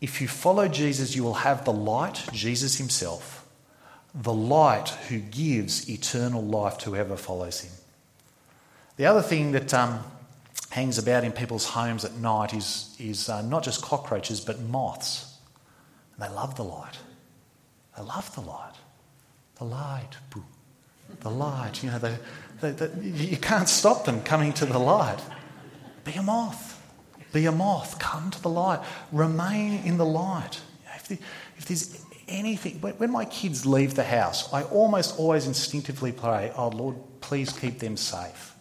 If 0.00 0.20
you 0.20 0.28
follow 0.28 0.68
Jesus, 0.68 1.14
you 1.14 1.22
will 1.22 1.34
have 1.34 1.64
the 1.64 1.72
light, 1.72 2.26
Jesus 2.32 2.76
himself, 2.76 3.46
the 4.14 4.32
light 4.32 4.88
who 5.08 5.18
gives 5.18 5.88
eternal 5.88 6.42
life 6.42 6.78
to 6.78 6.90
whoever 6.90 7.16
follows 7.16 7.60
him. 7.60 7.72
The 8.96 9.06
other 9.06 9.22
thing 9.22 9.52
that 9.52 9.74
um, 9.74 10.00
hangs 10.70 10.98
about 10.98 11.24
in 11.24 11.32
people's 11.32 11.66
homes 11.66 12.04
at 12.04 12.14
night 12.14 12.54
is, 12.54 12.94
is 12.98 13.28
uh, 13.28 13.42
not 13.42 13.64
just 13.64 13.82
cockroaches, 13.82 14.40
but 14.40 14.60
moths. 14.60 15.36
And 16.14 16.24
they 16.24 16.34
love 16.34 16.54
the 16.54 16.62
light. 16.62 16.98
They 17.96 18.02
love 18.04 18.32
the 18.34 18.40
light. 18.40 18.74
The 19.56 19.64
light. 19.64 20.16
The 21.20 21.30
light. 21.30 21.82
You 21.82 21.90
know, 21.90 22.16
you 23.00 23.36
can't 23.36 23.68
stop 23.68 24.04
them 24.04 24.22
coming 24.22 24.52
to 24.54 24.66
the 24.66 24.78
light. 24.78 25.18
Be 26.04 26.12
a 26.12 26.22
moth. 26.22 26.80
Be 27.32 27.46
a 27.46 27.52
moth. 27.52 27.98
Come 27.98 28.30
to 28.30 28.42
the 28.42 28.48
light. 28.48 28.80
Remain 29.10 29.82
in 29.84 29.96
the 29.96 30.04
light. 30.04 30.60
If, 30.94 31.08
the, 31.08 31.18
if 31.56 31.66
there's 31.66 32.04
anything, 32.28 32.80
when 32.80 33.10
my 33.10 33.24
kids 33.24 33.66
leave 33.66 33.94
the 33.94 34.04
house, 34.04 34.52
I 34.52 34.62
almost 34.64 35.18
always 35.18 35.46
instinctively 35.46 36.12
pray, 36.12 36.52
Oh 36.56 36.68
Lord, 36.68 36.96
please 37.20 37.52
keep 37.52 37.80
them 37.80 37.96
safe. 37.96 38.53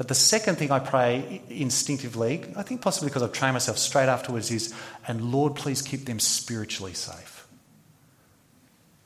But 0.00 0.08
the 0.08 0.14
second 0.14 0.56
thing 0.56 0.70
I 0.70 0.78
pray 0.78 1.42
instinctively, 1.50 2.42
I 2.56 2.62
think 2.62 2.80
possibly 2.80 3.10
because 3.10 3.22
I've 3.22 3.34
trained 3.34 3.52
myself 3.52 3.76
straight 3.76 4.08
afterwards, 4.08 4.50
is, 4.50 4.72
and 5.06 5.30
Lord, 5.30 5.56
please 5.56 5.82
keep 5.82 6.06
them 6.06 6.18
spiritually 6.18 6.94
safe. 6.94 7.46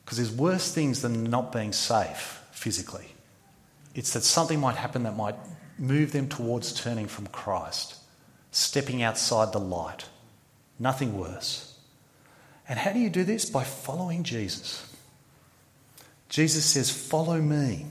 Because 0.05 0.19
there's 0.19 0.31
worse 0.31 0.73
things 0.73 1.03
than 1.03 1.25
not 1.25 1.51
being 1.51 1.73
safe 1.73 2.41
physically. 2.53 3.09
It's 3.97 4.13
that 4.13 4.23
something 4.23 4.61
might 4.61 4.77
happen 4.77 5.03
that 5.03 5.17
might 5.17 5.35
move 5.81 6.13
them 6.13 6.29
towards 6.29 6.73
turning 6.73 7.09
from 7.09 7.27
Christ, 7.27 7.97
stepping 8.53 9.03
outside 9.03 9.53
the 9.53 9.59
light. 9.59 10.05
Nothing 10.79 11.19
worse. 11.19 11.77
And 12.69 12.79
how 12.79 12.93
do 12.93 13.01
you 13.01 13.11
do 13.11 13.25
this? 13.25 13.51
By 13.51 13.65
following 13.65 14.23
Jesus. 14.23 14.89
Jesus 16.29 16.65
says, 16.65 16.89
Follow 16.89 17.41
me. 17.41 17.85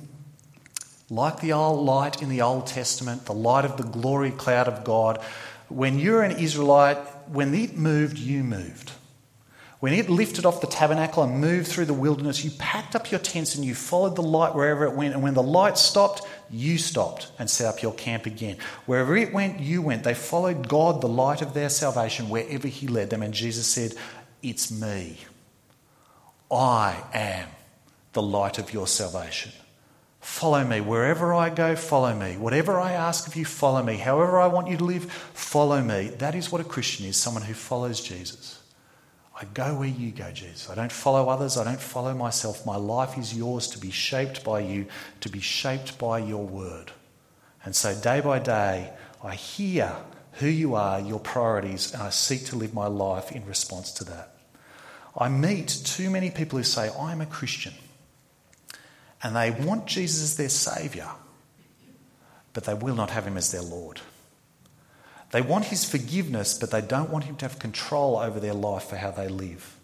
Like 1.14 1.42
the 1.42 1.54
old 1.54 1.86
light 1.86 2.24
in 2.24 2.30
the 2.30 2.42
Old 2.42 2.66
Testament, 2.66 3.28
the 3.28 3.36
light 3.36 3.66
of 3.66 3.78
the 3.78 3.84
glory 3.84 4.32
cloud 4.32 4.68
of 4.68 4.84
God, 4.84 5.22
when 5.70 6.00
you're 6.00 6.24
an 6.24 6.40
Israelite, 6.40 6.98
when 7.28 7.54
it 7.54 7.78
moved, 7.78 8.18
you 8.18 8.44
moved. 8.44 8.94
When 9.80 9.94
it 9.94 10.10
lifted 10.10 10.44
off 10.44 10.60
the 10.60 10.66
tabernacle 10.66 11.22
and 11.22 11.40
moved 11.40 11.68
through 11.68 11.86
the 11.86 11.94
wilderness, 11.94 12.44
you 12.44 12.50
packed 12.58 12.96
up 12.96 13.12
your 13.12 13.20
tents 13.20 13.54
and 13.54 13.64
you 13.64 13.76
followed 13.76 14.16
the 14.16 14.24
light 14.24 14.56
wherever 14.56 14.86
it 14.86 14.96
went. 14.96 15.14
And 15.14 15.22
when 15.22 15.36
the 15.36 15.44
light 15.44 15.78
stopped, 15.78 16.24
you 16.50 16.80
stopped 16.80 17.32
and 17.38 17.48
set 17.48 17.68
up 17.68 17.84
your 17.84 17.94
camp 17.94 18.26
again. 18.26 18.58
Wherever 18.88 19.16
it 19.16 19.32
went, 19.32 19.60
you 19.60 19.84
went. 19.84 20.04
They 20.04 20.16
followed 20.16 20.68
God, 20.68 21.00
the 21.00 21.08
light 21.08 21.44
of 21.44 21.54
their 21.54 21.70
salvation, 21.70 22.30
wherever 22.30 22.68
He 22.68 22.88
led 22.88 23.12
them. 23.12 23.22
And 23.22 23.36
Jesus 23.36 23.68
said, 23.68 23.94
It's 24.42 24.72
me. 24.72 25.20
I 26.50 27.04
am 27.14 27.50
the 28.14 28.24
light 28.24 28.58
of 28.58 28.74
your 28.74 28.88
salvation. 28.88 29.52
Follow 30.24 30.64
me. 30.64 30.80
Wherever 30.80 31.34
I 31.34 31.50
go, 31.50 31.76
follow 31.76 32.16
me. 32.16 32.38
Whatever 32.38 32.80
I 32.80 32.94
ask 32.94 33.28
of 33.28 33.36
you, 33.36 33.44
follow 33.44 33.84
me. 33.84 33.98
However 33.98 34.40
I 34.40 34.48
want 34.48 34.70
you 34.70 34.78
to 34.78 34.84
live, 34.86 35.12
follow 35.12 35.82
me. 35.82 36.08
That 36.18 36.34
is 36.34 36.50
what 36.50 36.62
a 36.62 36.64
Christian 36.64 37.06
is 37.06 37.18
someone 37.18 37.44
who 37.44 37.54
follows 37.54 38.00
Jesus. 38.00 38.62
I 39.36 39.44
go 39.54 39.76
where 39.76 39.90
you 39.90 40.12
go, 40.12 40.32
Jesus. 40.32 40.70
I 40.70 40.76
don't 40.76 40.94
follow 40.94 41.28
others. 41.28 41.58
I 41.58 41.66
don't 41.66 41.80
follow 41.80 42.14
myself. 42.14 42.66
My 42.66 42.78
life 42.78 43.18
is 43.18 43.36
yours 43.36 43.68
to 43.68 43.78
be 43.78 43.92
shaped 43.92 44.46
by 44.46 44.62
you, 44.62 44.86
to 45.20 45.28
be 45.28 45.42
shaped 45.42 45.98
by 45.98 46.20
your 46.20 46.46
word. 46.46 46.94
And 47.66 47.76
so 47.76 47.94
day 47.94 48.22
by 48.22 48.40
day, 48.40 48.94
I 49.22 49.36
hear 49.36 49.94
who 50.34 50.48
you 50.48 50.74
are, 50.76 51.02
your 51.02 51.20
priorities, 51.20 51.94
and 51.94 52.02
I 52.02 52.12
seek 52.12 52.46
to 52.46 52.56
live 52.56 52.74
my 52.74 52.88
life 52.88 53.34
in 53.34 53.46
response 53.46 53.92
to 53.94 54.06
that. 54.06 54.34
I 55.18 55.28
meet 55.28 55.68
too 55.68 56.10
many 56.10 56.32
people 56.32 56.60
who 56.60 56.64
say, 56.64 56.90
I'm 56.98 57.20
a 57.20 57.26
Christian 57.26 57.74
and 59.24 59.36
they 59.36 59.52
want 59.52 59.88
Jesus 59.88 60.22
as 60.22 60.36
their 60.36 60.50
Saviour, 60.50 61.10
but 62.52 62.66
they 62.66 62.74
will 62.74 62.96
not 62.96 63.10
have 63.10 63.26
Him 63.26 63.38
as 63.38 63.52
their 63.52 63.62
Lord. 63.62 64.02
They 65.32 65.42
want 65.42 65.66
His 65.66 65.90
forgiveness, 65.90 66.54
but 66.54 66.70
they 66.70 66.82
don't 66.82 67.10
want 67.10 67.24
Him 67.24 67.38
to 67.38 67.46
have 67.46 67.58
control 67.58 68.18
over 68.18 68.40
their 68.40 68.54
life 68.54 68.84
for 68.84 68.98
how 68.98 69.12
they 69.12 69.30
live. 69.30 69.78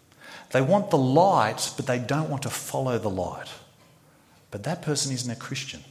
They 0.50 0.60
want 0.60 0.90
the 0.90 0.98
light, 0.98 1.72
but 1.76 1.86
they 1.86 1.98
don't 1.98 2.28
want 2.28 2.42
to 2.42 2.50
follow 2.50 2.98
the 2.98 3.10
light. 3.10 3.48
But 4.50 4.64
that 4.64 4.82
person 4.82 5.12
isn't 5.12 5.30
a 5.30 5.36
Christian. 5.36 5.84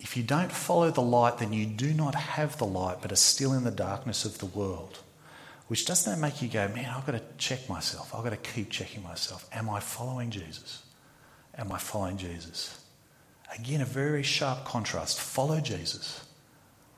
If 0.00 0.16
you 0.16 0.22
don't 0.22 0.52
follow 0.52 0.90
the 0.90 1.02
light, 1.02 1.38
then 1.38 1.52
you 1.52 1.66
do 1.66 1.92
not 1.92 2.14
have 2.14 2.58
the 2.58 2.66
light, 2.66 2.98
but 3.02 3.12
are 3.12 3.16
still 3.16 3.52
in 3.52 3.64
the 3.64 3.70
darkness 3.70 4.24
of 4.24 4.38
the 4.38 4.46
world. 4.46 4.98
Which 5.68 5.84
doesn't 5.84 6.12
that 6.12 6.20
make 6.20 6.40
you 6.40 6.48
go, 6.48 6.68
man, 6.68 6.92
I've 6.96 7.04
got 7.06 7.12
to 7.12 7.22
check 7.38 7.68
myself. 7.68 8.14
I've 8.14 8.22
got 8.22 8.30
to 8.30 8.36
keep 8.36 8.70
checking 8.70 9.02
myself. 9.02 9.48
Am 9.52 9.68
I 9.68 9.80
following 9.80 10.30
Jesus? 10.30 10.82
Am 11.58 11.72
I 11.72 11.78
following 11.78 12.18
Jesus? 12.18 12.80
Again, 13.58 13.80
a 13.80 13.86
very 13.86 14.22
sharp 14.22 14.64
contrast. 14.64 15.20
Follow 15.20 15.60
Jesus, 15.60 16.24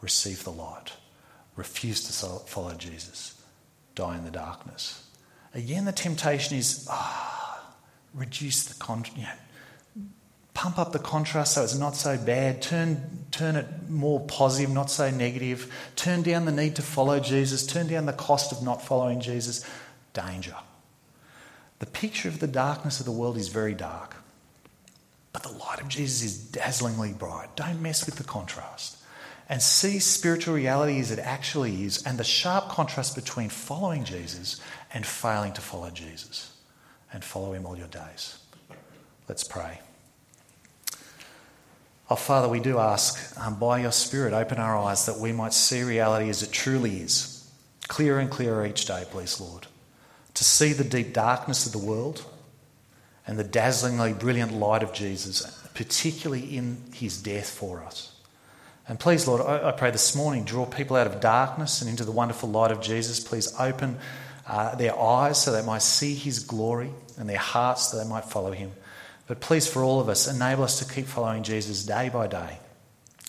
receive 0.01 0.45
the 0.45 0.51
light. 0.51 0.93
Refuse 1.57 2.05
to 2.05 2.29
follow 2.47 2.75
Jesus, 2.75 3.41
die 3.95 4.17
in 4.17 4.25
the 4.25 4.31
darkness. 4.31 5.05
Again, 5.55 5.85
the 5.85 5.93
temptation 5.93 6.57
is 6.57 6.87
ah, 6.91 7.61
reduce 8.15 8.65
the 8.65 8.75
contrast. 8.75 9.17
You 9.17 9.25
know, 9.25 10.09
pump 10.55 10.79
up 10.79 10.93
the 10.93 10.99
contrast 10.99 11.55
so 11.55 11.63
it's 11.63 11.77
not 11.77 11.95
so 11.95 12.17
bad. 12.17 12.63
Turn, 12.63 13.27
turn 13.31 13.57
it 13.57 13.67
more 13.89 14.21
positive, 14.21 14.71
not 14.71 14.91
so 14.91 15.11
negative. 15.11 15.73
Turn 15.95 16.23
down 16.23 16.45
the 16.45 16.53
need 16.53 16.77
to 16.77 16.83
follow 16.83 17.21
Jesus. 17.21 17.67
Turn 17.67 17.87
down 17.87 18.07
the 18.07 18.13
cost 18.13 18.51
of 18.53 18.63
not 18.63 18.83
following 18.83 19.21
Jesus. 19.21 19.65
Danger. 20.15 20.57
The 21.79 21.87
picture 21.87 22.29
of 22.29 22.41
the 22.41 22.49
darkness 22.49 22.99
of 22.99 23.07
the 23.07 23.13
world 23.13 23.37
is 23.37 23.49
very 23.49 23.75
dark. 23.75 24.17
But 25.41 25.53
the 25.53 25.59
light 25.59 25.81
of 25.81 25.87
Jesus 25.87 26.23
is 26.23 26.37
dazzlingly 26.37 27.13
bright. 27.13 27.55
Don't 27.55 27.81
mess 27.81 28.05
with 28.07 28.17
the 28.17 28.25
contrast. 28.25 28.97
And 29.49 29.63
see 29.63 30.01
spiritual 30.01 30.55
reality 30.55 30.99
as 30.99 31.13
it 31.13 31.21
actually 31.21 31.85
is 31.85 32.03
and 32.05 32.19
the 32.19 32.25
sharp 32.25 32.69
contrast 32.69 33.15
between 33.15 33.49
following 33.49 34.03
Jesus 34.03 34.61
and 34.93 35.07
failing 35.07 35.53
to 35.53 35.61
follow 35.61 35.91
Jesus. 35.91 36.57
And 37.13 37.23
follow 37.23 37.53
him 37.53 37.67
all 37.67 37.79
your 37.79 37.87
days. 37.87 38.39
Let's 39.29 39.45
pray. 39.45 39.81
Oh, 42.11 42.17
Father, 42.17 42.49
we 42.49 42.59
do 42.59 42.79
ask, 42.79 43.39
um, 43.39 43.61
by 43.61 43.81
your 43.81 43.93
Spirit, 43.93 44.33
open 44.33 44.59
our 44.59 44.77
eyes 44.77 45.07
that 45.07 45.19
we 45.19 45.31
might 45.31 45.53
see 45.53 45.83
reality 45.83 46.31
as 46.31 46.43
it 46.43 46.51
truly 46.51 46.97
is, 47.01 47.49
clearer 47.87 48.19
and 48.19 48.29
clearer 48.31 48.67
each 48.67 48.87
day, 48.87 49.05
please, 49.09 49.41
Lord. 49.41 49.69
To 50.35 50.43
see 50.43 50.73
the 50.73 50.85
deep 50.85 51.13
darkness 51.13 51.65
of 51.65 51.73
the 51.73 51.79
world 51.79 52.25
and 53.29 53.39
the 53.39 53.45
dazzlingly 53.45 54.15
brilliant 54.15 54.55
light 54.55 54.83
of 54.83 54.95
Jesus, 54.95 55.43
particularly 55.75 56.57
in 56.57 56.79
his 56.95 57.21
death 57.21 57.51
for 57.51 57.85
us. 57.85 58.17
And 58.89 58.99
please, 58.99 59.29
Lord, 59.29 59.43
I, 59.43 59.71
pray 59.73 59.91
this 59.91 60.17
morning, 60.17 60.45
draw 60.45 60.65
people 60.65 60.97
out 60.97 61.07
of 61.07 61.21
darkness 61.21 61.83
and 61.83 61.91
into 61.91 62.05
the 62.05 62.11
wonderful 62.11 62.49
light 62.49 62.73
of 62.73 62.81
Jesus. 62.81 63.21
Please 63.21 63.55
open 63.61 63.99
uh, 64.47 64.75
their 64.77 64.99
eyes 64.99 65.43
so 65.43 65.53
they 65.53 65.63
might 65.63 65.83
see 65.83 66.15
his 66.15 66.39
glory 66.39 66.91
and 67.19 67.29
their 67.29 67.37
hearts 67.37 67.89
so 67.89 67.99
they 67.99 68.09
might 68.09 68.25
follow 68.25 68.51
him. 68.51 68.73
But 69.27 69.41
please, 69.41 69.69
for 69.69 69.85
all 69.85 70.01
of 70.01 70.09
us, 70.09 70.27
enable 70.27 70.65
us 70.65 70.79
to 70.79 70.91
keep 70.91 71.05
following 71.05 71.43
Jesus 71.43 71.85
day 71.85 72.09
by 72.09 72.29
day, 72.29 72.59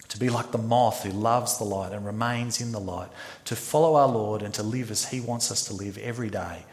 to 0.08 0.18
be 0.18 0.30
like 0.30 0.54
the 0.54 0.58
moth 0.58 1.04
who 1.04 1.12
loves 1.12 1.58
the 1.58 1.66
light 1.66 1.92
and 1.92 2.06
remains 2.06 2.62
in 2.62 2.72
the 2.72 2.80
light, 2.80 3.10
to 3.44 3.56
follow 3.58 3.96
our 3.96 4.08
Lord 4.08 4.44
and 4.44 4.54
to 4.54 4.64
live 4.64 4.92
as 4.92 5.10
he 5.10 5.20
wants 5.20 5.52
us 5.52 5.66
to 5.66 5.74
live 5.74 5.98
every 5.98 6.30
day, 6.30 6.64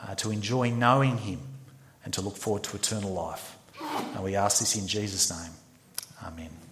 uh, 0.00 0.14
to 0.14 0.30
enjoy 0.30 0.70
knowing 0.70 1.18
him 1.18 1.40
and 2.06 2.14
to 2.14 2.20
look 2.22 2.36
forward 2.36 2.62
to 2.62 2.76
eternal 2.76 3.12
life. 3.12 3.58
And 4.14 4.22
we 4.22 4.36
ask 4.36 4.60
this 4.60 4.76
in 4.76 4.86
Jesus' 4.86 5.28
name. 5.28 5.50
Amen. 6.24 6.65